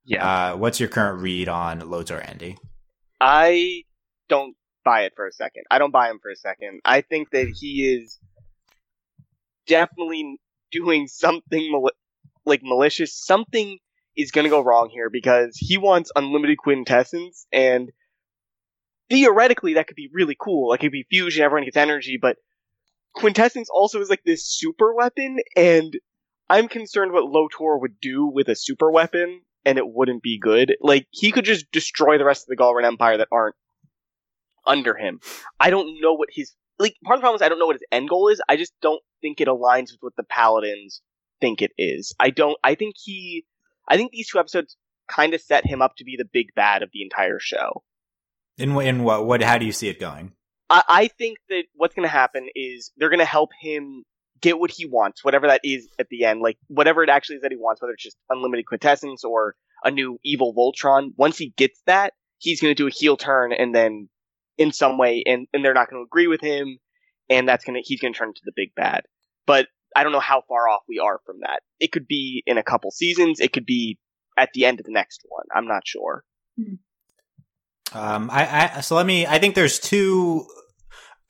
Yeah. 0.06 0.54
Uh, 0.54 0.56
what's 0.56 0.80
your 0.80 0.88
current 0.88 1.22
read 1.22 1.50
on 1.50 1.80
Lotor, 1.80 2.22
Andy? 2.22 2.58
I 3.20 3.84
don't 4.30 4.56
buy 4.86 5.02
it 5.02 5.14
for 5.16 5.28
a 5.28 5.32
second. 5.34 5.64
I 5.70 5.80
don't 5.80 5.92
buy 5.92 6.10
him 6.10 6.20
for 6.22 6.32
a 6.32 6.36
second. 6.36 6.80
I 6.86 7.02
think 7.02 7.32
that 7.32 7.50
he 7.60 7.94
is 7.94 8.20
definitely 9.68 10.40
doing 10.72 11.08
something 11.08 11.72
mali- 11.72 11.92
like 12.46 12.62
malicious. 12.64 13.14
Something 13.14 13.80
is 14.16 14.32
going 14.32 14.46
to 14.46 14.50
go 14.50 14.62
wrong 14.62 14.90
here 14.90 15.10
because 15.10 15.58
he 15.58 15.78
wants 15.78 16.12
unlimited 16.16 16.58
quintessence, 16.58 17.46
and 17.52 17.92
theoretically 19.10 19.74
that 19.74 19.88
could 19.88 19.98
be 19.98 20.10
really 20.14 20.38
cool. 20.40 20.70
Like 20.70 20.82
it 20.82 20.86
could 20.86 20.92
be 20.94 21.06
fusion, 21.10 21.44
everyone 21.44 21.66
gets 21.66 21.76
energy, 21.76 22.18
but 22.22 22.38
quintessence 23.14 23.70
also 23.70 24.00
is 24.00 24.10
like 24.10 24.24
this 24.26 24.46
super 24.46 24.94
weapon, 24.94 25.40
and 25.58 25.94
I'm 26.50 26.68
concerned 26.68 27.12
what 27.12 27.26
Lotor 27.26 27.78
would 27.80 28.00
do 28.00 28.26
with 28.26 28.48
a 28.48 28.56
super 28.56 28.92
weapon, 28.92 29.42
and 29.66 29.78
it 29.78 29.88
wouldn't 29.88 30.22
be 30.24 30.38
good. 30.38 30.76
Like 30.80 31.08
he 31.12 31.32
could 31.32 31.46
just 31.46 31.72
destroy 31.72 32.18
the 32.18 32.26
rest 32.26 32.44
of 32.44 32.48
the 32.56 32.62
Galran 32.62 32.86
Empire 32.86 33.18
that 33.18 33.30
aren't 33.32 33.56
under 34.68 34.96
him. 34.96 35.20
I 35.60 35.70
don't 35.70 36.02
know 36.02 36.14
what 36.14 36.30
his 36.32 36.54
like. 36.80 36.96
Part 37.04 37.18
of 37.18 37.22
the 37.22 37.24
problem 37.24 37.36
is 37.36 37.42
I 37.42 37.50
don't 37.50 37.60
know 37.60 37.66
what 37.66 37.76
his 37.76 37.86
end 37.92 38.10
goal 38.10 38.28
is. 38.30 38.42
I 38.48 38.58
just 38.58 38.74
don't 38.82 39.02
think 39.22 39.42
it 39.42 39.48
aligns 39.48 39.92
with 39.92 40.00
what 40.02 40.16
the 40.16 40.24
Paladins 40.24 41.02
think 41.42 41.62
it 41.62 41.72
is. 41.78 42.14
I 42.20 42.30
don't. 42.30 42.58
I 42.64 42.76
think 42.76 42.96
he. 43.02 43.46
I 43.88 43.98
think 43.98 44.12
these 44.12 44.30
two 44.30 44.40
episodes 44.40 44.78
kind 45.08 45.34
of 45.34 45.42
set 45.42 45.66
him 45.66 45.82
up 45.82 45.96
to 45.98 46.04
be 46.04 46.16
the 46.18 46.26
big 46.32 46.48
bad 46.56 46.82
of 46.82 46.90
the 46.92 47.04
entire 47.04 47.40
show. 47.40 47.84
In 48.58 48.72
wh- 48.72 48.86
in 48.86 49.04
what 49.04 49.26
what? 49.26 49.44
How 49.44 49.58
do 49.58 49.66
you 49.66 49.72
see 49.72 49.90
it 49.90 50.00
going? 50.00 50.34
I, 50.70 50.84
I 50.88 51.08
think 51.08 51.38
that 51.50 51.64
what's 51.76 51.94
going 51.94 52.08
to 52.08 52.12
happen 52.12 52.48
is 52.56 52.92
they're 52.98 53.10
going 53.10 53.20
to 53.20 53.26
help 53.26 53.52
him 53.60 54.04
get 54.42 54.60
what 54.60 54.72
he 54.72 54.86
wants, 54.86 55.24
whatever 55.24 55.48
that 55.48 55.62
is 55.64 55.88
at 56.00 56.08
the 56.10 56.26
end, 56.26 56.42
like 56.42 56.58
whatever 56.68 57.04
it 57.04 57.10
actually 57.10 57.38
is 57.38 57.42
that 57.44 57.52
he 57.52 57.58
wants, 57.58 57.82
whether 57.82 57.94
it's 57.94 58.04
just 58.04 58.18
unlimited 58.30 58.66
quintessence 58.66 59.24
or 59.24 59.56
a 59.84 59.92
new 59.92 60.20
evil 60.24 60.54
Voltron. 60.54 61.10
Once 61.18 61.38
he 61.38 61.54
gets 61.58 61.82
that, 61.86 62.14
he's 62.38 62.62
going 62.62 62.72
to 62.72 62.76
do 62.76 62.88
a 62.88 62.92
heel 62.92 63.18
turn 63.18 63.54
and 63.54 63.74
then 63.74 64.10
in 64.58 64.72
some 64.72 64.98
way, 64.98 65.24
and, 65.26 65.48
and 65.54 65.64
they're 65.64 65.74
not 65.74 65.90
going 65.90 66.02
to 66.02 66.06
agree 66.06 66.28
with 66.28 66.42
him, 66.42 66.80
and 67.30 67.48
that's 67.48 67.66
going 67.66 67.76
to 67.76 67.82
he's 67.86 68.00
going 68.00 68.14
to 68.14 68.18
turn 68.18 68.30
into 68.30 68.42
the 68.46 68.54
big 68.56 68.74
bad. 68.76 69.04
But 69.46 69.68
I 69.96 70.04
don't 70.04 70.12
know 70.12 70.20
how 70.20 70.44
far 70.48 70.68
off 70.68 70.82
we 70.88 71.00
are 71.00 71.20
from 71.26 71.38
that. 71.42 71.62
It 71.80 71.92
could 71.92 72.08
be 72.08 72.44
in 72.46 72.58
a 72.58 72.64
couple 72.64 72.92
seasons. 72.92 73.40
It 73.40 73.54
could 73.54 73.66
be 73.66 73.98
at 74.38 74.50
the 74.54 74.66
end 74.66 74.80
of 74.80 74.86
the 74.86 74.92
next 74.92 75.22
one. 75.28 75.46
I'm 75.54 75.68
not 75.68 75.88
sure. 75.88 76.24
Um, 77.94 78.30
I, 78.32 78.72
I 78.78 78.82
so 78.82 78.96
let 78.96 79.06
me. 79.06 79.26
I 79.26 79.40
think 79.40 79.56
there's 79.56 79.80
two. 79.80 80.46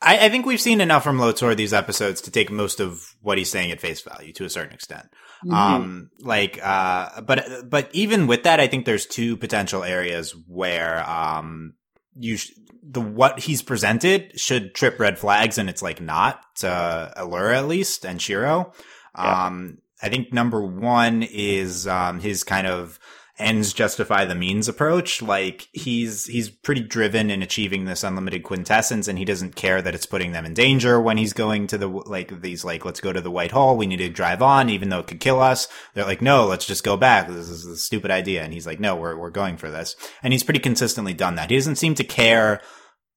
I, 0.02 0.26
I 0.26 0.30
think 0.30 0.46
we've 0.46 0.62
seen 0.62 0.82
enough 0.82 1.04
from 1.04 1.20
Lotor 1.20 1.56
these 1.56 1.74
episodes 1.74 2.22
to 2.22 2.32
take 2.32 2.52
most 2.52 2.80
of 2.80 3.16
what 3.22 3.38
he's 3.38 3.50
saying 3.50 3.72
at 3.72 3.82
face 3.82 4.02
value 4.02 4.34
to 4.34 4.46
a 4.46 4.50
certain 4.50 4.74
extent. 4.74 5.08
Um, 5.52 6.10
like, 6.20 6.60
uh, 6.62 7.22
but 7.22 7.70
but 7.70 7.90
even 7.94 8.26
with 8.28 8.44
that, 8.44 8.60
I 8.60 8.68
think 8.68 8.86
there's 8.86 9.06
two 9.06 9.38
potential 9.38 9.84
areas 9.84 10.36
where 10.48 11.08
um 11.08 11.74
you 12.16 12.38
sh- 12.38 12.52
the 12.84 13.02
what 13.02 13.40
he's 13.40 13.62
presented 13.62 14.40
should 14.40 14.74
trip 14.76 15.00
red 15.00 15.18
flags, 15.18 15.58
and 15.58 15.70
it's 15.70 15.82
like 15.82 16.02
not 16.02 16.42
to 16.58 17.14
Allura 17.18 17.58
at 17.58 17.68
least 17.68 18.06
and 18.06 18.22
Shiro. 18.22 18.74
Yeah. 19.18 19.46
Um, 19.48 19.80
I 20.02 20.10
think 20.10 20.34
number 20.34 20.62
one 20.64 21.24
is 21.24 21.88
um 21.88 22.20
his 22.20 22.44
kind 22.44 22.68
of 22.68 23.00
ends 23.38 23.74
justify 23.74 24.24
the 24.26 24.36
means 24.36 24.68
approach. 24.68 25.22
Like 25.22 25.68
he's 25.74 26.26
he's 26.26 26.50
pretty 26.50 26.82
driven 26.82 27.30
in 27.30 27.42
achieving 27.42 27.86
this 27.86 28.04
unlimited 28.04 28.44
quintessence, 28.44 29.08
and 29.08 29.18
he 29.18 29.26
doesn't 29.26 29.56
care 29.56 29.82
that 29.82 29.96
it's 29.96 30.06
putting 30.06 30.32
them 30.32 30.46
in 30.46 30.54
danger 30.54 31.00
when 31.00 31.18
he's 31.18 31.34
going 31.34 31.68
to 31.68 31.78
the 31.78 31.88
like 31.88 32.42
these 32.42 32.64
like 32.64 32.86
let's 32.86 33.02
go 33.02 33.12
to 33.12 33.22
the 33.22 33.32
White 33.32 33.52
Hole. 33.52 33.78
We 33.78 33.88
need 33.88 33.98
to 33.98 34.10
drive 34.10 34.42
on, 34.42 34.70
even 34.70 34.90
though 34.90 35.00
it 35.00 35.08
could 35.08 35.20
kill 35.20 35.42
us. 35.42 35.68
They're 35.94 36.06
like, 36.06 36.22
no, 36.22 36.46
let's 36.46 36.66
just 36.66 36.84
go 36.84 36.98
back. 36.98 37.28
This 37.28 37.50
is 37.50 37.66
a 37.66 37.78
stupid 37.78 38.12
idea, 38.12 38.44
and 38.44 38.54
he's 38.54 38.68
like, 38.68 38.80
no, 38.80 38.96
we're 38.96 39.18
we're 39.18 39.30
going 39.30 39.58
for 39.58 39.70
this, 39.70 39.96
and 40.24 40.34
he's 40.34 40.44
pretty 40.44 40.60
consistently 40.60 41.14
done 41.14 41.36
that. 41.36 41.50
He 41.50 41.58
doesn't 41.58 41.78
seem 41.78 41.96
to 41.96 42.04
care 42.04 42.62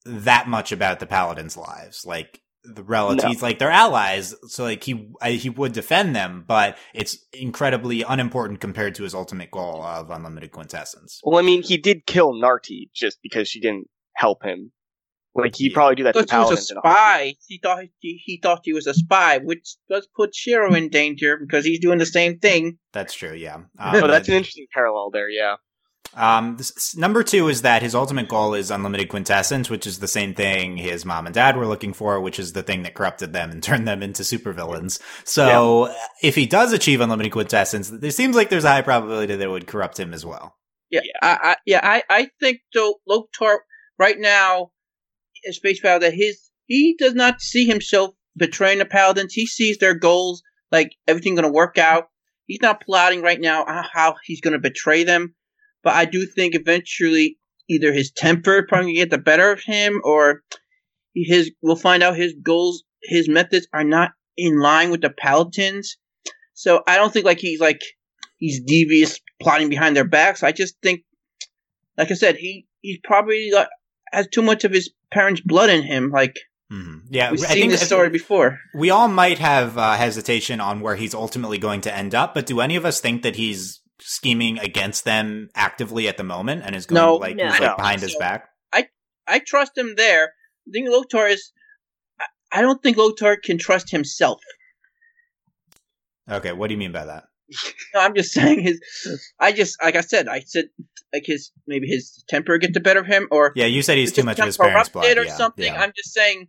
that 0.04 0.48
much 0.48 0.72
about 0.72 1.00
the 1.00 1.06
paladins' 1.06 1.56
lives, 1.56 2.04
like. 2.04 2.40
The 2.64 2.82
relatives, 2.82 3.40
like 3.40 3.58
they're 3.58 3.70
allies, 3.70 4.34
so 4.48 4.64
like 4.64 4.82
he 4.84 5.10
I, 5.22 5.32
he 5.32 5.48
would 5.48 5.72
defend 5.72 6.14
them, 6.14 6.44
but 6.46 6.76
it's 6.92 7.16
incredibly 7.32 8.02
unimportant 8.02 8.60
compared 8.60 8.94
to 8.96 9.04
his 9.04 9.14
ultimate 9.14 9.50
goal 9.50 9.82
of 9.82 10.10
unlimited 10.10 10.50
quintessence. 10.52 11.20
Well, 11.22 11.38
I 11.38 11.42
mean, 11.42 11.62
he 11.62 11.76
did 11.78 12.04
kill 12.04 12.32
Narti 12.34 12.90
just 12.94 13.18
because 13.22 13.48
she 13.48 13.60
didn't 13.60 13.86
help 14.16 14.42
him. 14.44 14.72
Like 15.34 15.54
he'd 15.54 15.70
Yeah. 15.70 15.74
probably 15.74 15.94
do 15.94 16.02
that 16.04 16.14
to 16.14 16.22
Because 16.22 16.30
he 16.32 16.36
was 16.36 16.46
a 16.46 16.48
Paladins. 16.48 16.70
and 16.70 16.78
all. 16.78 16.92
spy. 16.92 17.34
He 17.46 17.58
thought 17.62 17.84
he, 18.00 18.22
he 18.24 18.40
thought 18.42 18.60
he 18.64 18.72
was 18.72 18.86
a 18.88 18.94
spy, 18.94 19.38
which 19.38 19.76
does 19.88 20.08
put 20.16 20.34
Shiro 20.34 20.74
in 20.74 20.88
danger 20.88 21.36
because 21.38 21.64
he's 21.64 21.78
doing 21.78 21.98
the 21.98 22.06
same 22.06 22.38
thing. 22.40 22.78
That's 22.92 23.14
true, 23.14 23.34
yeah. 23.34 23.60
Um, 23.78 23.94
So 24.00 24.06
that's 24.08 24.28
an 24.28 24.34
interesting 24.34 24.66
parallel 24.74 25.10
there. 25.12 25.30
Yeah. 25.30 25.54
Um, 26.14 26.56
this, 26.56 26.96
number 26.96 27.22
two 27.22 27.48
is 27.48 27.62
that 27.62 27.82
his 27.82 27.94
ultimate 27.94 28.28
goal 28.28 28.54
is 28.54 28.70
unlimited 28.70 29.08
quintessence, 29.08 29.70
which 29.70 29.86
is 29.86 29.98
the 29.98 30.08
same 30.08 30.34
thing 30.34 30.76
his 30.76 31.04
mom 31.04 31.26
and 31.26 31.34
dad 31.34 31.56
were 31.56 31.66
looking 31.66 31.92
for, 31.92 32.20
which 32.20 32.38
is 32.38 32.52
the 32.52 32.62
thing 32.62 32.82
that 32.82 32.94
corrupted 32.94 33.32
them 33.32 33.50
and 33.50 33.62
turned 33.62 33.86
them 33.86 34.02
into 34.02 34.22
supervillains. 34.22 35.00
So 35.24 35.94
if 36.22 36.34
he 36.34 36.46
does 36.46 36.72
achieve 36.72 37.00
unlimited 37.00 37.32
quintessence, 37.32 37.90
there 37.90 38.10
seems 38.10 38.36
like 38.36 38.48
there's 38.50 38.64
a 38.64 38.70
high 38.70 38.82
probability 38.82 39.36
that 39.36 39.44
it 39.44 39.50
would 39.50 39.66
corrupt 39.66 39.98
him 40.00 40.14
as 40.14 40.24
well. 40.24 40.56
Yeah, 40.90 41.00
I, 41.20 41.38
I 41.42 41.56
yeah, 41.66 41.80
I, 41.82 42.02
I 42.08 42.28
think 42.40 42.60
though 42.72 42.94
Lotor 43.06 43.60
right 43.98 44.18
now 44.18 44.70
is 45.44 45.58
face 45.58 45.80
value 45.80 46.00
that 46.00 46.14
his 46.14 46.50
he 46.66 46.96
does 46.98 47.14
not 47.14 47.40
see 47.40 47.66
himself 47.66 48.14
betraying 48.36 48.78
the 48.78 48.86
paladins. 48.86 49.34
He 49.34 49.46
sees 49.46 49.78
their 49.78 49.94
goals 49.94 50.42
like 50.70 50.92
everything 51.06 51.34
going 51.34 51.44
to 51.44 51.52
work 51.52 51.78
out. 51.78 52.08
He's 52.46 52.62
not 52.62 52.80
plotting 52.80 53.22
right 53.22 53.40
now 53.40 53.64
uh, 53.64 53.82
how 53.92 54.16
he's 54.24 54.40
going 54.40 54.52
to 54.52 54.58
betray 54.58 55.04
them. 55.04 55.34
But 55.88 55.96
I 55.96 56.04
do 56.04 56.26
think 56.26 56.54
eventually 56.54 57.38
either 57.66 57.94
his 57.94 58.10
temper 58.10 58.66
probably 58.68 58.92
get 58.92 59.08
the 59.08 59.16
better 59.16 59.50
of 59.50 59.62
him, 59.62 60.02
or 60.04 60.42
his 61.14 61.50
we'll 61.62 61.76
find 61.76 62.02
out 62.02 62.14
his 62.14 62.34
goals, 62.42 62.84
his 63.02 63.26
methods 63.26 63.66
are 63.72 63.84
not 63.84 64.10
in 64.36 64.60
line 64.60 64.90
with 64.90 65.00
the 65.00 65.08
paladins. 65.08 65.96
So 66.52 66.82
I 66.86 66.96
don't 66.96 67.10
think 67.10 67.24
like 67.24 67.38
he's 67.38 67.58
like 67.58 67.80
he's 68.36 68.60
devious 68.60 69.18
plotting 69.40 69.70
behind 69.70 69.96
their 69.96 70.06
backs. 70.06 70.42
I 70.42 70.52
just 70.52 70.74
think, 70.82 71.04
like 71.96 72.10
I 72.10 72.14
said, 72.16 72.36
he 72.36 72.66
he's 72.82 72.98
probably 73.02 73.50
like 73.50 73.68
has 74.12 74.28
too 74.28 74.42
much 74.42 74.64
of 74.64 74.72
his 74.72 74.90
parents' 75.10 75.40
blood 75.40 75.70
in 75.70 75.84
him. 75.84 76.10
Like 76.10 76.36
Mm-hmm. 76.70 76.98
Yeah, 77.08 77.30
we've 77.30 77.42
I 77.44 77.46
seen 77.46 77.60
think 77.60 77.72
this 77.72 77.86
story 77.86 78.10
before. 78.10 78.58
we 78.74 78.90
all 78.90 79.08
might 79.08 79.38
have 79.38 79.78
uh, 79.78 79.94
hesitation 79.94 80.60
on 80.60 80.80
where 80.80 80.96
he's 80.96 81.14
ultimately 81.14 81.56
going 81.56 81.80
to 81.80 81.96
end 81.96 82.14
up, 82.14 82.34
but 82.34 82.44
do 82.44 82.60
any 82.60 82.76
of 82.76 82.84
us 82.84 83.00
think 83.00 83.22
that 83.22 83.36
he's 83.36 83.80
scheming 84.00 84.58
against 84.58 85.04
them 85.04 85.48
actively 85.54 86.08
at 86.08 86.16
the 86.16 86.24
moment 86.24 86.62
and 86.64 86.74
is 86.76 86.86
going 86.86 87.00
No. 87.02 87.16
like, 87.16 87.36
No. 87.36 87.44
he's, 87.44 87.52
like 87.60 87.62
No. 87.70 87.76
behind 87.76 88.00
his 88.00 88.16
back? 88.16 88.48
I 88.72 88.88
I 89.26 89.38
trust 89.40 89.76
him 89.76 89.94
there. 89.96 90.32
The 90.66 90.72
thing 90.72 90.84
with 90.84 90.92
Lotor 90.92 91.26
is, 91.26 91.52
I- 92.20 92.58
I 92.58 92.62
don't 92.62 92.82
think 92.82 92.96
Lotor 92.96 93.36
can 93.36 93.58
trust 93.58 93.90
himself. 93.90 94.40
Okay, 96.30 96.52
what 96.52 96.68
do 96.68 96.74
you 96.74 96.78
mean 96.78 96.92
by 96.92 97.04
that? 97.06 97.24
No, 97.94 98.00
I'm 98.00 98.14
just 98.14 98.32
saying 98.32 98.60
his. 98.60 98.80
I 99.40 99.52
just 99.52 99.82
like 99.82 99.96
I 99.96 100.02
said. 100.02 100.28
I 100.28 100.40
said 100.40 100.66
like 101.14 101.22
his 101.24 101.50
maybe 101.66 101.86
his 101.88 102.22
temper 102.28 102.58
get 102.58 102.74
the 102.74 102.80
better 102.80 103.00
of 103.00 103.06
him, 103.06 103.26
or 103.30 103.52
Yeah, 103.56 103.64
you 103.64 103.80
said 103.82 103.96
he's 103.96 104.12
too 104.12 104.22
much 104.22 104.38
of 104.38 104.44
his 104.44 104.58
become 104.58 104.70
parents' 104.72 104.90
blood. 104.90 105.16
or 105.16 105.24
yeah, 105.24 105.34
something. 105.36 105.64
yeah. 105.72 105.80
I'm 105.80 105.92
just 105.96 106.12
saying. 106.12 106.46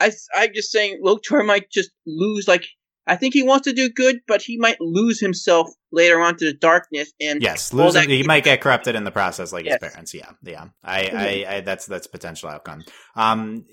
I 0.00 0.10
I'm 0.34 0.54
just 0.54 0.70
saying 0.72 1.00
Lotor 1.02 1.42
might 1.42 1.70
just 1.70 1.90
lose. 2.06 2.48
Like 2.48 2.64
I 3.08 3.16
think 3.16 3.34
he 3.34 3.42
wants 3.42 3.64
to 3.64 3.72
do 3.72 3.88
good, 3.88 4.20
but 4.26 4.42
he 4.42 4.58
might 4.58 4.80
lose 4.80 5.18
himself 5.20 5.68
later 5.90 6.20
on 6.20 6.36
to 6.36 6.44
the 6.44 6.52
darkness. 6.52 7.12
And 7.20 7.42
Yes, 7.42 7.70
that 7.70 8.06
he 8.08 8.22
might 8.22 8.44
get 8.44 8.60
corrupted 8.60 8.94
in 8.94 9.04
the 9.04 9.10
process, 9.10 9.52
like 9.52 9.64
Yes. 9.64 9.78
his 9.80 9.90
parents. 9.90 10.14
Yeah, 10.14 10.30
yeah. 10.42 10.66
I, 10.84 11.44
I, 11.48 11.54
I, 11.56 11.60
that's 11.62 11.86
that's 11.86 12.06
a 12.06 12.10
potential 12.10 12.48
outcome. 12.48 12.84
Um, 13.16 13.64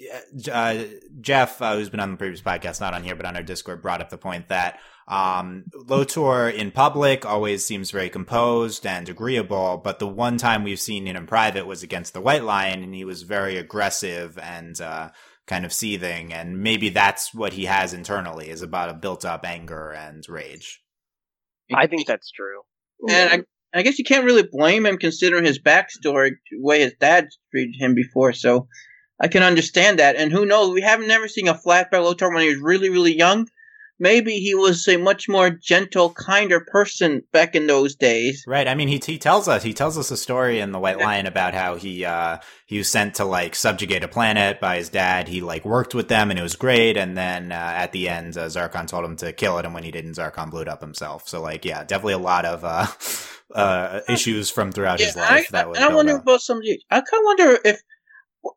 uh, 0.52 0.84
Jeff, 1.20 1.62
uh, 1.62 1.76
who's 1.76 1.90
been 1.90 2.00
on 2.00 2.12
the 2.12 2.18
previous 2.18 2.42
podcast, 2.42 2.80
not 2.80 2.94
on 2.94 3.04
here, 3.04 3.16
but 3.16 3.26
on 3.26 3.36
our 3.36 3.44
Discord, 3.44 3.82
brought 3.82 4.02
up 4.02 4.10
the 4.10 4.18
point 4.18 4.48
that 4.48 4.80
um, 5.08 5.66
Lotor 5.74 6.50
in 6.50 6.72
public 6.72 7.26
always 7.26 7.66
seems 7.66 7.92
very 7.92 8.10
composed 8.10 8.88
and 8.88 9.08
agreeable, 9.08 9.78
but 9.78 10.00
the 10.00 10.08
one 10.08 10.38
time 10.38 10.64
we've 10.64 10.80
seen 10.80 11.06
him 11.06 11.16
in 11.16 11.28
private 11.28 11.68
was 11.68 11.84
against 11.84 12.14
the 12.14 12.22
White 12.22 12.44
Lion, 12.44 12.82
and 12.82 12.96
he 12.96 13.06
was 13.06 13.22
very 13.22 13.58
aggressive 13.58 14.40
and 14.40 14.80
uh, 14.82 15.10
kind 15.48 15.66
of 15.66 15.74
seething, 15.74 16.34
and 16.34 16.62
maybe 16.64 16.90
that's 16.90 17.34
what 17.34 17.54
he 17.54 17.66
has 17.66 17.94
internally 17.94 18.50
is 18.50 18.62
about 18.62 18.90
a 18.90 18.94
built-up 18.94 19.46
anger 19.46 19.92
and 19.92 20.28
rage. 20.28 20.82
I 21.74 21.88
think 21.88 22.08
that's 22.08 22.32
true. 22.32 22.62
And 23.10 23.46
I, 23.74 23.80
I 23.80 23.82
guess 23.84 24.00
you 24.00 24.06
can't 24.06 24.26
really 24.26 24.48
blame 24.50 24.86
him 24.86 24.98
considering 24.98 25.46
his 25.46 25.60
backstory, 25.60 26.32
the 26.52 26.62
way 26.62 26.82
his 26.82 26.94
dad 27.00 27.28
treated 27.52 27.76
him 27.78 27.94
before. 27.94 28.34
So 28.34 28.68
I 29.22 29.28
can 29.28 29.44
understand 29.44 30.00
that. 30.00 30.16
And 30.16 30.32
who 30.32 30.46
knows? 30.46 30.74
We 30.74 30.82
haven't 30.82 31.08
never 31.08 31.28
seen 31.28 31.48
a 31.48 31.54
flashback 31.54 32.04
Lotor 32.04 32.32
when 32.32 32.44
he 32.44 32.50
was 32.50 32.62
really, 32.62 32.90
really 32.90 33.16
young. 33.16 33.48
Maybe 33.98 34.34
he 34.40 34.56
was 34.56 34.88
a 34.90 34.98
much 34.98 35.30
more 35.30 35.50
gentle, 35.50 36.14
kinder 36.14 36.60
person 36.60 37.22
back 37.32 37.56
in 37.56 37.66
those 37.66 37.96
days. 37.96 38.44
Right. 38.46 38.68
I 38.68 38.76
mean, 38.76 38.90
he 38.90 39.02
he 39.06 39.18
tells 39.18 39.48
us 39.48 39.64
he 39.64 39.74
tells 39.74 39.98
us 39.98 40.12
a 40.12 40.18
story 40.18 40.60
in 40.60 40.74
the 40.74 40.80
White 40.80 41.00
Lion 41.00 41.26
about 41.26 41.54
how 41.54 41.76
he 41.76 42.04
uh 42.04 42.40
he 42.66 42.78
was 42.78 42.92
sent 42.92 43.16
to 43.16 43.26
like 43.26 43.56
subjugate 43.56 44.04
a 44.04 44.10
planet 44.10 44.60
by 44.60 44.78
his 44.78 44.90
dad. 44.90 45.30
He 45.30 45.40
like 45.40 45.64
worked 45.64 45.96
with 45.96 46.10
them 46.10 46.30
and 46.30 46.38
it 46.38 46.44
was 46.44 46.58
great. 46.58 46.98
And 46.98 47.18
then 47.18 47.54
uh, 47.54 47.56
at 47.56 47.94
the 47.94 48.10
end, 48.10 48.38
uh, 48.38 48.48
Zarkon 48.48 48.88
told 48.88 49.06
him 49.06 49.16
to 49.18 49.32
kill 49.32 49.58
it, 49.60 49.66
and 49.66 49.74
when 49.74 49.84
he 49.84 49.92
didn't, 49.92 50.14
Zarkon 50.16 50.52
blew 50.52 50.62
it 50.62 50.68
up 50.68 50.82
himself. 50.82 51.30
So 51.30 51.42
like, 51.42 51.64
yeah, 51.64 51.86
definitely 51.86 52.14
a 52.14 52.18
lot 52.18 52.44
of 52.44 52.66
uh 52.66 52.88
uh 53.56 54.02
issues 54.10 54.50
from 54.50 54.74
throughout 54.74 55.00
his 55.00 55.16
life 55.16 55.30
I, 55.30 55.52
that 55.52 55.68
I, 55.82 55.90
I 55.90 55.94
wonder 55.94 56.18
up. 56.18 56.24
about 56.24 56.42
some. 56.42 56.60
I 56.92 56.96
kind 56.96 57.06
of 57.14 57.24
wonder 57.24 57.60
if 57.64 57.82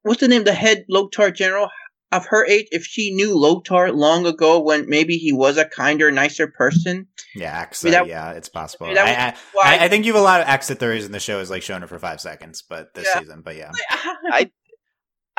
what's 0.03 0.21
the 0.21 0.29
name, 0.29 0.45
the 0.45 0.53
head 0.53 0.85
Lotor 0.89 1.31
general 1.31 1.69
of 2.11 2.27
her 2.27 2.47
age, 2.47 2.67
if 2.71 2.85
she 2.85 3.15
knew 3.15 3.37
Lotor 3.37 3.93
long 3.93 4.27
ago 4.27 4.61
when 4.61 4.89
maybe 4.89 5.17
he 5.17 5.33
was 5.33 5.57
a 5.59 5.65
kinder, 5.67 6.11
nicer 6.11 6.47
person. 6.47 7.07
Yeah, 7.35 7.65
Acxa, 7.65 7.85
I 7.85 7.89
mean, 7.91 7.95
uh, 7.95 7.99
that- 8.05 8.09
yeah, 8.09 8.31
it's 8.33 8.49
possible. 8.49 8.87
I 8.87 8.91
mean, 8.91 8.99
I, 8.99 9.03
I, 9.29 9.35
Why? 9.53 9.63
I, 9.77 9.85
I 9.85 9.89
think 9.89 10.07
you 10.07 10.13
have 10.13 10.21
a 10.21 10.25
lot 10.25 10.41
of 10.41 10.49
exit 10.49 10.79
theories 10.79 11.05
in 11.07 11.13
the 11.13 11.21
show 11.21 11.41
is 11.41 11.51
like 11.51 11.63
shown 11.63 11.83
her 11.83 11.87
for 11.87 11.99
five 11.99 12.21
seconds, 12.21 12.63
but 12.63 12.95
this 12.95 13.07
Yeah. 13.13 13.21
season, 13.21 13.43
but 13.43 13.57
yeah. 13.57 13.73
I 14.31 14.51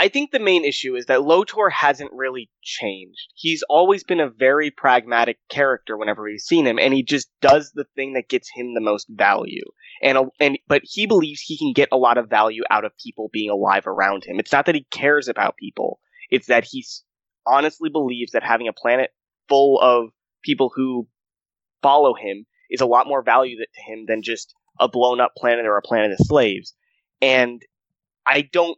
I 0.01 0.07
think 0.07 0.32
the 0.32 0.39
main 0.39 0.63
issue 0.63 0.95
is 0.95 1.07
that 1.07 1.24
Lotor 1.24 1.70
hasn't 1.70 2.13
really 2.13 2.49
changed. 2.63 3.34
He's 3.36 3.63
always 3.70 4.05
been 4.05 4.22
a 4.22 4.30
very 4.30 4.72
pragmatic 4.72 5.39
character 5.49 5.97
whenever 5.97 6.24
we've 6.24 6.39
seen 6.39 6.65
him, 6.65 6.80
and 6.80 6.93
he 6.93 7.03
just 7.03 7.30
does 7.41 7.74
the 7.76 7.84
thing 7.97 8.13
that 8.13 8.30
gets 8.30 8.49
him 8.53 8.74
the 8.76 8.80
most 8.80 9.07
value. 9.09 9.65
And 10.01 10.17
and 10.39 10.57
but 10.70 10.84
he 10.86 11.05
believes 11.05 11.41
he 11.41 11.57
can 11.57 11.74
get 11.74 11.89
a 11.91 11.97
lot 11.97 12.17
of 12.17 12.30
value 12.30 12.61
out 12.70 12.86
of 12.86 12.93
people 13.03 13.30
being 13.34 13.49
alive 13.49 13.88
around 13.88 14.24
him. 14.24 14.39
It's 14.39 14.53
not 14.53 14.67
that 14.67 14.76
he 14.76 14.86
cares 14.89 15.28
about 15.28 15.57
people; 15.57 15.99
it's 16.30 16.48
that 16.48 16.66
he 16.70 16.86
honestly 17.46 17.90
believes 17.90 18.32
that 18.32 18.44
having 18.44 18.68
a 18.68 18.74
planet 18.74 19.12
full 19.48 19.80
of 19.80 20.10
people 20.44 20.72
who 20.74 21.08
follow 21.82 22.14
him 22.14 22.46
is 22.70 22.82
a 22.82 22.86
lot 22.86 23.08
more 23.08 23.24
value 23.24 23.58
to 23.58 23.92
him 23.92 24.06
than 24.08 24.22
just 24.22 24.54
a 24.80 24.88
blown 24.88 25.20
up 25.20 25.34
planet 25.36 25.66
or 25.66 25.78
a 25.78 25.82
planet 25.82 26.12
of 26.12 26.20
slaves. 26.22 26.74
And 27.22 27.62
I 28.26 28.48
don't 28.52 28.78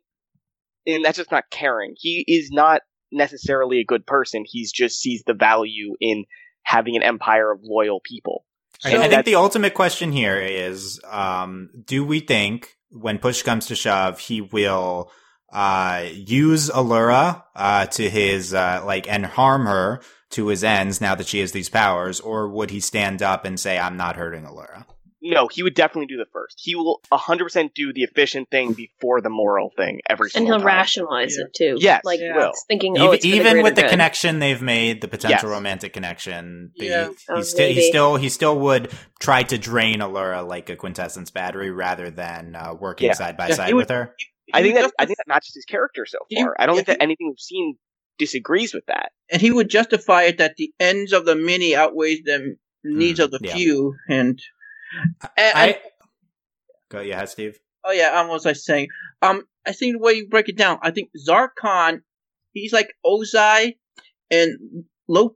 and 0.87 1.05
that's 1.05 1.17
just 1.17 1.31
not 1.31 1.43
caring. 1.51 1.93
He 1.97 2.23
is 2.27 2.49
not 2.51 2.81
necessarily 3.11 3.79
a 3.79 3.85
good 3.85 4.05
person. 4.05 4.43
He's 4.45 4.71
just 4.71 4.99
sees 4.99 5.23
the 5.25 5.33
value 5.33 5.95
in 5.99 6.25
having 6.63 6.95
an 6.95 7.03
empire 7.03 7.51
of 7.51 7.59
loyal 7.63 7.99
people. 8.03 8.45
I, 8.83 8.91
So 8.91 9.01
I 9.01 9.09
think 9.09 9.25
the 9.25 9.35
ultimate 9.35 9.73
question 9.73 10.11
here 10.11 10.37
is: 10.37 10.99
um, 11.09 11.69
Do 11.85 12.03
we 12.03 12.19
think, 12.19 12.77
when 12.89 13.19
push 13.19 13.43
comes 13.43 13.67
to 13.67 13.75
shove, 13.75 14.19
he 14.19 14.41
will 14.41 15.11
uh, 15.51 16.05
use 16.11 16.69
Allura 16.69 17.43
uh, 17.55 17.85
to 17.87 18.09
his 18.09 18.53
uh, 18.53 18.81
like 18.85 19.07
and 19.11 19.25
harm 19.25 19.65
her 19.65 20.01
to 20.31 20.47
his 20.47 20.63
ends 20.63 21.01
now 21.01 21.13
that 21.15 21.27
she 21.27 21.39
has 21.39 21.51
these 21.51 21.69
powers, 21.69 22.19
or 22.19 22.47
would 22.47 22.69
he 22.71 22.79
stand 22.79 23.21
up 23.21 23.43
and 23.45 23.59
say, 23.59 23.77
"I'm 23.77 23.97
not 23.97 24.15
hurting 24.15 24.43
Allura"? 24.45 24.85
No, 25.23 25.47
he 25.47 25.61
would 25.61 25.75
definitely 25.75 26.07
do 26.07 26.17
the 26.17 26.25
first. 26.33 26.59
He 26.63 26.73
will 26.73 26.99
100% 27.11 27.75
do 27.75 27.93
the 27.93 28.01
efficient 28.01 28.49
thing 28.49 28.73
before 28.73 29.21
the 29.21 29.29
moral 29.29 29.69
thing 29.77 29.99
every 30.09 30.31
time 30.31 30.39
and 30.41 30.47
he'll 30.47 30.57
time. 30.57 30.65
rationalize 30.65 31.35
Yeah. 31.37 31.45
it 31.45 31.53
too. 31.53 31.75
Yes, 31.79 32.01
like 32.03 32.19
he 32.19 32.31
will. 32.33 32.53
thinking, 32.67 32.97
oh, 32.97 33.13
even 33.13 33.41
it's 33.41 33.49
for 33.49 33.55
the 33.57 33.61
with 33.61 33.75
the 33.75 33.81
good. 33.83 33.91
connection 33.91 34.39
they've 34.39 34.61
made, 34.63 35.01
the 35.01 35.07
potential 35.07 35.47
Yes. 35.49 35.55
romantic 35.55 35.93
connection, 35.93 36.71
the- 36.75 36.85
Yeah. 36.87 37.07
he, 37.09 37.15
Oh, 37.29 37.35
he 37.37 37.43
still 37.43 37.67
he 37.69 37.87
still 37.89 38.15
he 38.15 38.29
still 38.29 38.57
would 38.61 38.91
try 39.19 39.43
to 39.43 39.59
drain 39.59 39.99
Allura 39.99 40.43
like 40.47 40.71
a 40.71 40.75
quintessence 40.75 41.29
battery 41.29 41.69
rather 41.69 42.09
than 42.09 42.55
uh, 42.55 42.73
working 42.73 43.05
Yeah. 43.09 43.13
side 43.13 43.37
by 43.37 43.49
Yeah, 43.49 43.55
side 43.55 43.67
he 43.67 43.73
would- 43.75 43.81
with 43.81 43.89
her. 43.91 44.15
I 44.53 44.61
think 44.61 44.75
that 44.75 44.83
would 44.85 44.93
I 44.99 45.05
think 45.05 45.17
that 45.17 45.27
matches 45.27 45.53
his 45.55 45.65
character 45.65 46.05
so 46.05 46.17
He- 46.29 46.41
far. 46.41 46.55
I 46.59 46.65
don't 46.65 46.75
think 46.75 46.87
yeah, 46.87 46.93
that 46.95 47.03
anything 47.03 47.27
we've 47.29 47.39
seen 47.39 47.75
disagrees 48.17 48.73
with 48.73 48.85
that. 48.87 49.11
and 49.31 49.41
he 49.41 49.51
would 49.51 49.69
justify 49.69 50.23
it 50.23 50.37
that 50.37 50.55
the 50.57 50.71
ends 50.79 51.13
of 51.13 51.25
the 51.25 51.35
many 51.35 51.75
outweighs 51.75 52.21
the 52.23 52.55
needs 52.83 53.19
Mm, 53.19 53.23
of 53.25 53.31
the 53.31 53.39
yeah. 53.41 53.53
few, 53.55 53.95
and, 54.09 54.39
and- 55.37 55.57
I 55.57 55.79
go 56.89 57.01
yeah, 57.01 57.25
Steve. 57.25 57.57
oh 57.85 57.91
yeah, 57.91 58.19
um, 58.19 58.27
what 58.27 58.35
was 58.35 58.45
I 58.45 58.53
saying? 58.53 58.87
Um, 59.21 59.43
I 59.65 59.71
think 59.71 59.93
the 59.95 59.99
way 59.99 60.13
you 60.13 60.27
break 60.27 60.49
it 60.49 60.57
down, 60.57 60.79
I 60.81 60.91
think 60.91 61.09
Zarkon, 61.27 62.01
he's 62.53 62.73
like 62.73 62.93
Ozai, 63.05 63.77
and 64.29 64.83
Lo, 65.07 65.35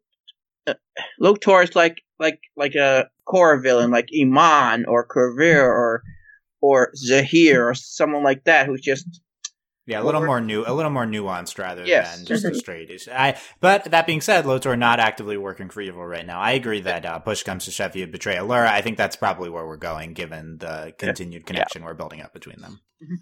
uh, 0.67 0.73
Lotor 1.19 1.61
is 1.63 1.75
like 1.75 2.01
like 2.19 2.39
like 2.55 2.75
a 2.75 3.09
core 3.25 3.59
villain, 3.59 3.91
like 3.91 4.09
Amon 4.19 4.85
or 4.85 5.07
Kuvira 5.07 5.63
or 5.63 6.03
or 6.69 6.91
Zaheer 6.95 7.63
or 7.69 7.73
someone 7.73 8.23
like 8.23 8.43
that, 8.45 8.65
who's 8.67 8.81
just 8.81 9.07
Yeah, 9.87 10.01
a 10.01 10.03
little 10.03 10.25
more 10.25 10.41
new, 10.41 10.63
a 10.65 10.73
little 10.73 10.91
more 10.91 11.05
nuanced 11.05 11.59
rather 11.59 11.85
Yes. 11.85 12.15
than 12.17 12.25
just 12.25 12.43
a 12.43 12.49
Mhm. 12.49 12.55
straight 12.55 12.89
issue. 12.89 13.11
I, 13.11 13.37
but 13.59 13.83
that 13.85 14.07
being 14.07 14.19
said, 14.21 14.45
Lotor 14.47 14.75
not 14.75 14.99
actively 14.99 15.37
working 15.37 15.69
for 15.69 15.79
evil 15.81 16.03
right 16.05 16.25
now. 16.25 16.39
I 16.39 16.51
agree 16.53 16.81
that 16.81 17.05
uh, 17.05 17.19
push 17.19 17.43
comes 17.43 17.65
to 17.65 17.71
shove, 17.71 17.93
he'd 17.93 18.11
betray 18.11 18.35
Allura. 18.35 18.67
I 18.67 18.81
think 18.81 18.97
that's 18.97 19.15
probably 19.15 19.49
where 19.51 19.65
we're 19.67 19.77
going, 19.77 20.13
given 20.13 20.57
the 20.57 20.93
continued 20.97 21.45
connection 21.45 21.83
we're 21.83 21.93
building 21.93 22.21
up 22.21 22.33
between 22.33 22.61
them. 22.61 22.79
Mhm. 23.03 23.17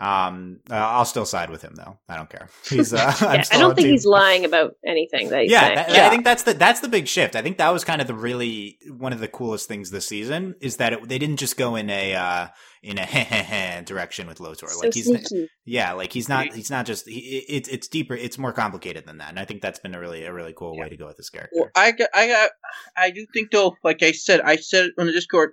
Um, 0.00 0.60
uh, 0.70 0.74
I'll 0.74 1.04
still 1.04 1.26
side 1.26 1.50
with 1.50 1.60
him 1.60 1.74
though. 1.74 1.98
I 2.08 2.16
don't 2.16 2.30
care. 2.30 2.48
He's. 2.70 2.94
Uh, 2.94 3.12
I'm 3.20 3.34
Yeah, 3.34 3.44
I 3.52 3.58
don't 3.58 3.74
think 3.74 3.84
team- 3.86 3.92
he's 3.92 4.06
lying 4.06 4.46
about 4.46 4.76
anything 4.84 5.28
that 5.28 5.42
he's 5.42 5.52
yeah, 5.52 5.74
that- 5.74 5.90
Yeah. 5.90 6.06
I 6.06 6.10
think 6.10 6.24
that's 6.24 6.44
the 6.44 6.54
that's 6.54 6.80
the 6.80 6.88
big 6.88 7.06
shift. 7.06 7.36
I 7.36 7.42
think 7.42 7.58
that 7.58 7.70
was 7.70 7.84
kind 7.84 8.00
of 8.00 8.06
the 8.06 8.14
really 8.14 8.78
one 8.88 9.12
of 9.12 9.20
the 9.20 9.28
coolest 9.28 9.68
things 9.68 9.90
this 9.90 10.06
season 10.06 10.54
is 10.62 10.78
that 10.78 10.94
it, 10.94 11.06
they 11.08 11.18
didn't 11.18 11.36
just 11.36 11.58
go 11.58 11.76
in 11.76 11.90
a 11.90 12.14
uh, 12.14 12.48
in 12.82 12.98
a 12.98 13.82
direction 13.86 14.26
with 14.26 14.40
Lotor. 14.40 14.68
so 14.68 14.80
like 14.80 14.94
he's 14.94 15.04
sneaky. 15.06 15.50
yeah, 15.66 15.92
like 15.92 16.14
he's 16.14 16.30
not 16.30 16.54
he's 16.54 16.70
not 16.70 16.86
just 16.86 17.06
he, 17.06 17.44
it's 17.48 17.68
it's 17.68 17.86
deeper, 17.86 18.14
it's 18.14 18.38
more 18.38 18.54
complicated 18.54 19.06
than 19.06 19.18
that. 19.18 19.28
And 19.28 19.38
I 19.38 19.44
think 19.44 19.60
that's 19.60 19.80
been 19.80 19.94
a 19.94 20.00
really 20.00 20.24
a 20.24 20.32
really 20.32 20.54
cool 20.56 20.78
way 20.78 20.88
to 20.88 20.96
go 20.96 21.06
with 21.06 21.18
this 21.18 21.28
character. 21.28 21.56
Well, 21.56 21.70
I 21.76 21.92
got, 21.92 22.08
I 22.14 22.26
got, 22.26 22.50
I 22.96 23.10
do 23.10 23.26
think 23.34 23.50
though, 23.50 23.76
like 23.84 24.02
I 24.02 24.12
said, 24.12 24.40
I 24.40 24.56
said 24.56 24.92
on 24.98 25.06
the 25.06 25.12
Discord 25.12 25.52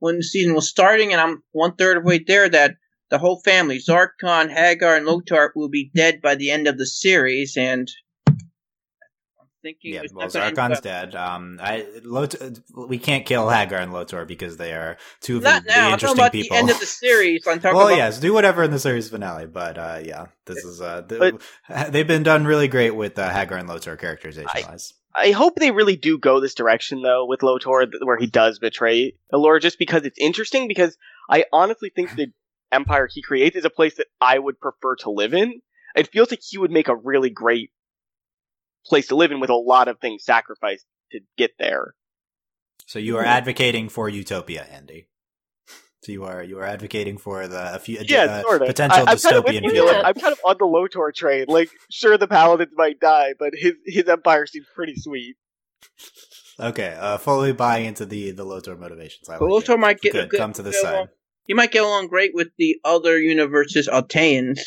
when 0.00 0.16
the 0.16 0.24
season 0.24 0.52
was 0.54 0.68
starting, 0.68 1.12
and 1.12 1.20
I'm 1.20 1.44
one 1.52 1.76
third 1.76 1.96
of 1.98 2.02
the 2.02 2.08
way 2.08 2.18
there. 2.26 2.48
That 2.48 2.74
the 3.10 3.18
whole 3.18 3.40
family, 3.40 3.78
Zarkon, 3.78 4.50
Haggar, 4.50 4.96
and 4.96 5.06
Lotor, 5.06 5.52
will 5.54 5.68
be 5.68 5.90
dead 5.94 6.20
by 6.22 6.34
the 6.34 6.50
end 6.50 6.66
of 6.66 6.78
the 6.78 6.86
series, 6.86 7.56
and 7.56 7.88
I'm 8.26 9.46
thinking, 9.62 9.94
yeah, 9.94 10.02
well, 10.12 10.26
not 10.26 10.32
gonna 10.32 10.46
end 10.46 10.56
Zarkon's 10.56 10.70
well. 10.70 10.80
dead. 10.80 11.14
Um, 11.14 11.58
I 11.62 11.86
Lot- 12.02 12.34
we 12.74 12.98
can't 12.98 13.26
kill 13.26 13.48
Haggar 13.48 13.76
and 13.78 13.92
Lotor 13.92 14.24
because 14.24 14.56
they 14.56 14.72
are 14.72 14.96
two 15.20 15.36
of 15.36 15.42
the, 15.42 15.50
Not 15.50 15.64
the 15.64 15.70
now. 15.70 15.74
I'm 15.74 15.90
talking 15.92 15.92
interesting 15.92 16.18
about 16.18 16.32
people. 16.32 16.54
the 16.54 16.58
end 16.58 16.70
of 16.70 16.80
the 16.80 16.86
series. 16.86 17.46
I'm 17.46 17.60
talking 17.60 17.76
well, 17.76 17.88
about 17.88 17.96
yes, 17.96 18.18
do 18.18 18.32
whatever 18.32 18.62
in 18.62 18.70
the 18.70 18.78
series 18.78 19.08
finale, 19.10 19.46
but 19.46 19.78
uh, 19.78 20.00
yeah, 20.02 20.26
this 20.46 20.64
is 20.64 20.80
uh, 20.80 21.02
the, 21.02 21.38
But- 21.68 21.92
they've 21.92 22.06
been 22.06 22.22
done 22.22 22.46
really 22.46 22.68
great 22.68 22.94
with 22.94 23.18
uh, 23.18 23.28
Haggar 23.28 23.56
and 23.58 23.68
Lotor 23.68 23.96
characterization 23.96 24.50
wise. 24.68 24.94
I 25.14 25.30
hope 25.30 25.54
they 25.56 25.70
really 25.70 25.96
do 25.96 26.18
go 26.18 26.40
this 26.40 26.54
direction 26.54 27.02
though 27.02 27.26
with 27.26 27.42
Lotor, 27.42 27.86
where 28.02 28.18
he 28.18 28.26
does 28.26 28.58
betray 28.58 29.14
Allura, 29.32 29.60
just 29.60 29.78
because 29.78 30.04
it's 30.04 30.18
interesting. 30.18 30.66
Because 30.66 30.96
I 31.30 31.44
honestly 31.52 31.92
think 31.94 32.10
the 32.16 32.32
empire 32.72 33.08
he 33.12 33.22
creates 33.22 33.56
is 33.56 33.64
a 33.64 33.70
place 33.70 33.96
that 33.96 34.06
I 34.20 34.38
would 34.38 34.60
prefer 34.60 34.96
to 34.96 35.10
live 35.10 35.34
in. 35.34 35.60
It 35.96 36.10
feels 36.12 36.30
like 36.30 36.40
he 36.42 36.58
would 36.58 36.70
make 36.72 36.88
a 36.88 36.96
really 36.96 37.30
great 37.30 37.70
place 38.86 39.08
to 39.08 39.16
live 39.16 39.30
in 39.32 39.40
with 39.40 39.50
a 39.50 39.54
lot 39.54 39.88
of 39.88 39.98
things 40.00 40.24
sacrificed 40.24 40.84
to 41.12 41.20
get 41.38 41.52
there. 41.58 41.94
So 42.86 42.98
you 42.98 43.16
are 43.16 43.24
advocating 43.24 43.88
for 43.88 44.08
utopia, 44.08 44.66
Andy. 44.70 45.08
So 46.04 46.12
you 46.12 46.24
are 46.24 46.42
you 46.42 46.58
are 46.58 46.64
advocating 46.66 47.16
for 47.16 47.48
the 47.48 47.74
a 47.74 47.78
few 47.78 47.98
Yeah, 48.02 48.24
uh, 48.24 48.42
sort 48.42 48.60
of. 48.60 48.68
potential 48.68 48.98
I, 49.08 49.12
I'm 49.12 49.16
kind 49.18 49.36
of 49.36 49.44
with 49.44 49.54
dystopian 49.54 49.70
future. 49.70 50.02
I'm 50.04 50.12
kind 50.12 50.32
of 50.34 50.38
on 50.44 50.56
the 50.58 50.66
Lotor 50.66 51.10
train. 51.16 51.46
Like, 51.48 51.70
sure, 51.90 52.18
the 52.18 52.28
paladins 52.28 52.72
might 52.76 53.00
die, 53.00 53.32
but 53.38 53.52
his 53.54 53.72
his 53.86 54.06
empire 54.06 54.44
seems 54.44 54.66
pretty 54.74 54.96
sweet. 54.96 55.36
Okay, 56.60 56.94
uh, 57.00 57.16
fully 57.16 57.54
buying 57.54 57.86
into 57.86 58.04
the 58.04 58.32
the 58.32 58.44
Lotor 58.44 58.76
motivations. 58.76 59.30
I 59.30 59.38
But 59.38 59.46
like 59.46 59.50
Lotor 59.52 59.72
it. 59.72 59.78
might 59.78 60.00
get 60.02 60.12
Good, 60.12 60.28
good- 60.28 60.36
come 60.40 60.52
to 60.52 60.62
the 60.62 60.74
side. 60.74 61.08
Along- 61.44 61.48
He 61.48 61.54
might 61.54 61.72
get 61.72 61.82
along 61.84 62.08
great 62.08 62.32
with 62.34 62.48
the 62.58 62.76
other 62.84 63.18
universe's 63.18 63.88
Alteans. 63.88 64.60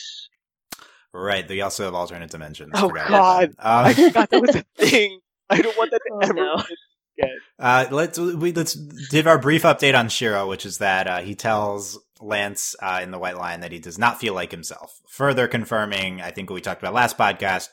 Right. 1.14 1.48
They 1.48 1.62
also 1.62 1.86
have 1.86 1.96
alternate 1.96 2.30
dimensions. 2.30 2.72
Oh, 2.76 2.90
Forgot 2.90 3.08
about 3.08 3.40
that. 3.42 3.56
I 3.60 3.90
Um, 3.90 3.96
forgot 3.96 4.30
that 4.30 4.42
was 4.42 4.56
a 4.56 4.64
thing. 4.78 5.20
I 5.50 5.62
don't 5.62 5.78
want 5.78 5.92
that 5.92 6.02
to 6.06 6.10
Oh, 6.14 6.20
ever 6.20 6.34
no. 6.34 6.58
happen 6.58 6.76
again. 7.18 7.38
Uh, 7.58 7.86
let's 7.90 8.20
we 8.20 8.52
let's 8.52 8.76
give 8.76 9.26
our 9.26 9.40
brief 9.40 9.64
update 9.64 9.98
on 9.98 10.10
Shiro, 10.10 10.48
which 10.48 10.66
is 10.66 10.78
that 10.78 11.08
uh, 11.08 11.18
he 11.22 11.34
tells 11.34 11.98
Lance 12.22 12.76
uh, 12.82 13.00
in 13.02 13.10
the 13.12 13.18
White 13.18 13.38
Lion 13.38 13.62
that 13.62 13.72
he 13.72 13.80
does 13.80 13.98
not 13.98 14.20
feel 14.20 14.36
like 14.36 14.52
himself. 14.52 15.00
Further 15.10 15.48
confirming, 15.48 16.22
I 16.22 16.30
think 16.32 16.50
what 16.50 16.56
we 16.56 16.62
talked 16.62 16.82
about 16.84 16.94
last 16.94 17.18
podcast. 17.18 17.70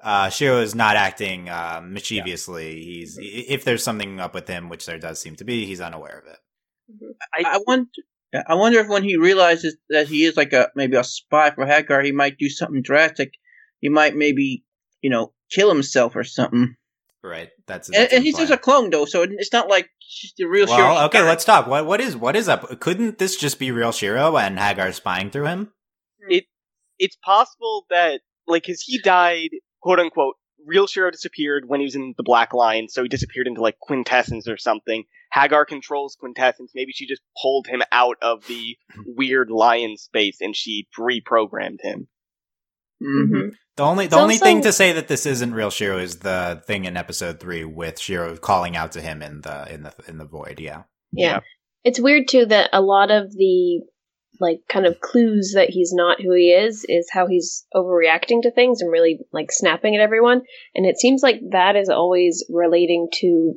Uh, 0.00 0.28
Shiro 0.28 0.60
is 0.60 0.74
not 0.74 0.96
acting 0.96 1.48
uh, 1.48 1.80
mischievously. 1.82 2.80
He's 2.84 3.18
if 3.20 3.64
there's 3.64 3.82
something 3.82 4.20
up 4.20 4.34
with 4.34 4.46
him, 4.46 4.68
which 4.68 4.86
there 4.86 4.98
does 4.98 5.20
seem 5.20 5.34
to 5.36 5.44
be, 5.44 5.64
he's 5.66 5.80
unaware 5.80 6.18
of 6.24 6.26
it. 6.32 7.16
I 7.32 7.58
wonder. 7.66 7.88
I 8.46 8.54
wonder 8.54 8.80
if 8.80 8.88
when 8.88 9.04
he 9.04 9.16
realizes 9.16 9.76
that 9.90 10.08
he 10.08 10.24
is 10.24 10.36
like 10.36 10.52
a 10.52 10.68
maybe 10.74 10.96
a 10.96 11.04
spy 11.04 11.50
for 11.50 11.66
Haggar, 11.66 12.02
he 12.02 12.12
might 12.12 12.38
do 12.38 12.48
something 12.48 12.82
drastic. 12.82 13.34
He 13.80 13.88
might 13.88 14.16
maybe 14.16 14.64
you 15.00 15.10
know 15.10 15.32
kill 15.50 15.68
himself 15.68 16.16
or 16.16 16.24
something. 16.24 16.76
Right. 17.22 17.48
That's, 17.66 17.88
And, 17.88 17.96
that's 17.96 18.12
and 18.12 18.20
the 18.20 18.26
he's 18.26 18.36
just 18.36 18.52
a 18.52 18.58
clone 18.58 18.90
though, 18.90 19.06
so 19.06 19.22
it's 19.22 19.52
not 19.52 19.70
like 19.70 19.88
the 20.36 20.44
real. 20.44 20.66
Shiro. 20.66 20.78
Well, 20.78 21.06
okay, 21.06 21.22
let's 21.22 21.44
talk. 21.44 21.66
What 21.66 21.86
what 21.86 22.00
is 22.00 22.16
what 22.16 22.36
is 22.36 22.48
up? 22.48 22.80
Couldn't 22.80 23.18
this 23.18 23.36
just 23.36 23.58
be 23.58 23.70
real 23.70 23.92
Shiro 23.92 24.36
and 24.36 24.58
Haggar 24.58 24.92
spying 24.92 25.30
through 25.30 25.46
him? 25.46 25.72
It 26.28 26.44
It's 26.98 27.16
possible 27.24 27.86
that, 27.88 28.20
like, 28.46 28.64
because 28.64 28.82
he 28.82 28.98
died, 29.00 29.50
quote 29.80 30.00
unquote, 30.00 30.36
real 30.66 30.86
Shiro 30.86 31.10
disappeared 31.10 31.64
when 31.68 31.80
he 31.80 31.84
was 31.84 31.94
in 31.94 32.14
the 32.16 32.22
Black 32.22 32.52
Lion, 32.54 32.88
so 32.88 33.02
he 33.02 33.08
disappeared 33.08 33.46
into, 33.46 33.60
like, 33.60 33.78
Quintessence 33.80 34.48
or 34.48 34.56
something. 34.56 35.04
Haggar 35.32 35.64
controls 35.66 36.16
Quintessence. 36.18 36.72
Maybe 36.74 36.92
she 36.92 37.06
just 37.06 37.22
pulled 37.40 37.66
him 37.66 37.82
out 37.92 38.16
of 38.22 38.46
the 38.46 38.76
weird 39.06 39.50
lion 39.50 39.96
space 39.96 40.38
and 40.40 40.54
she 40.56 40.86
reprogrammed 40.98 41.80
him. 41.82 42.08
Mhm. 43.02 43.52
The 43.76 43.82
only 43.82 44.06
the 44.06 44.16
It's 44.16 44.22
only 44.22 44.34
also- 44.34 44.44
thing 44.44 44.62
to 44.62 44.72
say 44.72 44.92
that 44.92 45.08
this 45.08 45.26
isn't 45.26 45.52
real 45.52 45.70
Shiro 45.70 45.98
is 45.98 46.20
the 46.20 46.62
thing 46.66 46.84
in 46.84 46.96
episode 46.96 47.40
three 47.40 47.64
with 47.64 47.98
Shiro 47.98 48.36
calling 48.36 48.76
out 48.76 48.92
to 48.92 49.00
him 49.00 49.20
in 49.20 49.40
the 49.40 49.72
in 49.72 49.82
the 49.82 49.92
in 50.06 50.18
the 50.18 50.24
void. 50.24 50.60
Yeah. 50.60 50.84
Yeah. 51.12 51.26
Yeah. 51.26 51.40
It's 51.82 52.00
weird 52.00 52.28
too 52.28 52.46
that 52.46 52.70
a 52.72 52.80
lot 52.80 53.10
of 53.10 53.32
the 53.32 53.80
like 54.40 54.60
kind 54.68 54.84
of 54.86 55.00
clues 55.00 55.52
that 55.54 55.70
he's 55.70 55.92
not 55.92 56.20
who 56.20 56.32
he 56.34 56.50
is 56.50 56.84
is 56.88 57.08
how 57.12 57.26
he's 57.26 57.66
overreacting 57.74 58.42
to 58.42 58.50
things 58.50 58.80
and 58.80 58.90
really 58.90 59.20
like 59.32 59.52
snapping 59.52 59.94
at 59.94 60.00
everyone. 60.00 60.42
And 60.74 60.86
it 60.86 60.98
seems 60.98 61.22
like 61.22 61.40
that 61.52 61.76
is 61.76 61.88
always 61.88 62.44
relating 62.48 63.08
to 63.20 63.54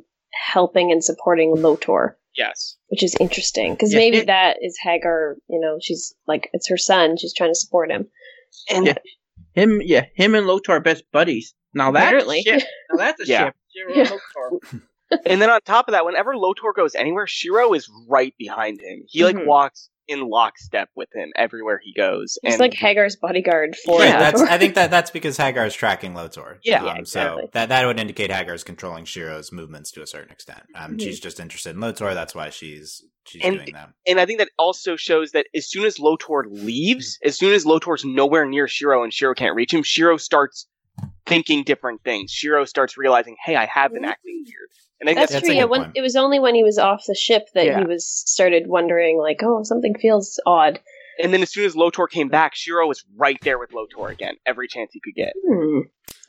helping 0.52 0.92
and 0.92 1.02
supporting 1.02 1.54
Lotor, 1.56 2.16
Yes. 2.36 2.76
which 2.88 3.02
is 3.02 3.16
interesting 3.18 3.74
because 3.74 3.92
Yeah, 3.92 3.98
maybe 3.98 4.18
it- 4.18 4.26
that 4.26 4.58
is 4.62 4.78
Haggar. 4.82 5.36
You 5.48 5.60
know, 5.60 5.78
she's 5.80 6.14
like 6.26 6.48
it's 6.52 6.68
her 6.68 6.76
son. 6.78 7.16
She's 7.16 7.34
trying 7.34 7.50
to 7.50 7.58
support 7.58 7.90
him. 7.90 8.08
And 8.70 8.86
Yeah. 8.86 8.98
Him, 9.54 9.80
yeah, 9.82 10.04
him 10.14 10.34
and 10.36 10.46
Lotor 10.46 10.72
are 10.72 10.80
best 10.80 11.02
buddies. 11.12 11.54
Now 11.74 11.90
that's 11.90 12.06
Apparently. 12.06 12.40
a 12.40 12.42
ship. 12.42 12.62
Now 12.92 12.96
that's 12.98 13.20
a 13.20 13.26
Yeah. 13.26 13.44
ship. 13.46 13.54
Shiro 13.74 13.94
Yeah. 13.94 14.78
and 15.26 15.40
then 15.40 15.50
on 15.50 15.60
top 15.62 15.88
of 15.88 15.92
that, 15.92 16.04
whenever 16.04 16.36
Lotor 16.36 16.72
goes 16.74 16.94
anywhere, 16.94 17.26
Shiro 17.26 17.72
is 17.74 17.90
right 18.08 18.34
behind 18.38 18.80
him. 18.80 19.04
He 19.06 19.24
like 19.24 19.36
Mhm. 19.36 19.46
walks 19.46 19.88
in 20.06 20.26
lockstep 20.26 20.88
with 20.96 21.08
him 21.14 21.30
everywhere 21.36 21.78
he 21.84 21.92
goes. 21.92 22.38
It's 22.42 22.54
and 22.54 22.60
like 22.60 22.72
Haggar's 22.72 23.16
bodyguard 23.16 23.76
for 23.84 23.98
Right, 23.98 24.06
Lotor. 24.06 24.18
that's 24.18 24.40
I 24.40 24.56
think 24.56 24.74
that 24.74 24.90
that's 24.90 25.10
because 25.10 25.36
Haggar 25.36 25.66
is 25.66 25.74
tracking 25.74 26.14
Lotor. 26.14 26.60
Yeah, 26.62 26.80
Um, 26.80 26.86
Yeah, 26.86 26.94
exactly. 26.96 27.42
So 27.44 27.50
that 27.52 27.68
that 27.68 27.86
would 27.86 28.00
indicate 28.00 28.30
Haggar 28.30 28.54
is 28.54 28.64
controlling 28.64 29.04
Shiro's 29.04 29.52
movements 29.52 29.90
to 29.92 30.02
a 30.02 30.06
certain 30.06 30.32
extent. 30.32 30.62
Um, 30.74 30.96
Mhm. 30.96 31.00
she's 31.02 31.20
just 31.20 31.38
interested 31.40 31.70
in 31.74 31.80
Lotor. 31.80 32.14
That's 32.14 32.34
why 32.34 32.48
she's 32.50 33.04
she's 33.26 33.42
And- 33.44 33.56
doing 33.56 33.72
that. 33.74 33.90
and 34.06 34.18
I 34.18 34.24
think 34.24 34.38
that 34.38 34.48
also 34.58 34.96
shows 34.96 35.32
that 35.32 35.46
as 35.54 35.68
soon 35.68 35.84
as 35.84 35.98
Lotor 35.98 36.46
leaves, 36.48 37.18
as 37.22 37.36
soon 37.36 37.52
as 37.52 37.66
Lotor's 37.66 38.02
nowhere 38.02 38.46
near 38.46 38.66
Shiro 38.66 39.02
and 39.02 39.12
Shiro 39.12 39.34
can't 39.34 39.54
reach 39.54 39.74
him, 39.74 39.82
Shiro 39.82 40.16
starts 40.16 40.66
thinking 41.26 41.62
different 41.64 42.02
things. 42.02 42.30
Shiro 42.30 42.64
starts 42.64 42.96
realizing, 42.96 43.36
"Hey, 43.44 43.56
I 43.56 43.66
have 43.66 43.92
been 43.92 44.04
Mhm. 44.04 44.08
acting 44.08 44.44
weird." 44.46 44.70
And 45.00 45.08
I 45.08 45.14
That's, 45.14 45.32
That's 45.32 45.46
true. 45.46 45.54
a 45.54 45.58
Yeah, 45.58 45.64
when 45.64 45.92
it 45.94 46.00
was 46.00 46.16
only 46.16 46.38
when 46.40 46.54
he 46.54 46.64
was 46.64 46.78
off 46.78 47.04
the 47.06 47.14
ship 47.14 47.48
that 47.54 47.66
Yeah. 47.66 47.78
he 47.80 47.84
was 47.86 48.06
started 48.06 48.66
wondering, 48.66 49.18
like, 49.18 49.40
oh, 49.42 49.62
something 49.62 49.94
feels 50.00 50.40
odd. 50.46 50.80
And 51.20 51.32
then 51.32 51.42
as 51.42 51.50
soon 51.50 51.64
as 51.64 51.74
Lotor 51.76 52.06
came 52.06 52.28
back, 52.28 52.54
Shiro 52.54 52.86
was 52.86 53.04
right 53.16 53.38
there 53.42 53.58
with 53.58 53.72
Lotor 53.72 54.08
again, 54.08 54.34
every 54.46 54.68
chance 54.68 54.90
he 54.92 55.00
could 55.00 55.14
get. 55.14 55.32
Hmm. 55.48 55.80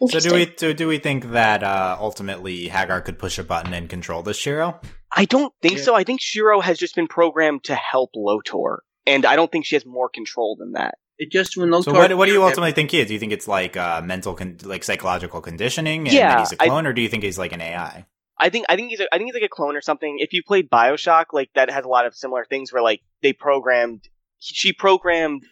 So 0.08 0.20
do 0.20 0.34
we 0.34 0.46
do, 0.46 0.74
do 0.74 0.88
we 0.88 0.98
think 0.98 1.32
that 1.32 1.62
uh, 1.64 1.98
ultimately 2.00 2.68
Haggar 2.70 3.02
could 3.02 3.20
push 3.20 3.38
a 3.38 3.44
button 3.44 3.74
and 3.74 3.90
control 3.90 4.24
this 4.24 4.38
Shiro? 4.38 4.80
I 5.16 5.26
don't 5.26 5.54
think 5.62 5.78
Yeah. 5.78 5.84
so. 5.84 5.96
I 5.96 6.04
think 6.04 6.22
Shiro 6.22 6.60
has 6.62 6.78
just 6.80 6.96
been 6.96 7.08
programmed 7.08 7.66
to 7.66 7.76
help 7.76 8.12
Lotor, 8.16 8.84
and 9.06 9.26
I 9.26 9.36
don't 9.36 9.52
think 9.52 9.66
she 9.66 9.76
has 9.76 9.86
more 9.86 10.10
control 10.10 10.56
than 10.58 10.72
that. 10.74 10.96
It 11.18 11.32
just 11.32 11.58
when 11.58 11.70
Lotor. 11.70 11.92
So 11.92 11.94
what 11.98 12.16
what 12.18 12.26
do 12.28 12.32
you 12.32 12.44
ultimately 12.44 12.72
think 12.72 12.92
he 12.92 13.02
is? 13.02 13.08
Do 13.08 13.14
you 13.14 13.20
think 13.20 13.34
it's 13.34 13.48
like 13.48 13.76
uh, 13.76 14.02
mental 14.02 14.34
con- 14.36 14.58
like 14.64 14.84
psychological 14.86 15.42
conditioning 15.42 16.08
and 16.08 16.14
Yeah, 16.14 16.30
that 16.30 16.40
he's 16.40 16.54
a 16.54 16.64
I- 16.64 16.68
clone, 16.68 16.88
or 16.88 16.94
do 16.94 17.02
you 17.02 17.10
think 17.10 17.24
he's 17.24 17.38
like 17.38 17.52
an 17.52 17.62
AI? 17.62 18.06
I 18.40 18.50
think 18.50 18.66
I 18.70 18.76
think 18.76 18.90
he's 18.90 19.00
a, 19.00 19.14
I 19.14 19.18
think 19.18 19.28
he's 19.28 19.34
like 19.34 19.44
a 19.44 19.54
clone 19.54 19.76
or 19.76 19.82
something. 19.82 20.18
If 20.20 20.34
you 20.34 20.44
played 20.44 20.70
Bioshock, 20.70 21.26
like 21.34 21.50
that 21.56 21.70
has 21.70 21.86
a 21.86 21.90
lot 21.90 22.06
of 22.06 22.16
similar 22.16 22.46
things 22.46 22.72
where 22.72 22.84
like 22.84 23.02
they 23.22 23.34
programmed 23.34 24.08
she 24.40 24.74
programmed 24.74 25.44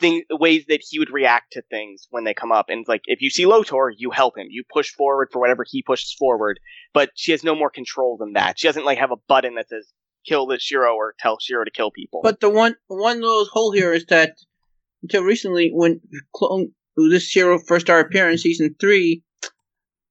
thing 0.00 0.22
ways 0.30 0.64
that 0.68 0.80
he 0.88 0.98
would 0.98 1.10
react 1.10 1.52
to 1.52 1.62
things 1.62 2.06
when 2.10 2.24
they 2.24 2.34
come 2.34 2.52
up. 2.52 2.66
And 2.68 2.84
like 2.88 3.02
if 3.04 3.20
you 3.20 3.30
see 3.30 3.46
Lotor, 3.46 3.92
you 3.96 4.10
help 4.10 4.38
him. 4.38 4.46
You 4.48 4.64
push 4.72 4.90
forward 4.90 5.28
for 5.30 5.38
whatever 5.40 5.64
he 5.68 5.82
pushes 5.82 6.14
forward. 6.18 6.58
But 6.94 7.10
she 7.14 7.32
has 7.32 7.44
no 7.44 7.54
more 7.54 7.70
control 7.70 8.16
than 8.18 8.32
that. 8.32 8.58
She 8.58 8.66
doesn't 8.66 8.86
like 8.86 8.98
have 8.98 9.12
a 9.12 9.16
button 9.28 9.54
that 9.56 9.68
says 9.68 9.92
kill 10.26 10.46
this 10.46 10.62
Shiro 10.62 10.94
or 10.94 11.14
tell 11.18 11.38
Shiro 11.38 11.64
to 11.64 11.70
kill 11.70 11.90
people. 11.90 12.20
But 12.22 12.40
the 12.40 12.50
one 12.50 12.76
one 12.88 13.20
little 13.20 13.44
hole 13.46 13.72
here 13.72 13.92
is 13.92 14.06
that 14.06 14.36
until 15.02 15.22
recently, 15.22 15.70
when 15.72 16.00
clone 16.34 16.72
this 16.96 17.24
Shiro 17.24 17.58
first 17.58 17.86
started 17.86 18.08
appearing 18.08 18.32
in 18.32 18.38
season 18.38 18.74
three, 18.80 19.22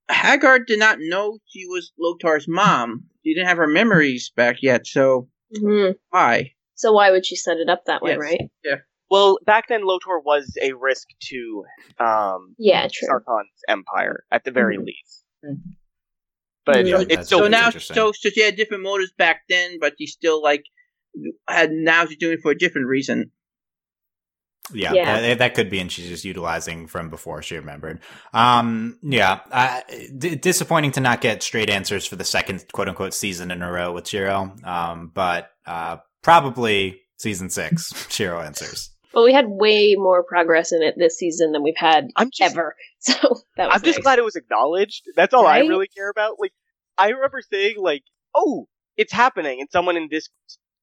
Haggar 0.10 0.60
did 0.60 0.80
not 0.80 0.98
know 1.00 1.38
she 1.48 1.66
was 1.68 1.92
Lotor's 2.00 2.48
mom. 2.48 3.06
She 3.24 3.34
didn't 3.34 3.48
have 3.48 3.58
her 3.58 3.68
memories 3.68 4.32
back 4.36 4.58
yet, 4.62 4.88
so 4.88 5.30
Mhm. 5.56 5.96
why? 6.10 6.54
So 6.76 6.94
why 6.94 7.12
would 7.12 7.26
she 7.26 7.36
set 7.36 7.58
it 7.58 7.70
up 7.70 7.86
that 7.86 8.02
way, 8.02 8.12
Yes. 8.12 8.20
right? 8.20 8.80
well, 9.12 9.40
back 9.46 9.68
then 9.68 9.82
Lotor 9.84 10.20
was 10.20 10.56
a 10.62 10.74
risk 10.74 11.08
to 11.30 11.64
um 12.00 12.56
Yeah, 12.58 12.88
true. 12.92 13.08
Zarkon's 13.10 13.62
empire 13.68 14.24
at 14.32 14.44
the 14.44 14.52
very 14.52 14.78
Mhm. 14.78 14.86
least. 14.86 15.26
Mhm. 15.46 15.58
But 16.66 16.86
Yeah, 16.86 17.00
it's 17.00 17.08
that's- 17.10 17.26
still 17.28 17.40
So 17.40 17.48
now, 17.48 17.70
so 17.72 18.12
so 18.12 18.30
she 18.30 18.42
had 18.42 18.56
different 18.56 18.84
motives 18.84 19.12
back 19.14 19.42
then, 19.50 19.80
but 19.80 19.96
she 19.98 20.06
still 20.08 20.42
like 20.42 20.64
had 21.48 21.72
now 21.72 22.06
she's 22.06 22.18
doing 22.18 22.34
it 22.38 22.42
for 22.42 22.52
a 22.52 22.58
different 22.58 22.88
reason. 22.88 23.32
Yeah, 24.74 24.94
Yeah. 24.94 25.22
That, 25.22 25.38
that 25.40 25.56
could 25.56 25.70
be, 25.70 25.80
and 25.80 25.92
she's 25.92 26.08
just 26.08 26.26
utilizing 26.26 26.88
from 26.88 27.10
before 27.10 27.42
she 27.42 27.56
remembered. 27.56 28.00
Um, 28.34 28.98
yeah, 29.02 29.40
uh, 29.52 29.82
d- 30.18 30.36
disappointing 30.36 30.92
to 30.94 31.00
not 31.00 31.22
get 31.22 31.42
straight 31.44 31.70
answers 31.70 32.06
for 32.06 32.16
the 32.16 32.24
second 32.24 32.66
quote 32.72 32.88
unquote 32.90 33.14
season 33.14 33.52
in 33.52 33.62
a 33.62 33.72
row 33.72 33.92
with 33.92 34.08
Shiro. 34.08 34.54
Um, 34.64 35.12
but 35.14 35.52
uh, 35.66 35.98
probably 36.22 37.02
season 37.18 37.50
six 37.50 37.92
Shiro 38.10 38.40
answers. 38.42 38.92
Well, 39.14 39.24
we 39.26 39.34
had 39.34 39.48
way 39.48 39.96
more 39.98 40.24
progress 40.24 40.72
in 40.72 40.84
it 40.84 40.94
this 40.98 41.18
season 41.18 41.52
than 41.52 41.64
we've 41.64 41.74
had 41.76 42.10
I'm 42.16 42.30
just 42.32 42.52
ever. 42.54 42.76
So 43.02 43.14
that 43.56 43.68
was 43.70 43.76
I'm 43.76 43.82
just 43.82 44.00
nice. 44.00 44.04
glad 44.04 44.20
it 44.20 44.26
was 44.26 44.36
acknowledged. 44.36 45.04
That's 45.16 45.34
all 45.34 45.48
I 45.48 45.60
really 45.60 45.88
care 45.88 46.10
about. 46.10 46.36
Like 46.38 46.52
I 46.98 47.10
remember 47.12 47.42
saying 47.50 47.76
like, 47.78 48.04
"Oh, 48.36 48.68
it's 48.98 49.14
happening," 49.14 49.62
and 49.62 49.70
someone 49.72 49.96
in 49.96 50.10
this 50.12 50.28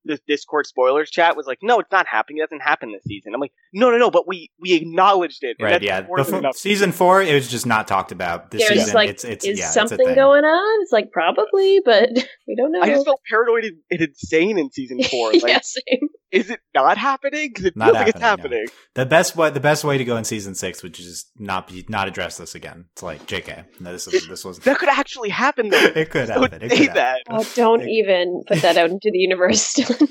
this 0.06 0.20
Discord 0.26 0.66
spoilers 0.66 1.10
chat 1.10 1.36
was 1.36 1.46
like, 1.46 1.58
"No, 1.62 1.78
it's 1.80 1.90
not 1.92 2.06
happening. 2.06 2.38
It 2.38 2.42
doesn't 2.48 2.62
happen 2.62 2.92
this 2.92 3.02
season." 3.04 3.34
I'm 3.34 3.40
like, 3.40 3.52
"No, 3.72 3.90
no, 3.90 3.98
no." 3.98 4.10
But 4.10 4.26
we 4.26 4.50
we 4.60 4.74
acknowledged 4.74 5.42
it. 5.42 5.56
Right, 5.60 5.70
that's 5.72 5.84
yeah. 5.84 6.00
Before, 6.02 6.52
season 6.52 6.92
four, 6.92 7.22
it 7.22 7.34
was 7.34 7.48
just 7.48 7.66
not 7.66 7.88
talked 7.88 8.12
about. 8.12 8.50
This 8.50 8.60
There's 8.62 8.68
season, 8.70 8.84
just 8.84 8.94
like, 8.94 9.10
it's, 9.10 9.24
it's, 9.24 9.44
is 9.44 9.58
yeah, 9.58 9.70
something 9.70 9.98
thing. 9.98 10.14
going 10.14 10.44
on? 10.44 10.82
It's 10.82 10.92
like 10.92 11.10
probably, 11.12 11.80
but 11.84 12.10
we 12.48 12.54
don't 12.56 12.72
know. 12.72 12.80
I 12.80 12.88
just 12.88 13.04
felt 13.04 13.20
paranoid 13.28 13.64
and 13.64 13.76
and 13.90 14.00
insane 14.02 14.58
in 14.58 14.70
season 14.70 15.02
four. 15.10 15.32
Like, 15.32 15.42
yeah, 15.46 15.60
same. 15.62 16.08
is 16.30 16.50
it 16.50 16.60
not 16.74 16.98
happening? 16.98 17.48
Because 17.48 17.64
it 17.66 17.76
Not 17.76 17.86
feels 17.86 17.96
like 17.96 18.08
it's 18.08 18.20
happening, 18.20 18.52
happening. 18.52 18.66
The 18.94 19.06
best 19.06 19.36
way, 19.36 19.50
the 19.50 19.60
best 19.60 19.84
way 19.84 19.98
to 19.98 20.04
go 20.04 20.16
in 20.16 20.24
season 20.24 20.54
six 20.54 20.82
would 20.82 20.94
just 20.94 21.30
not 21.38 21.68
be, 21.68 21.84
not 21.88 22.08
address 22.08 22.36
this 22.36 22.54
again. 22.54 22.86
It's 22.92 23.02
like, 23.02 23.26
Jk, 23.26 23.64
no, 23.80 23.92
this 23.92 24.06
is, 24.08 24.26
this 24.28 24.44
was, 24.44 24.58
That 24.60 24.78
could 24.78 24.88
actually 24.88 25.28
happen 25.28 25.68
though. 25.70 25.76
it 25.94 26.10
could 26.10 26.28
Don't 26.28 26.42
happen. 26.42 26.62
It 26.62 26.70
say 26.70 26.76
could 26.78 26.86
happen. 26.88 26.94
that. 26.96 27.22
Oh, 27.30 27.48
don't 27.54 27.80
Like- 27.80 27.88
even 27.88 28.42
put 28.46 28.62
that 28.62 28.76
out 28.76 28.90
into 28.90 29.10
the 29.12 29.18
universe. 29.18 29.74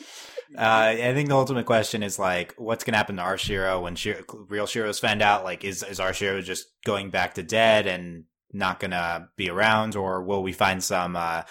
Uh, 0.58 0.96
I 1.02 1.14
think 1.14 1.28
the 1.28 1.36
ultimate 1.36 1.66
question 1.66 2.02
is 2.02 2.18
like, 2.18 2.54
what's 2.58 2.86
gonna 2.86 2.98
happen 2.98 3.18
to 3.18 3.22
our 3.24 3.38
Shiro 3.38 3.82
when 3.82 3.96
Shiro, 3.96 4.22
real 4.48 4.68
Shiro's 4.68 5.00
found 5.00 5.22
out? 5.22 5.44
Like, 5.44 5.66
is 5.66 5.84
is 5.84 6.00
our 6.00 6.14
Shiro 6.14 6.40
just 6.40 6.68
going 6.86 7.10
back 7.10 7.34
to 7.34 7.44
dead 7.44 7.88
and 7.88 8.24
not 8.54 8.80
gonna 8.80 9.28
be 9.36 9.50
around, 9.50 9.98
or 9.98 10.24
will 10.24 10.44
we 10.44 10.54
find 10.54 10.82
some 10.82 11.18
uh, 11.18 11.42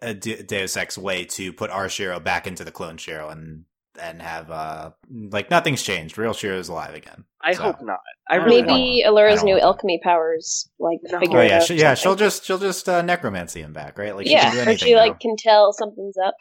a 0.00 0.14
De- 0.14 0.42
Deus 0.44 0.78
Ex 0.78 0.96
way 0.96 1.26
to 1.26 1.52
put 1.52 1.68
our 1.68 1.90
Shiro 1.90 2.20
back 2.20 2.46
into 2.46 2.64
the 2.64 2.70
clone 2.70 2.96
Shiro 2.96 3.28
and 3.28 3.64
and 4.00 4.22
have 4.22 4.50
uh 4.50 4.92
like 5.10 5.50
nothing's 5.50 5.82
changed? 5.82 6.16
Real 6.16 6.32
Shiro 6.32 6.56
is 6.58 6.68
alive 6.68 6.94
again. 6.94 7.24
I 7.42 7.52
So- 7.52 7.64
hope 7.64 7.82
not. 7.82 7.98
I 8.30 8.36
really 8.36 8.62
Maybe 8.62 9.02
I 9.04 9.08
Allura's 9.08 9.44
new 9.44 9.58
alchemy 9.60 10.00
powers 10.02 10.70
like 10.78 11.00
No. 11.02 11.18
figure 11.20 11.38
Oh 11.38 11.42
it 11.42 11.48
yeah, 11.50 11.56
out. 11.56 11.62
she, 11.64 11.74
or 11.74 11.76
yeah. 11.76 11.94
She'll 11.94 12.16
just 12.16 12.44
she'll 12.46 12.56
just 12.58 12.88
uh, 12.88 13.02
necromancy 13.02 13.60
him 13.60 13.74
back, 13.74 13.98
right? 13.98 14.16
Like 14.16 14.26
she 14.26 14.32
yeah, 14.32 14.50
can 14.52 14.64
do 14.64 14.70
or 14.72 14.76
she 14.78 14.94
now. 14.94 15.00
like 15.00 15.20
can 15.20 15.36
tell 15.36 15.72
something's 15.74 16.16
up. 16.24 16.34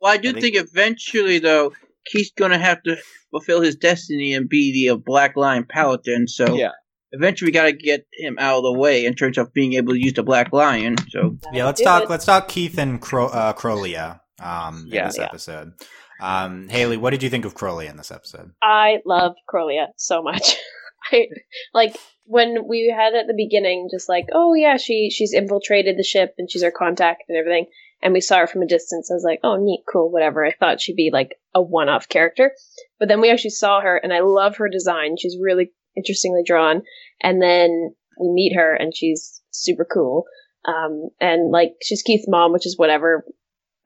Well, 0.00 0.12
I 0.12 0.16
do 0.16 0.30
I 0.30 0.32
think- 0.32 0.54
think, 0.54 0.56
eventually, 0.56 1.38
though, 1.38 1.72
Keith's 2.06 2.32
gonna 2.36 2.58
have 2.58 2.82
to 2.84 2.96
fulfill 3.30 3.60
his 3.62 3.76
destiny 3.76 4.34
and 4.34 4.48
be 4.48 4.72
the 4.72 4.94
uh, 4.94 4.96
Black 4.96 5.36
Lion 5.36 5.64
Paladin. 5.68 6.28
So 6.28 6.54
Yeah. 6.54 6.72
eventually, 7.12 7.48
we 7.48 7.52
got 7.52 7.64
to 7.64 7.72
get 7.72 8.06
him 8.12 8.36
out 8.38 8.58
of 8.58 8.64
the 8.64 8.72
way 8.78 9.06
in 9.06 9.14
terms 9.14 9.38
of 9.38 9.52
being 9.54 9.72
able 9.74 9.94
to 9.94 9.98
use 9.98 10.12
the 10.14 10.22
Black 10.22 10.52
Lion. 10.52 10.96
So 11.10 11.36
Yeah, 11.52 11.64
let's 11.64 11.80
talk. 11.80 12.02
it. 12.04 12.10
Let's 12.10 12.24
talk 12.26 12.48
Keith 12.48 12.78
and 12.78 13.00
Cro- 13.00 13.28
uh, 13.28 13.52
Krolia. 13.54 14.20
Um, 14.42 14.84
in 14.88 14.94
Yeah. 14.94 15.06
this 15.06 15.16
Yeah. 15.18 15.24
episode. 15.24 15.72
Um, 16.20 16.68
Haley, 16.68 16.96
what 16.96 17.10
did 17.10 17.22
you 17.22 17.30
think 17.30 17.44
of 17.44 17.54
Krolia 17.54 17.88
in 17.90 17.96
this 17.96 18.10
episode? 18.10 18.50
I 18.62 18.98
love 19.06 19.34
Krolia 19.52 19.86
so 19.96 20.22
much. 20.22 20.56
I 21.12 21.28
like 21.72 21.96
when 22.24 22.66
we 22.68 22.92
had 22.94 23.14
at 23.14 23.26
the 23.26 23.34
beginning, 23.36 23.88
just 23.92 24.08
like, 24.08 24.26
oh 24.32 24.54
yeah, 24.54 24.76
she 24.76 25.10
she's 25.10 25.32
infiltrated 25.34 25.96
the 25.98 26.02
ship 26.02 26.34
and 26.38 26.50
she's 26.50 26.62
our 26.62 26.70
contact 26.70 27.24
and 27.28 27.36
everything. 27.38 27.66
And 28.02 28.12
we 28.12 28.20
saw 28.20 28.38
her 28.38 28.46
from 28.46 28.62
a 28.62 28.66
distance. 28.66 29.10
I 29.10 29.14
was 29.14 29.24
like, 29.24 29.40
oh 29.42 29.56
neat, 29.56 29.84
cool, 29.90 30.10
whatever. 30.10 30.44
I 30.44 30.52
thought 30.52 30.80
she'd 30.80 30.96
be 30.96 31.10
like 31.12 31.36
a 31.54 31.62
one-off 31.62 32.08
character, 32.08 32.52
but 32.98 33.08
then 33.08 33.20
we 33.20 33.30
actually 33.30 33.50
saw 33.50 33.80
her, 33.80 33.96
and 33.96 34.12
I 34.12 34.20
love 34.20 34.56
her 34.58 34.68
design. 34.68 35.16
She's 35.18 35.38
really 35.40 35.72
interestingly 35.96 36.42
drawn. 36.44 36.82
And 37.22 37.40
then 37.40 37.94
we 38.20 38.28
meet 38.32 38.54
her, 38.56 38.74
and 38.74 38.94
she's 38.94 39.40
super 39.50 39.84
cool. 39.90 40.24
Um, 40.66 41.08
and 41.20 41.50
like 41.50 41.72
she's 41.82 42.02
Keith's 42.02 42.26
mom, 42.28 42.52
which 42.52 42.66
is 42.66 42.78
whatever. 42.78 43.24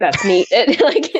That's 0.00 0.24
neat. 0.24 0.48
It, 0.50 0.80
like. 0.80 1.12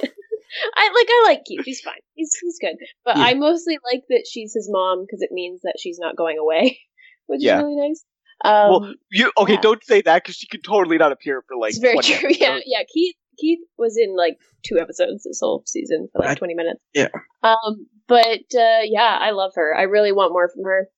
I 0.74 0.91
like 0.95 1.07
I 1.11 1.24
like 1.26 1.45
Keith. 1.45 1.61
He's 1.64 1.80
fine. 1.82 2.01
He's 2.14 2.32
he's 2.43 2.59
good. 2.59 2.76
But 3.05 3.18
Yeah. 3.18 3.24
I 3.24 3.34
mostly 3.34 3.78
like 3.84 4.05
that 4.09 4.24
she's 4.28 4.55
his 4.55 4.66
mom 4.72 5.03
because 5.05 5.20
it 5.20 5.30
means 5.30 5.61
that 5.62 5.76
she's 5.78 5.99
not 5.99 6.16
going 6.16 6.39
away, 6.39 6.80
which 7.26 7.43
Yeah. 7.43 7.59
is 7.59 7.62
really 7.64 7.76
nice. 7.76 8.03
Um, 8.45 8.70
well, 8.70 8.95
you 9.11 9.32
okay? 9.39 9.55
yeah. 9.55 9.61
Don't 9.61 9.82
say 9.84 10.01
that 10.03 10.22
because 10.22 10.36
she 10.36 10.47
could 10.47 10.62
totally 10.64 10.99
not 10.99 11.12
appear 11.12 11.43
for 11.49 11.57
like. 11.57 11.70
it's 11.70 11.78
very 11.78 11.95
20 11.95 12.14
true. 12.14 12.30
Yeah, 12.32 12.47
episodes. 12.49 12.64
yeah. 12.66 12.82
Keith 12.93 13.16
Keith 13.39 13.59
was 13.76 13.97
in 13.97 14.16
like 14.16 14.39
two 14.66 14.78
episodes 14.78 15.24
this 15.24 15.41
whole 15.43 15.62
season 15.66 16.09
for 16.12 16.20
like 16.20 16.30
I- 16.30 16.34
twenty 16.34 16.55
minutes. 16.55 16.80
yeah. 16.95 17.09
Um, 17.43 17.86
but 18.07 18.41
uh, 18.57 18.82
yeah, 18.84 19.18
I 19.20 19.30
love 19.32 19.53
her. 19.57 19.74
I 19.76 19.82
really 19.82 20.12
want 20.12 20.32
more 20.32 20.49
from 20.49 20.64
her. 20.64 20.89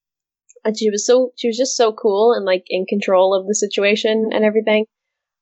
And 0.64 0.78
she 0.78 0.90
was 0.90 1.06
so 1.06 1.32
she 1.36 1.48
was 1.48 1.56
just 1.56 1.76
so 1.76 1.92
cool 1.92 2.32
and 2.34 2.44
like 2.44 2.64
in 2.68 2.84
control 2.86 3.34
of 3.34 3.46
the 3.46 3.54
situation 3.54 4.30
and 4.32 4.44
everything. 4.44 4.84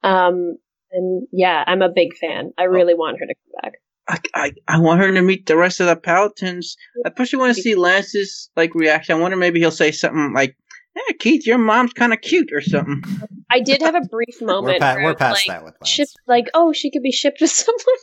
Um, 0.05 0.57
and 0.93 1.27
yeah, 1.33 1.65
I'm 1.67 1.83
a 1.83 1.89
big 1.89 2.17
fan. 2.17 2.53
I 2.57 2.65
really 2.65 2.95
want 2.95 3.19
her 3.19 3.27
to 3.27 3.35
come 3.35 3.63
back. 3.63 3.73
I, 4.09 4.19
I, 4.35 4.53
I 4.77 4.79
want 4.79 5.01
her 5.01 5.13
to 5.13 5.21
meet 5.21 5.47
the 5.47 5.57
rest 5.57 5.81
of 5.81 5.87
the 5.87 5.97
Paladins. 5.97 6.77
I 7.05 7.09
especially 7.11 7.41
want 7.41 7.55
to 7.57 7.61
see 7.63 7.75
Lance's 7.75 8.49
like 8.57 8.75
reaction. 8.75 9.17
I 9.17 9.21
wonder 9.21 9.37
maybe 9.37 9.59
he'll 9.61 9.71
say 9.71 9.91
something 9.91 10.33
like, 10.35 10.57
"Hey, 10.95 11.14
Keith, 11.18 11.47
your 11.47 11.59
mom's 11.59 11.93
kind 11.93 12.12
of 12.12 12.20
cute" 12.20 12.51
or 12.53 12.61
something. 12.61 13.03
I 13.51 13.61
did 13.61 13.80
have 13.82 13.95
a 13.95 14.01
brief 14.03 14.41
moment. 14.41 14.74
we're, 14.74 14.78
pa- 14.80 14.95
where 14.95 15.05
we're 15.05 15.14
past 15.14 15.47
like, 15.49 15.57
that 15.59 15.64
with 15.64 15.74
Lance. 15.80 15.89
Ship, 15.89 16.09
like, 16.26 16.47
oh, 16.55 16.72
she 16.72 16.91
could 16.91 17.03
be 17.03 17.12
shipped 17.12 17.41
with 17.41 17.51
someone 17.51 17.97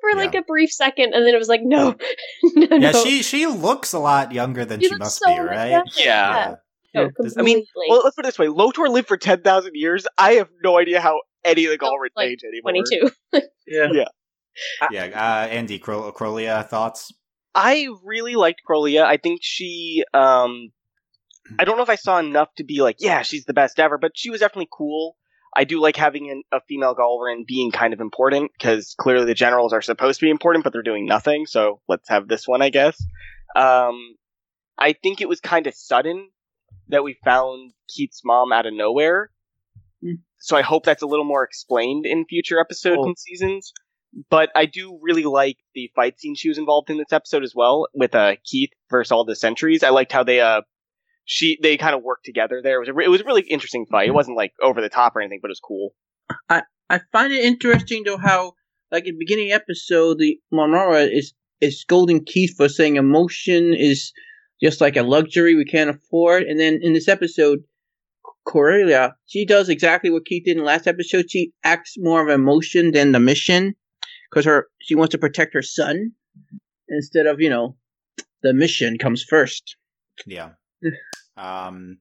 for 0.00 0.16
like 0.16 0.34
Yeah. 0.34 0.40
a 0.40 0.44
brief 0.44 0.70
second, 0.72 1.12
and 1.14 1.26
then 1.26 1.34
it 1.34 1.38
was 1.38 1.48
like, 1.48 1.60
no, 1.62 1.94
no, 2.54 2.66
yeah, 2.76 2.90
no. 2.92 3.04
she 3.04 3.22
she 3.22 3.46
looks 3.46 3.92
a 3.92 3.98
lot 3.98 4.32
younger 4.32 4.64
than 4.64 4.80
She 4.80 4.88
she, 4.88 4.96
must 4.96 5.20
so 5.24 5.32
be, 5.34 5.40
right? 5.40 5.70
younger. 5.70 5.90
Yeah. 5.96 6.54
No, 6.94 7.02
Yeah. 7.02 7.08
Does- 7.22 7.36
I 7.38 7.42
mean. 7.42 7.64
Well, 7.88 8.02
let's 8.04 8.16
put 8.16 8.24
it 8.24 8.28
this 8.28 8.38
way: 8.38 8.48
Lotor 8.48 8.88
lived 8.88 9.08
for 9.08 9.16
ten 9.16 9.42
thousand 9.42 9.72
years. 9.74 10.06
I 10.18 10.32
have 10.34 10.48
no 10.62 10.78
idea 10.78 11.00
how 11.00 11.20
any 11.44 11.64
of 11.66 11.70
the 11.78 11.84
Oh, 11.84 11.90
Galra 11.90 12.08
like 12.16 12.28
age 12.30 12.40
anymore. 12.44 12.72
twenty-two. 12.72 13.10
Yeah. 13.66 14.04
yeah, 14.90 15.04
uh, 15.14 15.46
Andy 15.48 15.78
Cro- 15.78 16.10
Krolia 16.12 16.66
thoughts. 16.68 17.12
I 17.54 17.86
really 18.04 18.34
liked 18.34 18.62
Krolia. 18.68 19.04
I 19.04 19.16
think 19.16 19.40
she, 19.42 20.02
um, 20.12 20.70
I 21.58 21.64
don't 21.64 21.76
know 21.76 21.82
if 21.82 21.90
I 21.90 21.96
saw 21.96 22.18
enough 22.18 22.48
to 22.56 22.64
be 22.64 22.80
like, 22.82 22.96
yeah, 23.00 23.22
she's 23.22 23.44
the 23.44 23.52
best 23.54 23.78
ever, 23.80 23.98
but 23.98 24.12
she 24.14 24.30
was 24.30 24.40
definitely 24.40 24.68
cool. 24.72 25.16
I 25.56 25.64
do 25.64 25.80
like 25.80 25.96
having 25.96 26.30
an, 26.30 26.42
a 26.52 26.60
female 26.68 26.94
Galran 26.94 27.44
being 27.46 27.72
kind 27.72 27.92
of 27.92 28.00
important 28.00 28.52
because 28.56 28.94
clearly 28.98 29.26
the 29.26 29.34
generals 29.34 29.72
are 29.72 29.82
supposed 29.82 30.20
to 30.20 30.26
be 30.26 30.30
important, 30.30 30.62
but 30.62 30.72
they're 30.72 30.82
doing 30.82 31.06
nothing. 31.06 31.46
So 31.46 31.80
let's 31.88 32.08
have 32.08 32.28
this 32.28 32.46
one, 32.46 32.62
I 32.62 32.70
guess. 32.70 32.96
Um, 33.56 34.14
I 34.78 34.92
think 34.92 35.20
it 35.20 35.28
was 35.28 35.40
kind 35.40 35.66
of 35.66 35.74
sudden 35.74 36.30
that 36.88 37.02
we 37.02 37.16
found 37.24 37.72
Keith's 37.88 38.22
mom 38.24 38.52
out 38.52 38.66
of 38.66 38.74
nowhere. 38.74 39.30
Hmm. 40.02 40.14
So 40.38 40.56
I 40.56 40.62
hope 40.62 40.84
that's 40.84 41.02
a 41.02 41.06
little 41.06 41.24
more 41.24 41.42
explained 41.44 42.06
in 42.06 42.24
future 42.26 42.60
episodes 42.60 42.98
Oh. 43.00 43.04
and 43.06 43.18
seasons. 43.18 43.72
But 44.28 44.50
I 44.56 44.66
do 44.66 44.98
really 45.02 45.24
like 45.24 45.56
the 45.74 45.90
fight 45.94 46.18
scene 46.18 46.34
she 46.34 46.48
was 46.48 46.58
involved 46.58 46.90
in 46.90 46.96
this 46.98 47.12
episode 47.12 47.44
as 47.44 47.54
well 47.54 47.86
with 47.94 48.14
uh, 48.14 48.36
Keith 48.44 48.70
versus 48.90 49.12
all 49.12 49.24
the 49.24 49.36
sentries. 49.36 49.82
I 49.84 49.90
liked 49.90 50.10
how 50.12 50.24
they 50.24 50.40
uh 50.40 50.62
she 51.32 51.56
they 51.62 51.76
kind 51.76 51.94
of 51.94 52.02
worked 52.02 52.24
together 52.24 52.60
there. 52.60 52.74
It 52.74 52.80
was 52.80 52.88
a, 52.88 52.92
re- 52.92 53.04
it 53.04 53.08
was 53.08 53.20
a 53.20 53.24
really 53.24 53.42
interesting 53.42 53.86
fight. 53.88 54.08
It 54.08 54.10
mhm. 54.10 54.16
wasn't 54.16 54.36
like 54.36 54.52
over 54.60 54.80
the 54.80 54.88
top 54.88 55.14
or 55.14 55.20
anything, 55.20 55.38
but 55.40 55.48
it 55.48 55.52
was 55.52 55.60
cool. 55.60 55.94
I 56.48 56.62
I 56.88 57.00
find 57.12 57.32
it 57.32 57.44
interesting 57.44 58.02
though 58.04 58.18
how, 58.18 58.54
like 58.90 59.06
in 59.06 59.14
the 59.14 59.24
beginning 59.24 59.52
episode, 59.52 60.18
the 60.18 60.40
Marmora 60.52 61.08
is 61.08 61.32
is 61.60 61.80
scolding 61.80 62.24
Keith 62.24 62.56
for 62.56 62.68
saying 62.68 62.96
emotion 62.96 63.74
is 63.74 64.12
just 64.60 64.80
like 64.80 64.96
a 64.96 65.04
luxury 65.04 65.54
we 65.54 65.64
can't 65.64 65.88
afford, 65.90 66.42
and 66.42 66.58
then 66.58 66.80
in 66.82 66.94
this 66.94 67.06
episode, 67.06 67.60
Krolia 68.44 69.12
she 69.26 69.46
does 69.46 69.68
exactly 69.68 70.10
what 70.10 70.26
Keith 70.26 70.46
did 70.46 70.56
in 70.56 70.58
the 70.58 70.64
last 70.64 70.88
episode. 70.88 71.30
She 71.30 71.52
acts 71.62 71.94
more 71.96 72.24
of 72.24 72.28
emotion 72.28 72.90
than 72.90 73.12
the 73.12 73.20
mission 73.20 73.76
because 74.28 74.46
her 74.46 74.66
she 74.80 74.96
wants 74.96 75.12
to 75.12 75.18
protect 75.18 75.54
her 75.54 75.62
son 75.62 76.10
instead 76.88 77.26
of 77.26 77.40
you 77.40 77.50
know 77.50 77.76
the 78.42 78.52
mission 78.52 78.98
comes 78.98 79.22
first. 79.22 79.76
Yeah. 80.26 80.54
um. 81.40 81.98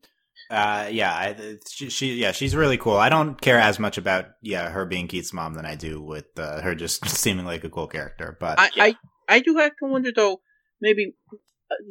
Uh. 0.49 0.87
Yeah. 0.91 1.13
I, 1.13 1.57
she, 1.69 1.89
she. 1.89 2.13
Yeah. 2.15 2.31
She's 2.31 2.55
really 2.55 2.77
cool. 2.77 2.97
I 2.97 3.09
don't 3.09 3.39
care 3.39 3.59
as 3.59 3.79
much 3.79 3.97
about 3.97 4.25
yeah 4.41 4.69
her 4.69 4.85
being 4.85 5.07
Keith's 5.07 5.33
mom 5.33 5.53
than 5.53 5.65
I 5.65 5.75
do 5.75 6.01
with 6.01 6.25
uh, 6.37 6.61
her 6.61 6.75
just 6.75 7.07
seeming 7.09 7.45
like 7.45 7.63
a 7.63 7.69
cool 7.69 7.87
character. 7.87 8.37
But 8.39 8.59
I, 8.59 8.69
I 8.77 8.95
I 9.27 9.39
do 9.39 9.55
have 9.57 9.71
to 9.79 9.85
wonder 9.85 10.11
though. 10.15 10.41
Maybe 10.81 11.13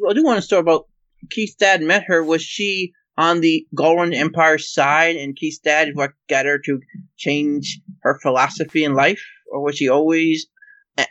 I 0.08 0.12
do 0.12 0.24
want 0.24 0.38
to 0.38 0.42
start 0.42 0.62
about 0.62 0.86
Keith's 1.30 1.54
dad 1.54 1.82
met 1.82 2.04
her. 2.06 2.24
Was 2.24 2.42
she 2.42 2.92
on 3.16 3.40
the 3.40 3.66
Galran 3.74 4.14
Empire 4.14 4.58
side, 4.58 5.16
and 5.16 5.36
Keith's 5.36 5.58
dad 5.58 5.88
is 5.88 5.94
what 5.94 6.12
got 6.28 6.46
her 6.46 6.58
to 6.58 6.80
change 7.16 7.80
her 8.02 8.18
philosophy 8.22 8.84
in 8.84 8.94
life, 8.94 9.22
or 9.50 9.62
was 9.62 9.76
she 9.76 9.88
always 9.88 10.46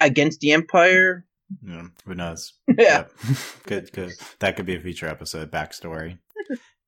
against 0.02 0.40
the 0.40 0.54
Empire? 0.54 1.26
yeah, 1.66 1.88
who 2.06 2.16
knows? 2.16 2.54
Yeah. 2.78 3.06
Good. 3.66 3.92
Good. 3.94 4.14
That 4.40 4.56
could 4.56 4.66
be 4.66 4.76
a 4.76 4.80
future 4.80 5.08
episode 5.08 5.52
backstory. 5.52 6.20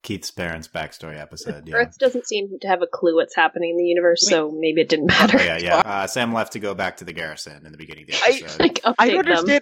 Keith's 0.02 0.32
parents' 0.32 0.68
backstory 0.68 1.20
episode. 1.20 1.68
Yeah. 1.68 1.76
Earth 1.76 1.98
doesn't 2.00 2.26
seem 2.26 2.48
to 2.62 2.68
have 2.68 2.82
a 2.82 2.88
clue 2.88 3.16
what's 3.16 3.36
happening 3.36 3.72
in 3.72 3.78
the 3.78 3.84
universe, 3.84 4.26
so 4.28 4.50
maybe 4.58 4.80
it 4.82 4.88
didn't 4.90 5.08
matter. 5.08 5.38
Oh, 5.40 5.44
yeah, 5.44 5.58
yeah. 5.62 5.76
Uh, 5.80 6.08
Sam 6.08 6.34
left 6.34 6.54
to 6.54 6.60
go 6.60 6.74
back 6.74 6.98
to 6.98 7.06
the 7.06 7.12
garrison 7.14 7.66
in 7.66 7.72
the 7.72 7.78
beginning 7.78 8.04
of 8.06 8.12
the 8.12 8.18
I- 8.24 8.64
like 8.64 8.80
I 8.98 9.10
don't 9.10 9.28
understand. 9.28 9.62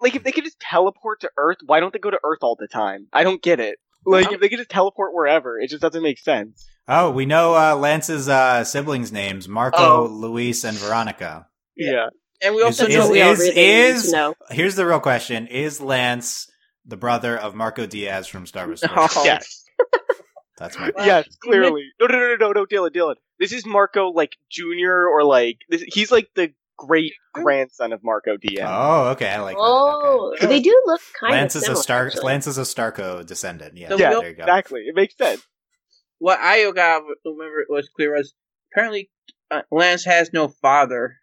Like 0.00 0.14
if 0.14 0.22
they 0.22 0.30
could 0.30 0.44
just 0.44 0.60
teleport 0.60 1.22
to 1.22 1.30
Earth, 1.36 1.56
why 1.66 1.80
don't 1.80 1.92
they 1.92 1.98
go 1.98 2.10
to 2.10 2.20
Earth 2.22 2.38
all 2.42 2.56
the 2.56 2.68
time? 2.68 3.08
I 3.12 3.24
don't 3.24 3.42
get 3.42 3.58
it. 3.58 3.78
Like 4.06 4.30
if 4.30 4.40
they 4.40 4.48
could 4.48 4.58
just 4.58 4.70
teleport 4.70 5.12
wherever, 5.14 5.58
it 5.58 5.70
just 5.70 5.82
doesn't 5.82 6.02
make 6.02 6.18
sense. 6.20 6.64
oh, 6.86 7.10
we 7.10 7.26
know 7.26 7.54
uh, 7.54 7.74
Lance's 7.74 8.28
uh, 8.28 8.62
siblings' 8.62 9.10
names: 9.12 9.48
Marco, 9.48 10.04
Oh. 10.04 10.06
Luis, 10.06 10.62
and 10.64 10.76
Veronica. 10.76 11.46
Yeah. 11.76 12.06
And 12.44 12.54
we 12.54 12.62
also 12.62 12.86
Is- 12.86 12.94
know 12.96 13.02
what 13.08 13.12
we 13.12 13.20
is- 13.20 13.40
is- 14.04 14.12
know. 14.12 14.34
Here's 14.50 14.76
the 14.76 14.86
real 14.86 15.00
question: 15.00 15.48
Is 15.48 15.80
Lance 15.80 16.48
the 16.86 16.96
brother 16.96 17.36
of 17.36 17.54
Marco 17.54 17.86
Diaz 17.86 18.26
from 18.26 18.46
Star 18.46 18.66
Wars? 18.66 18.82
Oh. 18.90 19.22
Yes. 19.24 19.64
That's 20.58 20.78
my. 20.78 20.92
Well, 20.94 21.06
yes, 21.06 21.26
clearly. 21.42 21.84
No, 22.00 22.06
no, 22.06 22.14
no, 22.18 22.36
no, 22.36 22.36
no, 22.36 22.52
no, 22.52 22.66
Dylan, 22.66 22.90
Dylan. 22.94 23.14
This 23.40 23.52
is 23.52 23.66
Marco, 23.66 24.08
like 24.10 24.36
Junior, 24.50 25.06
or 25.08 25.24
like 25.24 25.58
this, 25.68 25.82
he's 25.88 26.12
like 26.12 26.28
the 26.34 26.52
great 26.76 27.14
grandson 27.32 27.92
of 27.92 28.04
Marco 28.04 28.36
Diaz. 28.36 28.68
Oh, 28.70 29.08
okay, 29.10 29.28
I 29.30 29.40
like 29.40 29.56
Oh. 29.58 30.34
Okay. 30.36 30.46
they 30.46 30.60
do 30.60 30.80
look 30.86 31.00
kind 31.18 31.32
Lance 31.32 31.54
of 31.54 31.60
is 31.60 31.64
similar. 31.66 31.80
a 31.80 31.82
Star. 31.82 32.06
actually. 32.06 32.22
Lance 32.24 32.46
is 32.46 32.58
a 32.58 32.62
Starco 32.62 33.24
descendant. 33.26 33.76
Yeah, 33.76 33.88
So 33.88 33.96
yeah, 33.96 34.10
there 34.10 34.28
you 34.28 34.34
go. 34.34 34.42
exactly. 34.42 34.80
It 34.82 34.94
makes 34.94 35.16
sense. 35.16 35.42
What 36.18 36.38
I 36.40 36.70
got 36.70 37.02
remember 37.24 37.60
it 37.60 37.68
was 37.68 37.88
clear 37.96 38.14
was 38.14 38.32
apparently 38.72 39.10
uh, 39.50 39.62
Lance 39.72 40.04
has 40.04 40.32
no 40.32 40.48
father. 40.48 41.16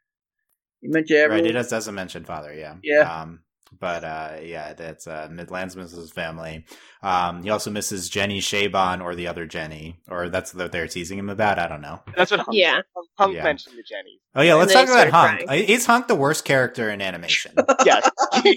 You 0.82 0.91
mentioned 0.91 1.20
everyone. 1.20 1.43
Right, 1.43 1.47
he 1.47 1.53
does 1.53 1.70
doesn't 1.70 1.95
mention 1.95 2.26
father. 2.26 2.53
Yeah, 2.53 2.76
Yeah. 2.84 3.22
Um, 3.22 3.41
but 3.78 4.03
uh, 4.03 4.38
yeah, 4.41 4.74
that's 4.74 5.07
uh, 5.07 5.28
Midlands 5.32 5.76
misses 5.76 5.97
his 5.97 6.11
family. 6.11 6.65
Um, 7.03 7.43
he 7.43 7.49
also 7.49 7.70
misses 7.72 8.09
Jenny 8.09 8.39
Shaban 8.39 9.01
or 9.01 9.15
the 9.15 9.28
other 9.28 9.45
Jenny, 9.45 9.99
or 10.07 10.30
that's 10.30 10.53
what 10.53 10.72
they're 10.72 10.88
teasing 10.88 11.20
him 11.20 11.30
about. 11.30 11.59
I 11.59 11.67
don't 11.67 11.82
know. 11.82 12.01
That's 12.15 12.32
what 12.32 12.39
Hunk, 12.41 12.49
Yeah. 12.57 12.82
Hunk 13.17 13.36
Yeah. 13.36 13.43
mentioned 13.43 13.76
to 13.76 13.84
Jenny. 13.84 14.20
Oh 14.36 14.41
yeah, 14.41 14.51
And 14.51 14.59
let's 14.59 14.74
talk 14.74 14.86
about 14.88 15.07
started 15.09 15.13
Hunk. 15.13 15.49
Uh, 15.51 15.53
Is 15.72 15.86
Hunk 15.86 16.07
the 16.07 16.15
worst 16.15 16.45
character 16.45 16.89
in 16.89 17.01
animation? 17.01 17.53
Yes. 17.86 18.09
he, 18.43 18.53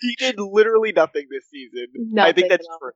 he 0.00 0.16
did 0.18 0.38
literally 0.38 0.92
nothing 0.92 1.26
this 1.30 1.44
season. 1.50 2.18
I 2.18 2.32
think 2.32 2.48
that's 2.50 2.66
at 2.66 2.72
all. 2.72 2.78
true. 2.78 2.90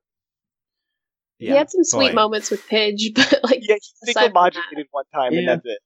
He 1.39 1.49
had 1.49 1.71
some 1.71 1.85
sweet 1.85 2.11
boy. 2.11 2.15
moments 2.15 2.51
with 2.51 2.67
Pidge, 2.69 3.11
but 3.15 3.41
like 3.45 3.61
Yeah, 3.63 3.77
he 3.77 4.11
Aside 4.11 4.15
single 4.15 4.23
from 4.29 4.33
modulated 4.35 4.87
one 4.91 5.05
time 5.15 5.35
and 5.35 5.49
that's 5.49 5.65
it. 5.65 5.79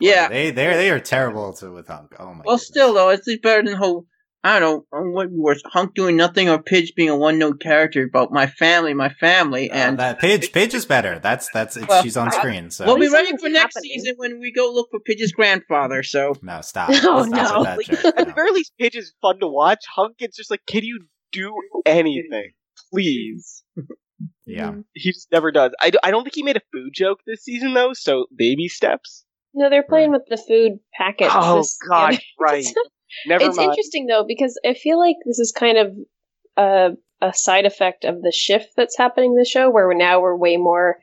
yeah. 0.00 0.28
they 0.28 0.50
they 0.50 0.66
they 0.74 0.90
are 0.90 1.00
terrible 1.00 1.52
to 1.54 1.70
with 1.72 1.88
Hunk. 1.88 2.14
Oh 2.18 2.26
my. 2.26 2.42
Well, 2.44 2.56
goodness. 2.56 2.66
still 2.66 2.94
though, 2.94 3.08
it's 3.10 3.28
better 3.42 3.62
than 3.62 3.76
whole. 3.76 4.06
I 4.48 4.60
don't 4.60 4.84
know 4.92 5.10
what 5.10 5.30
worse, 5.30 5.62
Hunk 5.66 5.94
doing 5.94 6.16
nothing 6.16 6.48
or 6.48 6.58
Pidge 6.62 6.94
being 6.96 7.08
a 7.10 7.16
one-note 7.16 7.60
character 7.60 8.02
about 8.04 8.32
my 8.32 8.46
family, 8.46 8.94
my 8.94 9.10
family, 9.10 9.70
Uh, 9.70 9.74
and 9.76 9.98
that 9.98 10.20
Pidge 10.20 10.52
Pidge 10.52 10.74
is 10.74 10.86
better. 10.86 11.18
That's 11.18 11.48
that's 11.52 11.76
it's, 11.76 11.86
Well, 11.86 12.02
she's 12.02 12.16
on 12.16 12.28
I- 12.28 12.38
screen. 12.38 12.70
So 12.70 12.86
we'll 12.86 12.96
be 12.96 13.02
least 13.02 13.14
ready 13.14 13.36
for 13.36 13.48
next 13.48 13.76
happening. 13.76 13.92
season 14.00 14.14
when 14.16 14.38
we 14.40 14.52
go 14.52 14.70
look 14.72 14.88
for 14.90 15.00
Pidge's 15.00 15.32
grandfather. 15.32 16.02
So 16.02 16.34
no, 16.42 16.60
stop. 16.62 16.90
Oh, 16.92 17.24
no. 17.28 17.74
with 17.76 17.88
Like, 17.88 18.02
joke. 18.02 18.14
at 18.18 18.26
the 18.26 18.32
very 18.34 18.50
least, 18.52 18.72
Pidge 18.80 18.96
is 18.96 19.12
fun 19.20 19.38
to 19.40 19.46
watch. 19.48 19.84
Hunk, 19.94 20.16
it's 20.20 20.36
just 20.36 20.50
like, 20.50 20.62
can 20.66 20.84
you 20.84 21.06
do 21.32 21.52
anything? 21.86 22.52
Please. 22.92 23.62
Yeah. 24.46 24.72
He 24.94 25.12
just 25.12 25.30
never 25.30 25.52
does. 25.52 25.72
I, 25.80 25.90
do, 25.90 25.98
I 26.02 26.10
don't 26.10 26.24
think 26.24 26.34
he 26.34 26.42
made 26.42 26.56
a 26.56 26.62
food 26.72 26.90
joke 26.94 27.18
this 27.26 27.42
season, 27.44 27.74
though, 27.74 27.92
so 27.92 28.26
baby 28.34 28.66
steps. 28.68 29.24
No, 29.54 29.68
they're 29.70 29.82
playing 29.82 30.10
with 30.12 30.22
the 30.28 30.36
food 30.36 30.78
packet. 30.94 31.28
Oh, 31.32 31.58
this- 31.58 31.78
God, 31.88 32.18
right. 32.40 32.66
Never 33.26 33.44
it's 33.44 33.56
mind. 33.56 33.70
interesting 33.70 34.06
though 34.06 34.24
because 34.26 34.58
I 34.64 34.74
feel 34.74 34.98
like 34.98 35.16
this 35.24 35.38
is 35.38 35.52
kind 35.52 35.78
of 35.78 35.96
a, 36.56 36.90
a 37.26 37.32
side 37.34 37.66
effect 37.66 38.04
of 38.04 38.22
the 38.22 38.32
shift 38.32 38.70
that's 38.76 38.98
happening 38.98 39.32
in 39.32 39.36
the 39.38 39.44
show, 39.44 39.70
where 39.70 39.86
we're 39.86 39.94
now 39.94 40.20
we're 40.20 40.36
way 40.36 40.56
more 40.56 40.98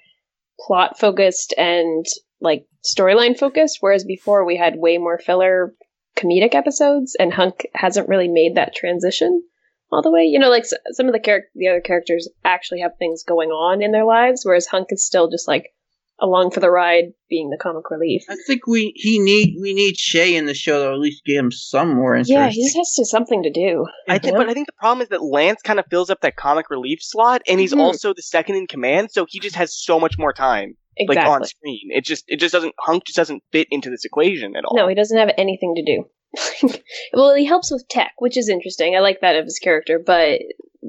plot 0.59 0.97
focused 0.99 1.53
and 1.57 2.05
like 2.41 2.65
storyline 2.83 3.37
focused, 3.37 3.77
whereas 3.81 4.03
before 4.03 4.45
we 4.45 4.57
had 4.57 4.75
way 4.77 4.97
more 4.97 5.17
filler 5.17 5.73
comedic 6.17 6.55
episodes, 6.55 7.15
and 7.19 7.33
Hunk 7.33 7.65
hasn't 7.73 8.07
really 8.07 8.27
made 8.29 8.55
that 8.55 8.75
transition 8.75 9.43
all 9.91 10.01
the 10.01 10.11
way. 10.11 10.23
You 10.23 10.39
know, 10.39 10.49
like 10.49 10.63
s- 10.63 10.73
some 10.91 11.07
of 11.07 11.13
the 11.13 11.19
char- 11.19 11.45
the 11.55 11.67
other 11.67 11.81
characters 11.81 12.29
actually 12.43 12.81
have 12.81 12.97
things 12.97 13.23
going 13.23 13.49
on 13.49 13.81
in 13.81 13.91
their 13.91 14.05
lives, 14.05 14.43
whereas 14.45 14.67
Hunk 14.67 14.87
is 14.91 15.05
still 15.05 15.29
just 15.29 15.47
like 15.47 15.73
along 16.19 16.51
for 16.51 16.59
the 16.59 16.69
ride, 16.69 17.05
being 17.29 17.49
the 17.49 17.57
comic 17.57 17.89
relief. 17.91 18.23
I 18.29 18.35
think 18.47 18.67
we 18.67 18.93
he 18.95 19.19
need 19.19 19.57
we 19.61 19.73
need 19.73 19.97
Shay 19.97 20.35
in 20.35 20.45
the 20.45 20.53
show 20.53 20.85
to 20.85 20.93
at 20.93 20.99
least 20.99 21.23
give 21.25 21.37
him 21.37 21.51
some 21.51 21.95
more 21.95 22.15
interest. 22.15 22.31
Yeah, 22.31 22.47
he 22.49 22.63
just 22.63 22.77
has 22.77 22.93
to 22.93 23.05
something 23.05 23.43
to 23.43 23.51
do. 23.51 23.85
I 24.07 24.17
think, 24.19 24.37
but 24.37 24.47
I 24.49 24.53
think 24.53 24.67
the 24.67 24.73
problem 24.73 25.01
is 25.01 25.09
that 25.09 25.23
Lance 25.23 25.61
kind 25.61 25.79
of 25.79 25.85
fills 25.89 26.09
up 26.09 26.21
that 26.21 26.35
comic 26.35 26.69
relief 26.69 26.99
slot, 27.01 27.41
and 27.47 27.59
he's 27.59 27.73
Mhm. 27.73 27.79
also 27.79 28.13
the 28.13 28.21
second 28.21 28.55
in 28.55 28.67
command, 28.67 29.11
so 29.11 29.25
he 29.27 29.39
just 29.39 29.55
has 29.55 29.77
so 29.77 29.99
much 29.99 30.17
more 30.17 30.33
time, 30.33 30.77
Exactly. 30.97 31.29
like 31.31 31.41
on 31.41 31.45
screen. 31.47 31.89
It 31.89 32.05
just, 32.05 32.23
it 32.27 32.37
just 32.39 32.53
doesn't. 32.53 32.73
Hunk 32.79 33.05
just 33.05 33.17
doesn't 33.17 33.43
fit 33.51 33.67
into 33.71 33.89
this 33.89 34.05
equation 34.05 34.55
at 34.55 34.65
all. 34.65 34.75
No, 34.77 34.87
he 34.87 34.95
doesn't 34.95 35.17
have 35.17 35.31
anything 35.37 35.75
to 35.75 35.83
do. 35.83 36.05
well, 37.13 37.33
he 37.35 37.45
helps 37.45 37.71
with 37.71 37.87
tech, 37.89 38.11
which 38.17 38.37
is 38.37 38.49
interesting. 38.49 38.95
I 38.95 38.99
like 38.99 39.21
that 39.21 39.35
of 39.35 39.45
his 39.45 39.59
character, 39.59 40.01
but 40.05 40.39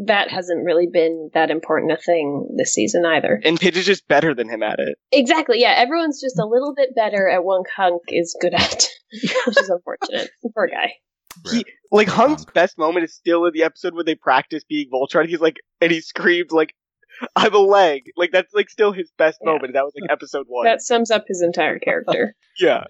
that 0.07 0.29
hasn't 0.31 0.65
really 0.65 0.89
been 0.93 1.31
that 1.35 1.51
important 1.51 1.93
a 1.93 1.97
thing 1.97 2.49
this 2.57 2.75
season 2.75 3.07
either. 3.07 3.41
and 3.45 3.59
Pidge 3.59 3.77
is 3.77 3.87
just 3.87 4.07
better 4.09 4.35
than 4.35 4.49
him 4.49 4.63
at 4.63 4.79
it. 4.79 4.99
Exactly. 5.13 5.61
Yeah, 5.61 5.75
everyone's 5.77 6.21
just 6.21 6.39
a 6.39 6.45
little 6.45 6.75
bit 6.75 6.95
better 6.95 7.29
at 7.29 7.45
what 7.45 7.65
Hunk 7.77 8.03
is 8.09 8.37
good 8.41 8.53
at, 8.55 8.89
which 9.47 9.59
is 9.59 9.71
unfortunate. 9.71 10.31
Poor 10.55 10.67
guy. 10.67 10.93
He- 11.51 11.65
Like 11.93 12.09
Hunk's 12.09 12.45
best 12.45 12.77
moment 12.77 13.05
is 13.05 13.15
still 13.15 13.45
in 13.47 13.53
the 13.55 13.63
episode 13.63 13.95
where 13.95 14.05
they 14.05 14.15
practice 14.17 14.65
being 14.65 14.91
Voltron. 14.93 15.29
He's 15.29 15.41
like, 15.41 15.57
and 15.81 15.91
he 15.93 16.01
screams 16.01 16.51
like, 16.51 16.75
"I'm 17.35 17.55
a 17.55 17.59
leg!" 17.59 18.11
Like 18.17 18.31
that's 18.33 18.53
like 18.55 18.71
still 18.71 18.93
his 18.93 19.11
best 19.19 19.39
Yeah. 19.43 19.53
moment. 19.53 19.75
That 19.75 19.85
was 19.85 19.93
like 20.01 20.11
episode 20.11 20.47
one. 20.49 20.65
That 20.67 20.81
sums 20.83 21.11
up 21.11 21.25
his 21.29 21.43
entire 21.43 21.79
character. 21.79 22.35
yeah. 22.61 22.85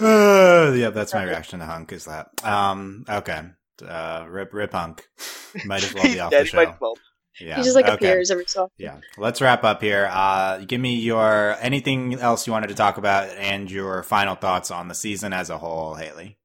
Uh, 0.00 0.72
yeah, 0.76 0.90
that's 0.90 1.14
my 1.14 1.22
reaction 1.24 1.60
to 1.60 1.66
Hunk. 1.66 1.92
Is 1.92 2.04
that 2.06 2.28
um 2.44 3.04
okay? 3.08 3.42
Uh, 3.86 4.26
rip 4.28 4.52
rip 4.52 4.72
Hunk. 4.72 5.06
Might 5.64 5.84
as 5.84 5.94
well 5.94 6.04
be 6.04 6.18
off 6.20 6.30
dead. 6.30 6.46
the 6.46 6.50
He 6.50 6.56
might 6.56 6.64
show. 6.66 6.70
as 6.72 6.80
well. 6.80 6.94
Yeah, 7.40 7.56
he 7.56 7.62
just 7.64 7.74
like 7.74 7.86
okay. 7.86 7.94
appears 7.94 8.30
every 8.30 8.44
so 8.46 8.64
often. 8.64 8.74
Yeah, 8.78 8.98
let's 9.18 9.40
wrap 9.40 9.64
up 9.64 9.82
here. 9.82 10.08
Uh, 10.10 10.58
give 10.58 10.80
me 10.80 10.94
your 10.96 11.56
anything 11.60 12.14
else 12.14 12.46
you 12.46 12.52
wanted 12.52 12.68
to 12.68 12.74
talk 12.74 12.96
about 12.96 13.28
and 13.30 13.68
your 13.70 14.04
final 14.04 14.36
thoughts 14.36 14.70
on 14.70 14.86
the 14.86 14.94
season 14.94 15.32
as 15.32 15.50
a 15.50 15.58
whole, 15.58 15.94
Haley. 15.96 16.38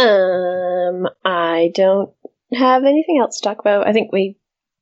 Um, 0.00 1.06
I 1.24 1.70
don't 1.74 2.12
have 2.52 2.82
anything 2.84 3.18
else 3.20 3.38
to 3.38 3.44
talk 3.48 3.60
about. 3.60 3.86
I 3.86 3.92
think 3.92 4.12
we 4.12 4.36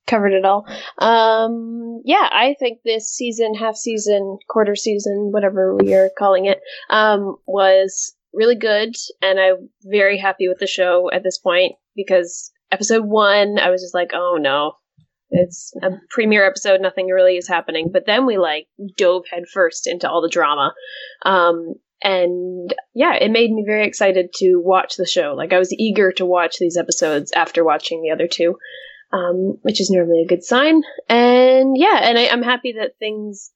covered 0.07 0.33
it 0.33 0.45
all. 0.45 0.67
Um, 0.99 2.03
yeah, 2.05 2.29
I 2.31 2.55
think 2.59 2.81
this 2.85 3.11
season, 3.11 3.55
half 3.55 3.77
season, 3.77 4.39
quarter 4.49 4.77
season, 4.77 5.31
whatever 5.33 5.77
we 5.77 5.95
are 5.95 6.11
calling 6.19 6.47
it, 6.47 6.61
um, 6.91 7.37
was 7.47 8.15
really 8.33 8.57
good, 8.57 8.95
and 9.21 9.39
I'm 9.39 9.69
very 9.85 10.19
happy 10.19 10.49
with 10.49 10.59
the 10.59 10.67
show 10.67 11.11
at 11.13 11.23
this 11.23 11.39
point 11.39 11.75
because 11.95 12.51
episode 12.71 13.05
one, 13.05 13.59
I 13.59 13.71
was 13.71 13.83
just 13.83 13.95
like, 13.95 14.11
oh 14.15 14.39
no. 14.41 14.75
It's 15.35 15.73
a 15.83 15.93
premiere 16.11 16.47
episode, 16.47 16.83
nothing 16.83 17.07
really 17.07 17.39
is 17.39 17.49
happening. 17.49 17.89
But 17.91 18.05
then 18.05 18.27
we 18.27 18.37
like 18.37 18.67
dove 18.99 19.25
headfirst 19.31 19.87
into 19.87 20.07
all 20.07 20.21
the 20.21 20.29
drama. 20.29 20.75
Um, 21.25 21.77
and 22.03 22.75
yeah, 22.95 23.15
it 23.15 23.31
made 23.31 23.51
me 23.51 23.65
very 23.67 23.87
excited 23.87 24.31
to 24.35 24.57
watch 24.57 24.97
the 24.97 25.07
show. 25.07 25.35
Like 25.35 25.53
I 25.53 25.59
was 25.59 25.73
eager 25.73 26.13
to 26.13 26.27
watch 26.27 26.59
these 26.59 26.77
episodes 26.77 27.33
after 27.33 27.65
watching 27.65 28.03
the 28.03 28.11
other 28.11 28.27
two, 28.27 28.57
um, 29.13 29.59
which 29.63 29.81
is 29.81 29.91
normally 29.91 30.23
a 30.23 30.29
good 30.29 30.45
sign. 30.45 30.83
And 31.09 31.77
yeah, 31.77 32.01
and 32.03 32.19
I, 32.19 32.29
I'm 32.29 32.43
happy 32.43 32.73
that 32.73 32.99
things 32.99 33.51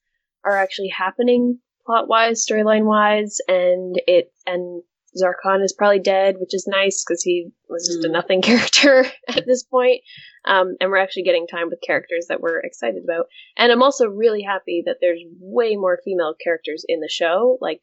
are 0.44 0.56
actually 0.56 0.88
happening 0.88 1.58
plot 1.84 2.08
wise, 2.08 2.44
storyline 2.44 2.84
wise, 2.84 3.38
and 3.48 4.00
it 4.06 4.32
and 4.46 4.82
Zarkon 5.16 5.62
is 5.64 5.72
probably 5.72 6.00
dead, 6.00 6.36
which 6.38 6.52
is 6.52 6.66
nice 6.68 7.02
because 7.02 7.22
he 7.22 7.50
was 7.68 7.86
just 7.86 8.04
a 8.04 8.08
Mm. 8.08 8.12
nothing 8.12 8.42
character 8.50 9.06
at 9.28 9.46
this 9.46 9.62
point. 9.62 10.02
Um, 10.44 10.76
and 10.80 10.90
we're 10.90 10.98
actually 10.98 11.22
getting 11.22 11.46
time 11.46 11.68
with 11.70 11.80
characters 11.84 12.26
that 12.28 12.40
we're 12.40 12.60
excited 12.60 13.02
about. 13.02 13.26
And 13.56 13.72
I'm 13.72 13.82
also 13.82 14.06
really 14.06 14.42
happy 14.42 14.82
that 14.86 14.98
there's 15.00 15.20
way 15.40 15.76
more 15.76 15.98
female 16.04 16.34
characters 16.42 16.84
in 16.86 17.00
the 17.00 17.08
show, 17.08 17.58
like 17.60 17.82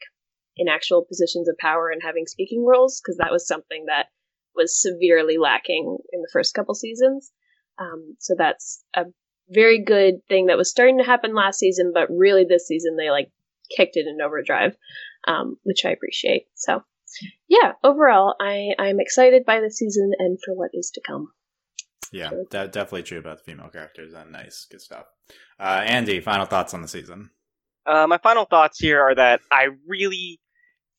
in 0.58 0.68
actual 0.68 1.04
positions 1.04 1.50
of 1.50 1.58
power 1.58 1.90
and 1.90 2.02
having 2.04 2.28
speaking 2.28 2.64
roles, 2.66 3.02
because 3.02 3.18
that 3.18 3.32
was 3.32 3.48
something 3.48 3.86
that 3.88 4.08
was 4.56 4.80
severely 4.80 5.38
lacking 5.38 5.98
in 6.12 6.22
the 6.22 6.30
first 6.32 6.54
couple 6.54 6.76
seasons. 6.76 7.32
Um, 7.80 8.16
so 8.20 8.36
that's 8.38 8.84
a 8.96 9.06
very 9.50 9.84
good 9.84 10.16
thing 10.30 10.48
that 10.48 10.58
was 10.58 10.70
starting 10.70 10.98
to 11.00 11.04
happen 11.04 11.36
last 11.36 11.60
season, 11.60 11.92
but 11.94 12.10
really 12.10 12.46
this 12.46 12.68
season 12.68 12.96
they 12.98 13.10
like 13.10 13.30
kicked 13.76 13.98
it 13.98 14.06
in 14.08 14.22
overdrive, 14.22 14.76
um, 15.28 15.58
which 15.64 15.86
I 15.86 15.90
appreciate. 15.90 16.46
So 16.56 16.84
yeah, 17.48 17.74
overall, 17.84 18.36
I 18.40 18.70
I'm 18.80 19.00
excited 19.00 19.46
by 19.46 19.60
the 19.60 19.70
season 19.72 20.12
and 20.18 20.38
for 20.44 20.54
what 20.54 20.72
is 20.74 20.92
to 20.96 21.02
come. 21.06 21.28
Yeah, 22.12 22.30
Sure. 22.30 22.44
de- 22.50 22.68
definitely 22.68 23.04
true 23.04 23.18
about 23.20 23.40
the 23.40 23.44
female 23.44 23.70
characters. 23.70 24.14
And 24.14 24.32
nice, 24.32 24.68
good 24.70 24.82
stuff. 24.82 25.06
Uh, 25.60 25.82
Andy, 25.86 26.20
final 26.20 26.46
thoughts 26.46 26.74
on 26.74 26.82
the 26.84 26.88
season. 26.88 27.32
Uh, 27.86 28.06
my 28.08 28.18
final 28.20 28.46
thoughts 28.46 28.80
here 28.80 29.02
are 29.02 29.16
that 29.16 29.42
I 29.52 29.68
really 29.88 30.40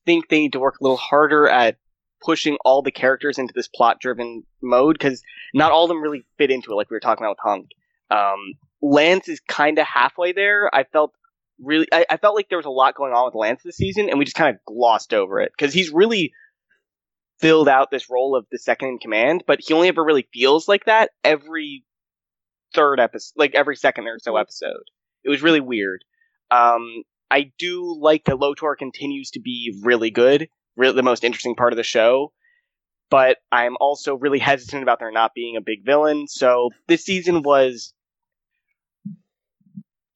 think 0.07 0.29
they 0.29 0.41
need 0.41 0.53
to 0.53 0.61
work 0.61 0.75
a 0.81 0.83
little 0.83 0.97
harder 0.97 1.49
at 1.49 1.77
pushing 2.25 2.57
all 2.65 2.83
the 2.83 2.91
characters 2.91 3.39
into 3.39 3.53
this 3.55 3.69
plot-driven 3.69 4.45
mode 4.63 4.95
because 4.99 5.23
not 5.53 5.73
all 5.73 5.85
of 5.85 5.89
them 5.89 6.01
really 6.01 6.25
fit 6.39 6.51
into 6.51 6.73
it. 6.73 6.75
Like 6.75 6.91
we 6.91 6.95
were 6.95 7.01
talking 7.01 7.25
about 7.25 7.37
with 7.37 7.45
Hunk. 7.45 7.69
Um, 8.11 8.55
Lance 8.81 9.29
is 9.29 9.41
kind 9.41 9.79
of 9.79 9.87
halfway 9.87 10.33
there. 10.33 10.71
I 10.75 10.85
felt 10.85 11.13
really, 11.61 11.87
I, 11.93 12.07
I 12.11 12.17
felt 12.17 12.35
like 12.35 12.49
there 12.49 12.59
was 12.59 12.67
a 12.67 12.71
lot 12.71 12.95
going 12.95 13.13
on 13.13 13.27
with 13.27 13.35
Lance 13.35 13.63
this 13.63 13.77
season, 13.77 14.09
and 14.09 14.19
we 14.19 14.25
just 14.25 14.37
kind 14.37 14.55
of 14.55 14.65
glossed 14.65 15.15
over 15.15 15.41
it 15.41 15.53
because 15.57 15.75
he's 15.75 15.91
really 15.91 16.33
filled 17.41 17.69
out 17.69 17.91
this 17.91 18.09
role 18.09 18.37
of 18.37 18.47
the 18.51 18.59
second 18.59 18.89
in 18.89 18.99
command, 18.99 19.45
but 19.47 19.59
he 19.61 19.75
only 19.75 19.89
ever 19.89 20.05
really 20.05 20.29
feels 20.33 20.69
like 20.69 20.85
that 20.85 21.11
every 21.23 21.85
third 22.75 23.01
episode, 23.01 23.35
like 23.37 23.55
every 23.55 23.77
second 23.77 24.07
or 24.07 24.19
so 24.19 24.37
episode. 24.37 24.85
It 25.25 25.31
was 25.31 25.43
really 25.43 25.61
weird. 25.61 26.05
Um, 26.51 27.03
I 27.31 27.51
do 27.59 27.99
like 28.01 28.25
that 28.25 28.39
Lotor 28.39 28.77
continues 28.77 29.31
to 29.31 29.41
be 29.41 29.81
really 29.83 30.11
good, 30.11 30.49
the 30.77 31.03
most 31.03 31.25
interesting 31.25 31.55
part 31.55 31.73
of 31.73 31.77
the 31.77 31.83
show. 31.83 32.33
But 33.11 33.39
I'm 33.53 33.77
also 33.81 34.15
really 34.15 34.39
hesitant 34.39 34.83
about 34.83 34.99
there 34.99 35.13
not 35.13 35.35
being 35.35 35.57
a 35.57 35.61
big 35.61 35.85
villain. 35.85 36.27
So 36.27 36.71
this 36.89 37.05
season 37.05 37.43
was 37.43 37.93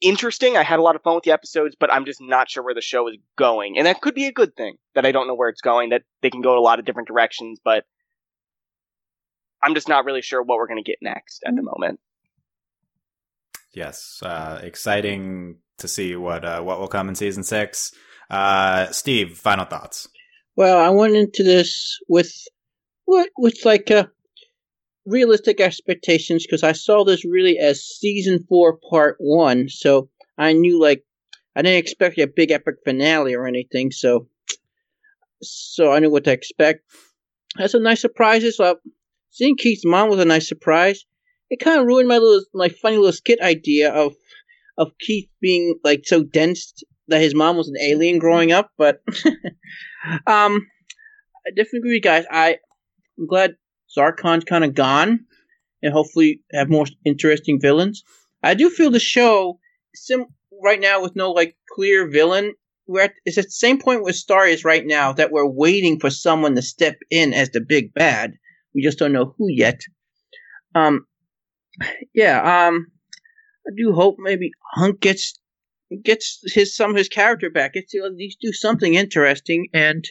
interesting. 0.01 0.57
I 0.57 0.63
had 0.63 0.79
a 0.79 0.83
lot 0.83 0.97
of 0.97 1.03
fun 1.03 1.15
with 1.15 1.25
the 1.25 1.33
episodes, 1.33 1.77
but 1.79 1.93
I'm 1.93 2.05
just 2.05 2.21
not 2.21 2.51
sure 2.51 2.63
where 2.63 2.75
the 2.75 2.81
show 2.81 3.09
is 3.09 3.17
going. 3.37 3.77
And 3.77 3.87
that 3.87 4.01
could 4.01 4.15
be 4.15 4.27
a 4.27 4.33
good 4.33 4.57
thing 4.57 4.77
that 4.95 5.05
I 5.05 5.13
don't 5.13 5.27
know 5.27 5.35
where 5.35 5.49
it's 5.49 5.61
going, 5.61 5.91
that 5.91 6.03
they 6.23 6.31
can 6.31 6.41
go 6.41 6.59
a 6.59 6.61
lot 6.61 6.79
of 6.79 6.85
different 6.85 7.09
directions, 7.09 7.61
but 7.63 7.85
I'm 9.63 9.75
just 9.75 9.89
not 9.89 10.05
really 10.05 10.23
sure 10.23 10.43
what 10.43 10.57
we're 10.59 10.69
going 10.69 10.83
to 10.83 10.89
get 10.89 10.99
next 11.03 11.43
at 11.47 11.55
the 11.55 11.63
moment. 11.63 12.01
Yes, 13.73 14.21
uh, 14.23 14.61
exciting 14.63 15.57
to 15.79 15.89
see 15.89 16.17
what 16.17 16.45
uh, 16.45 16.63
what 16.63 16.81
will 16.81 16.89
come 16.89 17.09
in 17.09 17.15
season 17.15 17.43
six. 17.45 17.93
Uh, 18.31 18.87
Steve, 18.91 19.37
final 19.37 19.65
thoughts. 19.65 20.09
Well, 20.59 20.77
I 20.77 20.89
went 20.91 21.15
into 21.15 21.45
this 21.45 22.01
with 22.09 22.33
what 23.05 23.31
with 23.39 23.65
like 23.65 23.93
uh, 23.93 24.09
realistic 25.07 25.61
expectations 25.61 26.45
because 26.45 26.65
I 26.65 26.73
saw 26.73 27.05
this 27.05 27.25
really 27.25 27.59
as 27.59 27.81
season 27.81 28.45
four, 28.49 28.77
part 28.91 29.19
one. 29.21 29.69
So 29.69 30.11
I 30.37 30.55
knew 30.55 30.81
like 30.83 31.05
I 31.55 31.63
didn't 31.63 31.79
expect 31.79 32.19
a 32.19 32.27
big 32.27 32.51
epic 32.51 32.75
finale 32.85 33.35
or 33.35 33.47
anything. 33.47 33.93
So 33.93 34.27
so 35.43 35.93
I 35.93 36.01
knew 36.01 36.11
what 36.11 36.25
to 36.25 36.33
expect. 36.33 36.81
That's 37.57 37.75
a 37.75 37.79
nice 37.79 38.01
surprises. 38.01 38.59
Uh, 38.59 38.75
seeing 39.31 39.57
Keith's 39.57 39.85
mom 39.85 40.11
was 40.11 40.19
a 40.19 40.25
nice 40.25 40.49
surprise. 40.49 41.05
It 41.51 41.61
kind 41.61 41.81
of 41.81 41.87
ruined 41.87 42.09
my 42.09 42.19
little 42.19 42.43
my 42.53 42.69
funny 42.69 42.97
little 42.97 43.13
skit 43.13 43.41
idea 43.41 43.93
of 43.95 44.17
of 44.77 44.91
Keith 44.99 45.29
being 45.41 45.79
like 45.85 46.01
so 46.05 46.25
dense 46.25 46.83
that 47.07 47.23
his 47.23 47.33
mom 47.33 47.57
was 47.57 47.69
an 47.69 47.77
alien 47.81 48.19
growing 48.19 48.51
up. 48.51 48.73
But 48.77 49.05
um, 50.27 50.67
I 51.47 51.51
definitely 51.57 51.79
agree, 51.81 52.01
guys. 52.01 52.25
I 52.31 52.59
I'm 53.19 53.27
glad 53.27 53.57
Zarkon's 53.97 54.45
kind 54.45 54.65
of 54.65 54.75
gone, 54.75 55.27
and 55.83 55.93
hopefully 55.93 56.43
have 56.53 56.69
more 56.69 56.87
interesting 57.05 57.61
villains. 57.61 58.03
I 58.43 58.55
do 58.55 58.71
feel 58.71 58.91
the 58.91 59.01
show 59.01 59.59
sim 59.95 60.27
right 60.63 60.81
now 60.81 61.03
with 61.03 61.17
no 61.17 61.31
like 61.31 61.57
clear 61.75 62.09
villain. 62.09 62.55
We're 62.87 63.03
at, 63.03 63.13
it's 63.25 63.37
at 63.37 63.45
the 63.45 63.51
same 63.51 63.79
point 63.81 64.03
with 64.03 64.17
Star 64.17 64.47
is 64.47 64.65
right 64.65 64.87
now 64.87 65.13
that 65.13 65.31
we're 65.31 65.47
waiting 65.47 66.01
for 66.01 66.09
someone 66.11 66.55
to 66.55 66.63
step 66.63 66.97
in 67.11 67.35
as 67.35 67.51
the 67.51 67.61
big 67.61 67.93
bad. 67.93 68.33
We 68.75 68.83
just 68.83 68.99
don't 68.99 69.13
know 69.13 69.35
who 69.37 69.51
yet. 69.51 69.81
Um, 70.75 71.07
yeah. 72.15 72.69
Um, 72.69 72.87
I 73.67 73.71
do 73.77 73.93
hope 73.93 74.17
maybe 74.19 74.53
Hunk 74.75 75.01
gets 75.01 75.39
gets 76.03 76.41
his 76.45 76.77
some 76.77 76.91
of 76.91 76.97
his 76.97 77.09
character 77.09 77.51
back. 77.51 77.75
Gets 77.75 77.93
to 77.93 78.05
at 78.05 78.15
least 78.15 78.39
do 78.41 78.53
something 78.53 78.95
interesting, 78.95 79.69
and 79.73 80.05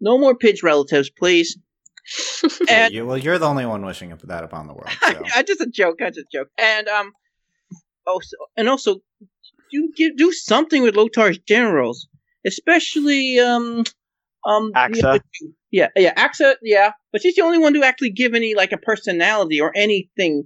no 0.00 0.18
more 0.18 0.36
Pidge 0.36 0.62
relatives, 0.62 1.10
please. 1.10 1.58
and, 2.70 2.94
you, 2.94 3.04
well, 3.04 3.18
you're 3.18 3.38
the 3.38 3.48
only 3.48 3.66
one 3.66 3.84
wishing 3.84 4.16
that 4.24 4.44
upon 4.44 4.66
the 4.66 4.74
world. 4.74 4.90
So. 5.00 5.22
I 5.34 5.42
just 5.42 5.60
a 5.60 5.66
joke. 5.66 6.00
I 6.02 6.10
just 6.10 6.20
a 6.20 6.38
joke. 6.38 6.48
And 6.58 6.88
um, 6.88 7.12
also 8.06 8.36
and 8.56 8.68
also, 8.68 8.96
do 9.72 9.92
give, 9.96 10.16
do 10.16 10.32
something 10.32 10.82
with 10.82 10.96
Lotor's 10.96 11.38
generals, 11.38 12.06
especially 12.46 13.40
um 13.40 13.84
um 14.46 14.72
Acxa. 14.74 15.20
Yeah, 15.72 15.88
yeah, 15.96 16.14
Acxa. 16.14 16.56
Yeah, 16.62 16.92
but 17.12 17.22
she's 17.22 17.34
the 17.34 17.42
only 17.42 17.58
one 17.58 17.74
to 17.74 17.84
actually 17.84 18.10
give 18.10 18.34
any 18.34 18.54
like 18.54 18.72
a 18.72 18.78
personality 18.78 19.60
or 19.60 19.72
anything. 19.74 20.44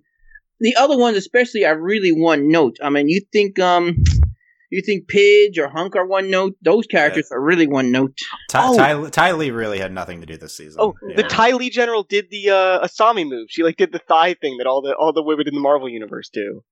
The 0.61 0.77
other 0.77 0.97
ones, 0.97 1.17
especially, 1.17 1.65
are 1.65 1.79
really 1.79 2.13
one 2.13 2.49
note. 2.49 2.77
I 2.83 2.91
mean, 2.91 3.09
you 3.09 3.23
think 3.33 3.59
um 3.59 3.97
you 4.71 4.83
think 4.83 5.09
Pidge 5.09 5.59
or 5.59 5.69
Hunk 5.69 5.97
are 5.97 6.07
one 6.07 6.31
note? 6.31 6.55
Those 6.63 6.87
characters 6.87 7.29
yeah. 7.31 7.37
are 7.37 7.41
really 7.41 7.67
one 7.67 7.91
note. 7.91 8.17
Ty, 8.49 8.69
oh. 8.69 8.77
Ty, 8.77 9.11
Ty, 9.11 9.33
Lee 9.33 9.51
really 9.51 9.79
had 9.79 9.93
nothing 9.93 10.21
to 10.21 10.27
do 10.27 10.37
this 10.37 10.57
season. 10.57 10.81
Oh, 10.81 10.95
yeah. 11.07 11.17
the 11.17 11.23
Ty 11.25 11.53
Lee 11.53 11.71
general 11.71 12.05
did 12.05 12.31
the 12.31 12.51
uh, 12.51 12.87
Asami 12.87 13.29
move. 13.29 13.49
She 13.51 13.63
like 13.63 13.77
did 13.77 13.93
the 13.93 13.99
thigh 13.99 14.35
thing 14.35 14.59
that 14.59 14.67
all 14.67 14.81
the 14.83 14.95
all 14.95 15.13
the 15.13 15.23
women 15.23 15.49
in 15.49 15.55
the 15.55 15.61
Marvel 15.61 15.89
universe 15.89 16.31
do. 16.33 16.63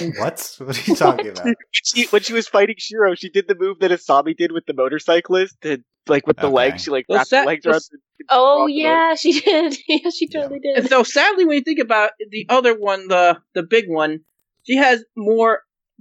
What? 0.18 0.56
What 0.58 0.78
are 0.78 0.90
you 0.90 0.96
talking 0.96 1.28
about? 1.28 1.46
she, 1.70 2.06
when 2.06 2.22
she 2.22 2.32
was 2.32 2.48
fighting 2.48 2.74
Shiro, 2.78 3.14
she 3.14 3.28
did 3.28 3.46
the 3.46 3.54
move 3.54 3.78
that 3.80 3.90
Asami 3.90 4.36
did 4.36 4.50
with 4.50 4.66
the 4.66 4.74
motorcyclist. 4.74 5.60
To, 5.62 5.78
like 6.08 6.26
with 6.26 6.36
the 6.36 6.46
okay. 6.46 6.54
legs, 6.54 6.82
she 6.82 6.90
like 6.90 7.06
wrapped 7.08 7.30
the 7.30 7.44
legs 7.44 7.64
around. 7.64 7.82
The, 7.90 8.24
oh 8.30 8.66
yeah, 8.66 9.14
she 9.14 9.38
did. 9.38 9.76
yeah, 9.88 10.10
she 10.10 10.28
totally 10.28 10.60
yeah. 10.62 10.74
did. 10.74 10.80
And 10.80 10.88
so 10.88 11.02
sadly, 11.02 11.44
when 11.44 11.56
you 11.56 11.62
think 11.62 11.78
about 11.78 12.10
the 12.30 12.46
other 12.48 12.76
one, 12.76 13.08
the 13.08 13.38
the 13.54 13.62
big 13.62 13.84
one, 13.88 14.20
she 14.64 14.76
has 14.76 15.04
more 15.16 15.60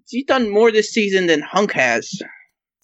She's 0.09 0.25
done 0.25 0.49
more 0.49 0.71
this 0.71 0.91
season 0.91 1.27
than 1.27 1.41
Hunk 1.41 1.73
has. 1.73 2.21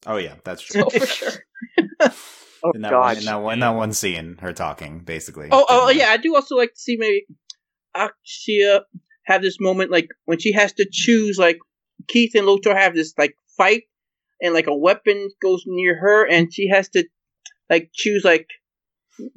Oh 0.05 0.17
yeah, 0.17 0.35
that's 0.43 0.61
true. 0.61 0.83
Oh, 0.85 0.89
for 0.89 1.05
sure. 1.05 1.31
oh 2.01 2.71
in 2.73 2.81
that 2.81 2.91
God, 2.91 2.99
one, 2.99 3.17
in 3.17 3.25
that, 3.25 3.35
one, 3.35 3.53
in 3.53 3.59
that 3.59 3.69
one 3.69 3.93
scene, 3.93 4.37
her 4.41 4.53
talking 4.53 4.99
basically. 4.99 5.49
Oh, 5.51 5.65
oh 5.67 5.89
yeah, 5.89 6.09
I 6.09 6.17
do 6.17 6.35
also 6.35 6.55
like 6.55 6.73
to 6.73 6.79
see 6.79 6.97
maybe 6.97 7.25
Acxa 7.95 8.81
have 9.25 9.41
this 9.41 9.59
moment 9.59 9.91
like 9.91 10.09
when 10.25 10.39
she 10.39 10.53
has 10.53 10.73
to 10.73 10.87
choose 10.89 11.37
like 11.37 11.59
Keith 12.07 12.31
and 12.35 12.45
Lotor 12.45 12.75
have 12.75 12.95
this 12.95 13.13
like 13.17 13.35
fight 13.57 13.83
and 14.41 14.53
like 14.53 14.67
a 14.67 14.75
weapon 14.75 15.29
goes 15.41 15.63
near 15.65 15.99
her 15.99 16.25
and 16.25 16.53
she 16.53 16.69
has 16.69 16.89
to 16.89 17.05
like 17.69 17.89
choose 17.93 18.23
like 18.23 18.47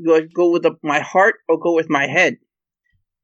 go, 0.04 0.20
go 0.34 0.50
with 0.50 0.62
the, 0.62 0.72
my 0.82 1.00
heart 1.00 1.36
or 1.48 1.58
go 1.58 1.74
with 1.74 1.90
my 1.90 2.06
head 2.06 2.36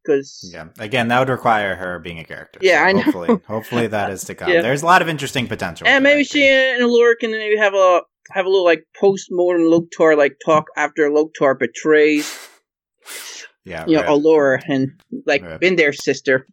because 0.07 0.51
yeah, 0.53 0.69
again, 0.79 1.09
that 1.09 1.19
would 1.19 1.29
require 1.29 1.75
her 1.75 1.99
being 1.99 2.19
a 2.19 2.25
character. 2.25 2.61
Yeah, 2.63 2.83
so 2.83 2.85
I 2.85 2.93
know. 2.93 3.03
Hopefully, 3.03 3.41
hopefully 3.47 3.87
that 3.89 4.11
is 4.11 4.25
to 4.25 4.35
come. 4.35 4.51
Yeah. 4.51 4.63
There's 4.63 4.83
a 4.83 4.87
lot 4.87 5.03
of 5.03 5.09
interesting 5.09 5.47
potential. 5.49 5.87
And 5.87 6.05
maybe 6.05 6.25
she 6.25 6.47
and 6.49 6.83
Allura 6.83 7.15
can 7.19 7.31
maybe 7.33 7.57
have 7.57 7.75
a 7.75 8.03
have 8.31 8.47
a 8.47 8.49
little 8.49 8.65
like 8.65 8.85
post 8.99 9.29
mortem 9.31 9.67
Lotor 9.67 10.17
like 10.17 10.37
talk 10.45 10.67
after 10.77 11.11
Lotor 11.11 11.55
betrays. 11.55 12.49
Yeah, 13.65 13.85
you 13.87 13.97
right. 13.97 14.07
know, 14.07 14.19
Allura 14.19 14.63
and 14.69 15.01
like 15.27 15.43
right. 15.43 15.61
been 15.61 15.77
there, 15.77 15.93
sister. 15.93 16.47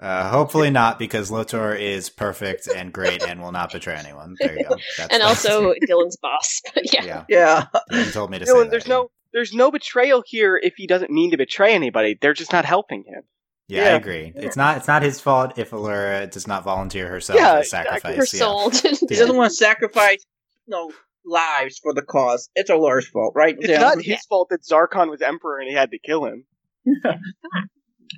Uh, 0.00 0.30
hopefully 0.30 0.70
not, 0.70 0.98
because 0.98 1.30
Lotor 1.30 1.74
is 1.74 2.08
perfect 2.08 2.66
and 2.74 2.90
great 2.90 3.22
and 3.22 3.42
will 3.42 3.52
not 3.52 3.70
betray 3.70 3.94
anyone. 3.94 4.34
There 4.40 4.56
you 4.56 4.64
go. 4.64 4.76
That's, 4.96 5.12
and 5.12 5.22
also 5.22 5.74
Dylan's 5.86 6.16
boss. 6.16 6.62
Yeah, 6.92 7.04
yeah. 7.04 7.24
yeah. 7.28 7.66
Dylan 7.90 8.12
told 8.12 8.30
me 8.30 8.38
to 8.38 8.46
Dylan, 8.46 8.64
say 8.64 8.68
there's 8.70 8.88
no 8.88 9.10
there's 9.32 9.52
no 9.52 9.70
betrayal 9.70 10.22
here 10.26 10.60
if 10.62 10.74
he 10.76 10.86
doesn't 10.86 11.10
mean 11.10 11.30
to 11.30 11.36
betray 11.36 11.74
anybody. 11.74 12.18
They're 12.20 12.34
just 12.34 12.52
not 12.52 12.64
helping 12.64 13.04
him. 13.04 13.22
Yeah, 13.68 13.84
yeah. 13.84 13.88
I 13.90 13.92
agree. 13.92 14.32
It's 14.34 14.56
not 14.56 14.78
it's 14.78 14.88
not 14.88 15.02
his 15.02 15.20
fault 15.20 15.56
if 15.56 15.70
Allura 15.70 16.28
does 16.30 16.48
not 16.48 16.64
volunteer 16.64 17.08
herself 17.08 17.38
yeah, 17.38 17.58
to 17.58 17.64
sacrifice 17.64 18.16
her 18.16 18.26
soul. 18.26 18.72
Yeah. 18.84 18.92
he 19.08 19.14
doesn't 19.14 19.36
want 19.36 19.50
to 19.50 19.56
sacrifice 19.56 20.24
no 20.66 20.90
lives 21.24 21.78
for 21.78 21.94
the 21.94 22.02
cause. 22.02 22.50
It's 22.54 22.70
Allura's 22.70 23.06
fault, 23.06 23.34
right? 23.36 23.56
It's 23.58 23.68
yeah. 23.68 23.78
not 23.78 24.02
his 24.02 24.24
fault 24.26 24.48
that 24.50 24.62
Zarkon 24.62 25.08
was 25.08 25.22
emperor 25.22 25.60
and 25.60 25.68
he 25.68 25.74
had 25.74 25.92
to 25.92 25.98
kill 25.98 26.24
him. 26.24 26.44
yeah, 26.84 27.16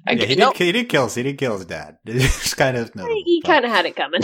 he, 0.08 0.14
did, 0.16 0.56
he 0.56 0.72
did 0.72 0.88
kill. 0.88 1.08
He 1.08 1.22
did 1.22 1.36
kill 1.36 1.58
his 1.58 1.66
dad. 1.66 1.98
It's 2.06 2.54
kind 2.54 2.76
of 2.76 2.94
notable, 2.94 3.22
he 3.24 3.42
kind 3.44 3.64
of 3.64 3.70
had 3.70 3.84
it 3.84 3.94
coming. 3.94 4.22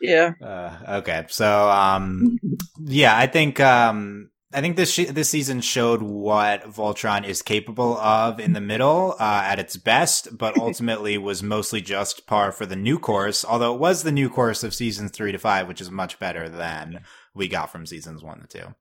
Yeah. 0.00 0.34
Uh, 0.40 0.98
okay, 0.98 1.24
so 1.28 1.68
um, 1.68 2.38
yeah, 2.84 3.16
I 3.16 3.26
think 3.26 3.58
um, 3.58 4.30
I 4.52 4.62
think 4.62 4.76
this 4.76 4.92
sh- 4.92 5.10
this 5.10 5.28
season 5.28 5.60
showed 5.60 6.00
what 6.00 6.64
Voltron 6.64 7.26
is 7.26 7.42
capable 7.42 7.98
of 7.98 8.40
in 8.40 8.54
the 8.54 8.62
middle 8.62 9.14
uh, 9.20 9.42
at 9.44 9.58
its 9.58 9.76
best, 9.76 10.38
but 10.38 10.58
ultimately 10.58 11.18
was 11.18 11.42
mostly 11.42 11.82
just 11.82 12.26
par 12.26 12.50
for 12.50 12.64
the 12.64 12.76
new 12.76 12.98
course. 12.98 13.44
Although 13.44 13.74
it 13.74 13.80
was 13.80 14.02
the 14.02 14.12
new 14.12 14.30
course 14.30 14.64
of 14.64 14.74
seasons 14.74 15.10
three 15.10 15.32
to 15.32 15.38
five, 15.38 15.68
which 15.68 15.82
is 15.82 15.90
much 15.90 16.18
better 16.18 16.48
than 16.48 17.04
we 17.34 17.46
got 17.46 17.70
from 17.70 17.84
seasons 17.84 18.22
one 18.22 18.40
to 18.40 18.46
two. 18.46 18.74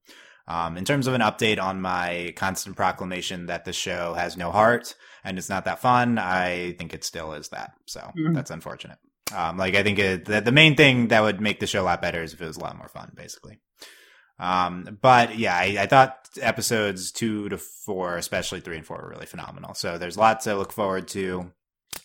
Um, 0.47 0.77
in 0.77 0.85
terms 0.85 1.07
of 1.07 1.13
an 1.13 1.21
update 1.21 1.61
on 1.61 1.81
my 1.81 2.33
constant 2.37 2.77
proclamation 2.77 3.47
that 3.47 3.65
the 3.65 3.73
show 3.73 4.13
has 4.13 4.37
no 4.37 4.51
heart 4.51 4.95
and 5.25 5.37
it's 5.37 5.49
not 5.49 5.65
that 5.65 5.79
fun, 5.79 6.17
I 6.17 6.71
think 6.79 6.93
it 6.93 7.03
still 7.03 7.33
is 7.33 7.49
that. 7.49 7.71
So 7.85 7.99
mm-hmm. 7.99 8.33
that's 8.33 8.51
unfortunate. 8.51 8.97
Um, 9.35 9.57
like 9.57 9.75
I 9.75 9.83
think 9.83 9.99
it, 9.99 10.23
the, 10.23 10.39
the 10.39 10.53
main 10.53 10.77
thing 10.77 11.09
that 11.09 11.21
would 11.21 11.41
make 11.41 11.59
the 11.59 11.67
show 11.67 11.81
a 11.81 11.83
lot 11.83 12.01
better 12.01 12.23
is 12.23 12.31
if 12.31 12.41
it 12.41 12.47
was 12.47 12.55
a 12.55 12.61
lot 12.61 12.77
more 12.77 12.87
fun, 12.87 13.11
basically. 13.13 13.59
Um, 14.39 14.97
but 15.01 15.37
yeah, 15.37 15.55
I, 15.55 15.77
I, 15.79 15.87
thought 15.87 16.29
episodes 16.41 17.11
two 17.11 17.49
to 17.49 17.57
four, 17.57 18.17
especially 18.17 18.59
three 18.59 18.77
and 18.77 18.85
four, 18.85 18.97
were 18.97 19.09
really 19.09 19.25
phenomenal. 19.25 19.73
So 19.73 19.97
there's 19.97 20.17
lots 20.17 20.43
to 20.43 20.55
look 20.55 20.71
forward 20.71 21.07
to. 21.09 21.51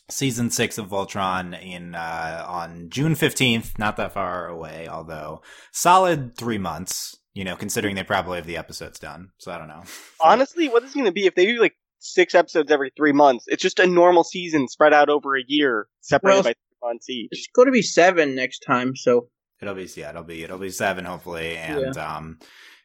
Season 0.08 0.50
six 0.50 0.78
of 0.78 0.88
Voltron 0.88 1.60
in 1.62 1.94
uh, 1.94 2.44
on 2.46 2.88
June 2.88 3.14
fifteenth, 3.14 3.78
not 3.78 3.96
that 3.98 4.12
far 4.12 4.48
away, 4.48 4.88
although 4.88 5.42
solid 5.72 6.36
three 6.36 6.58
months. 6.58 7.16
You 7.34 7.44
know, 7.44 7.56
considering 7.56 7.94
they 7.94 8.04
probably 8.04 8.36
have 8.36 8.46
the 8.46 8.58
episodes 8.58 8.98
done. 8.98 9.30
So 9.38 9.52
I 9.52 9.58
don't 9.58 9.68
know. 9.68 9.84
Honestly, 10.20 10.68
what 10.68 10.84
is 10.84 10.92
going 10.92 11.06
to 11.06 11.12
be 11.12 11.26
if 11.26 11.34
they 11.34 11.46
do 11.46 11.60
like 11.60 11.74
six 11.98 12.34
episodes 12.34 12.70
every 12.70 12.92
three 12.94 13.12
months? 13.12 13.44
It's 13.48 13.62
just 13.62 13.78
a 13.78 13.86
normal 13.86 14.24
season 14.24 14.68
spread 14.68 14.92
out 14.92 15.08
over 15.08 15.36
a 15.36 15.42
year, 15.46 15.86
separated 16.00 16.36
well, 16.36 16.42
by 16.42 16.52
three 16.52 16.88
months 16.88 17.08
each. 17.08 17.28
It's 17.30 17.48
going 17.54 17.66
to 17.66 17.72
be 17.72 17.82
seven 17.82 18.34
next 18.34 18.60
time, 18.60 18.96
so 18.96 19.28
It'll 19.62 19.74
be 19.74 19.88
yeah, 19.96 20.10
it'll 20.10 20.24
be 20.24 20.42
it'll 20.42 20.58
be 20.58 20.70
seven 20.70 21.04
hopefully, 21.04 21.56
and 21.56 21.94
yeah. 21.94 22.16
um, 22.16 22.40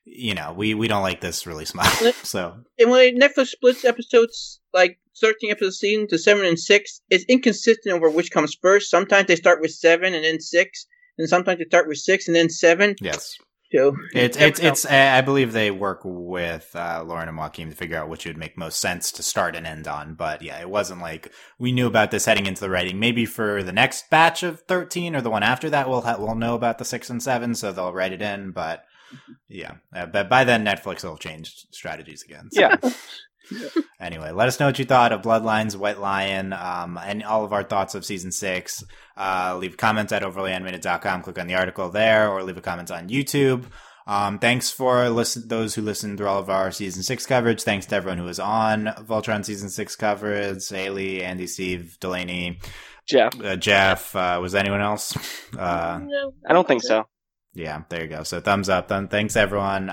you 0.06 0.36
know 0.36 0.54
we 0.54 0.76
we 0.76 0.88
don't 0.88 1.02
like 1.02 1.22
this 1.22 1.48
release 1.48 1.70
small. 1.70 1.86
so 2.24 2.56
and 2.78 2.92
when 2.92 3.20
Netflix 3.20 3.48
splits 3.48 3.84
episodes 3.84 4.60
like 4.74 5.00
thirteen 5.20 5.50
episodes 5.50 5.80
season 5.80 6.08
to 6.10 6.20
seven 6.20 6.46
and 6.46 6.60
six, 6.60 7.02
it's 7.10 7.26
inconsistent 7.28 7.96
over 7.96 8.12
which 8.12 8.30
comes 8.30 8.56
first. 8.62 8.92
Sometimes 8.92 9.28
they 9.28 9.36
start 9.36 9.60
with 9.60 9.72
seven 9.72 10.14
and 10.14 10.24
then 10.24 10.40
six, 10.40 10.86
and 11.18 11.28
sometimes 11.28 11.58
they 11.58 11.66
start 11.66 11.88
with 11.88 11.98
six 11.98 12.28
and 12.28 12.36
then 12.36 12.50
seven. 12.50 12.96
Yes. 13.02 13.38
So 13.74 13.98
It's 14.14 14.38
it's 14.38 14.60
it's. 14.60 14.86
I 14.86 15.22
believe 15.22 15.52
they 15.52 15.72
work 15.72 16.02
with 16.04 16.70
uh, 16.74 17.04
Lauren 17.06 17.28
and 17.28 17.38
Joaquin 17.38 17.70
to 17.70 17.76
figure 17.76 17.98
out 17.98 18.08
which 18.08 18.26
would 18.26 18.38
make 18.38 18.58
most 18.58 18.80
sense 18.80 19.12
to 19.14 19.24
start 19.24 19.56
and 19.56 19.68
end 19.68 19.88
on. 19.88 20.14
But 20.14 20.42
yeah, 20.42 20.60
it 20.62 20.70
wasn't 20.70 21.02
like 21.02 21.32
we 21.60 21.74
knew 21.74 21.88
about 21.88 22.12
this 22.12 22.26
heading 22.26 22.46
into 22.46 22.62
the 22.62 22.70
writing. 22.70 23.00
Maybe 23.00 23.26
for 23.26 23.64
the 23.64 23.74
next 23.74 24.10
batch 24.10 24.42
of 24.44 24.62
thirteen 24.62 25.16
or 25.16 25.22
the 25.22 25.30
one 25.30 25.44
after 25.44 25.70
that, 25.70 25.90
we'll 25.90 26.02
ha- 26.02 26.18
we'll 26.18 26.36
know 26.36 26.56
about 26.56 26.78
the 26.78 26.86
six 26.86 27.10
and 27.10 27.22
seven, 27.22 27.56
so 27.56 27.72
they'll 27.72 27.94
write 27.94 28.14
it 28.14 28.22
in. 28.22 28.52
But 28.52 28.86
yeah, 29.50 29.76
uh, 29.94 30.06
but 30.06 30.30
by 30.30 30.44
then 30.46 30.66
Netflix 30.66 31.04
will 31.04 31.18
change 31.18 31.66
strategies 31.72 32.24
again. 32.24 32.50
So. 32.52 32.62
Yeah. 32.62 32.78
Anyway, 34.00 34.32
let 34.32 34.48
us 34.48 34.60
know 34.60 34.68
what 34.68 34.78
you 34.80 34.86
thought 34.86 35.12
of 35.12 35.22
Bloodlines, 35.22 35.76
White 35.76 36.00
Lion, 36.00 36.54
um, 36.54 37.00
and 37.04 37.24
all 37.24 37.44
of 37.44 37.54
our 37.54 37.64
thoughts 37.64 37.96
of 37.96 38.06
season 38.06 38.32
six. 38.32 38.84
Uh, 39.18 39.58
leave 39.60 39.76
comments 39.78 40.12
at 40.14 40.22
overlyanimated.com. 40.22 41.24
Click 41.24 41.40
on 41.40 41.48
the 41.48 41.56
article 41.56 41.90
there, 41.90 42.30
or 42.30 42.44
leave 42.44 42.58
a 42.58 42.62
comment 42.62 42.92
on 42.92 43.10
YouTube. 43.10 43.66
Um, 44.06 44.40
thanks 44.40 44.70
for 44.70 45.10
listen 45.10 45.48
those 45.50 45.76
who 45.76 45.82
listened 45.82 46.18
through 46.18 46.28
all 46.28 46.40
of 46.40 46.50
our 46.50 46.72
season 46.72 47.04
six 47.04 47.26
coverage. 47.26 47.64
Thanks 47.64 47.86
to 47.88 47.96
everyone 47.96 48.18
who 48.20 48.24
was 48.24 48.40
on 48.40 48.86
Voltron 49.02 49.44
season 49.44 49.70
six 49.70 49.96
coverage. 49.98 50.68
Haley, 50.70 51.24
Andy, 51.24 51.46
Steve, 51.48 51.98
Delaney, 52.00 52.60
Jeff. 53.10 53.34
uh, 53.44 53.58
Jeff. 53.58 54.16
Uh, 54.16 54.40
was 54.42 54.56
anyone 54.56 54.80
else? 54.82 55.14
Uh, 55.58 56.00
no, 56.04 56.34
I 56.48 56.54
don't 56.54 56.68
think 56.68 56.84
so. 56.84 57.06
yeah, 57.54 57.82
there 57.90 58.04
you 58.04 58.08
go. 58.10 58.24
So 58.24 58.40
thumbs 58.40 58.70
up. 58.70 58.88
Then 58.88 59.08
thanks 59.10 59.36
everyone. 59.36 59.90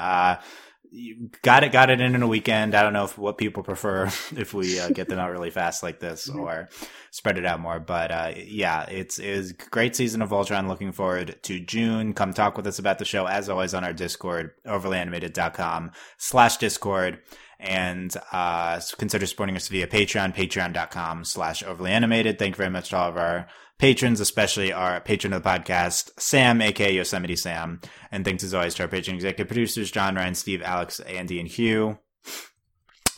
You 0.96 1.28
got 1.42 1.64
it, 1.64 1.72
got 1.72 1.90
it 1.90 2.00
in 2.00 2.14
in 2.14 2.22
a 2.22 2.28
weekend. 2.28 2.72
I 2.72 2.82
don't 2.82 2.92
know 2.92 3.04
if 3.04 3.18
what 3.18 3.36
people 3.36 3.64
prefer 3.64 4.04
if 4.36 4.54
we 4.54 4.78
uh, 4.78 4.90
get 4.90 5.08
them 5.08 5.18
out 5.18 5.32
really 5.32 5.50
fast 5.50 5.82
like 5.82 5.98
this 5.98 6.28
or 6.28 6.68
spread 7.10 7.36
it 7.36 7.44
out 7.44 7.58
more. 7.58 7.80
But 7.80 8.12
uh, 8.12 8.32
yeah, 8.36 8.84
it's 8.84 9.18
is 9.18 9.52
great 9.52 9.96
season 9.96 10.22
of 10.22 10.30
Voltron. 10.30 10.68
Looking 10.68 10.92
forward 10.92 11.36
to 11.42 11.58
June. 11.58 12.14
Come 12.14 12.32
talk 12.32 12.56
with 12.56 12.68
us 12.68 12.78
about 12.78 13.00
the 13.00 13.04
show 13.04 13.26
as 13.26 13.48
always 13.48 13.74
on 13.74 13.82
our 13.82 13.92
Discord, 13.92 14.52
overlyanimated.com 14.66 15.90
slash 16.16 16.58
Discord. 16.58 17.18
And 17.58 18.14
uh, 18.30 18.80
consider 18.96 19.26
supporting 19.26 19.56
us 19.56 19.66
via 19.66 19.88
Patreon, 19.88 20.34
patreon.com 20.34 21.24
slash 21.24 21.64
overly 21.64 21.90
animated. 21.90 22.38
Thank 22.38 22.54
you 22.54 22.58
very 22.58 22.70
much 22.70 22.90
to 22.90 22.98
all 22.98 23.08
of 23.08 23.16
our 23.16 23.48
patrons, 23.78 24.20
especially 24.20 24.72
our 24.72 25.00
patron 25.00 25.32
of 25.32 25.42
the 25.42 25.48
podcast, 25.48 26.10
Sam, 26.18 26.60
aka 26.62 26.92
Yosemite 26.92 27.36
Sam. 27.36 27.80
And 28.10 28.24
thanks 28.24 28.44
as 28.44 28.54
always 28.54 28.74
to 28.74 28.82
our 28.82 28.88
patron 28.88 29.16
executive 29.16 29.48
producers, 29.48 29.90
John, 29.90 30.14
Ryan, 30.14 30.34
Steve, 30.34 30.62
Alex, 30.62 31.00
Andy, 31.00 31.40
and 31.40 31.48
Hugh. 31.48 31.98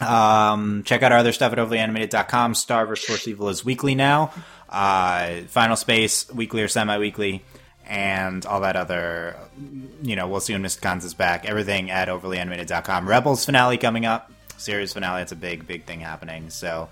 Um, 0.00 0.82
check 0.84 1.02
out 1.02 1.12
our 1.12 1.18
other 1.18 1.32
stuff 1.32 1.52
at 1.52 1.59
overlyanimated.com. 1.59 2.54
Star 2.54 2.86
vs. 2.86 3.04
Force 3.04 3.28
Evil 3.28 3.48
is 3.48 3.64
weekly 3.64 3.94
now. 3.94 4.32
Uh, 4.68 5.42
Final 5.48 5.76
Space, 5.76 6.30
weekly 6.32 6.62
or 6.62 6.68
semi-weekly. 6.68 7.42
And 7.88 8.44
all 8.44 8.61
that 8.62 8.74
other, 8.74 9.38
you 10.02 10.16
know, 10.16 10.26
we'll 10.26 10.40
see 10.40 10.52
when 10.52 10.62
Mr. 10.62 10.82
Cons 10.82 11.04
is 11.04 11.14
back. 11.14 11.46
Everything 11.46 11.90
at 11.90 12.09
overlyanimated.com. 12.09 13.09
Rebels 13.09 13.44
finale 13.44 13.78
coming 13.78 14.04
up. 14.04 14.32
Series 14.57 14.92
finale. 14.92 15.22
It's 15.22 15.32
a 15.32 15.36
big, 15.36 15.66
big 15.66 15.84
thing 15.84 16.00
happening. 16.00 16.50
So, 16.50 16.88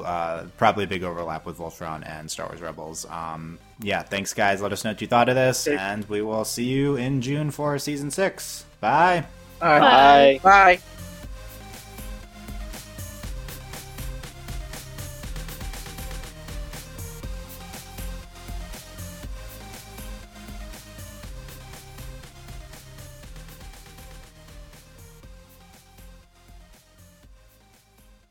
uh, 0.00 0.46
probably 0.56 0.84
a 0.84 0.86
big 0.86 1.02
overlap 1.02 1.44
with 1.46 1.58
Voltron 1.58 2.06
and 2.08 2.30
Star 2.30 2.46
Wars 2.46 2.60
Rebels. 2.60 3.06
Um, 3.10 3.58
yeah, 3.80 4.02
thanks, 4.02 4.32
guys. 4.34 4.60
Let 4.62 4.72
us 4.72 4.84
know 4.84 4.90
what 4.90 5.00
you 5.00 5.06
thought 5.06 5.28
of 5.28 5.34
this. 5.34 5.66
And 5.66 6.08
we 6.08 6.22
will 6.22 6.44
see 6.44 6.64
you 6.64 6.96
in 6.96 7.20
June 7.20 7.50
for 7.50 7.78
season 7.78 8.10
six. 8.10 8.64
Bye. 8.80 9.24
all 9.60 9.68
right, 9.68 10.40
Bye. 10.42 10.76
bye. 10.78 10.91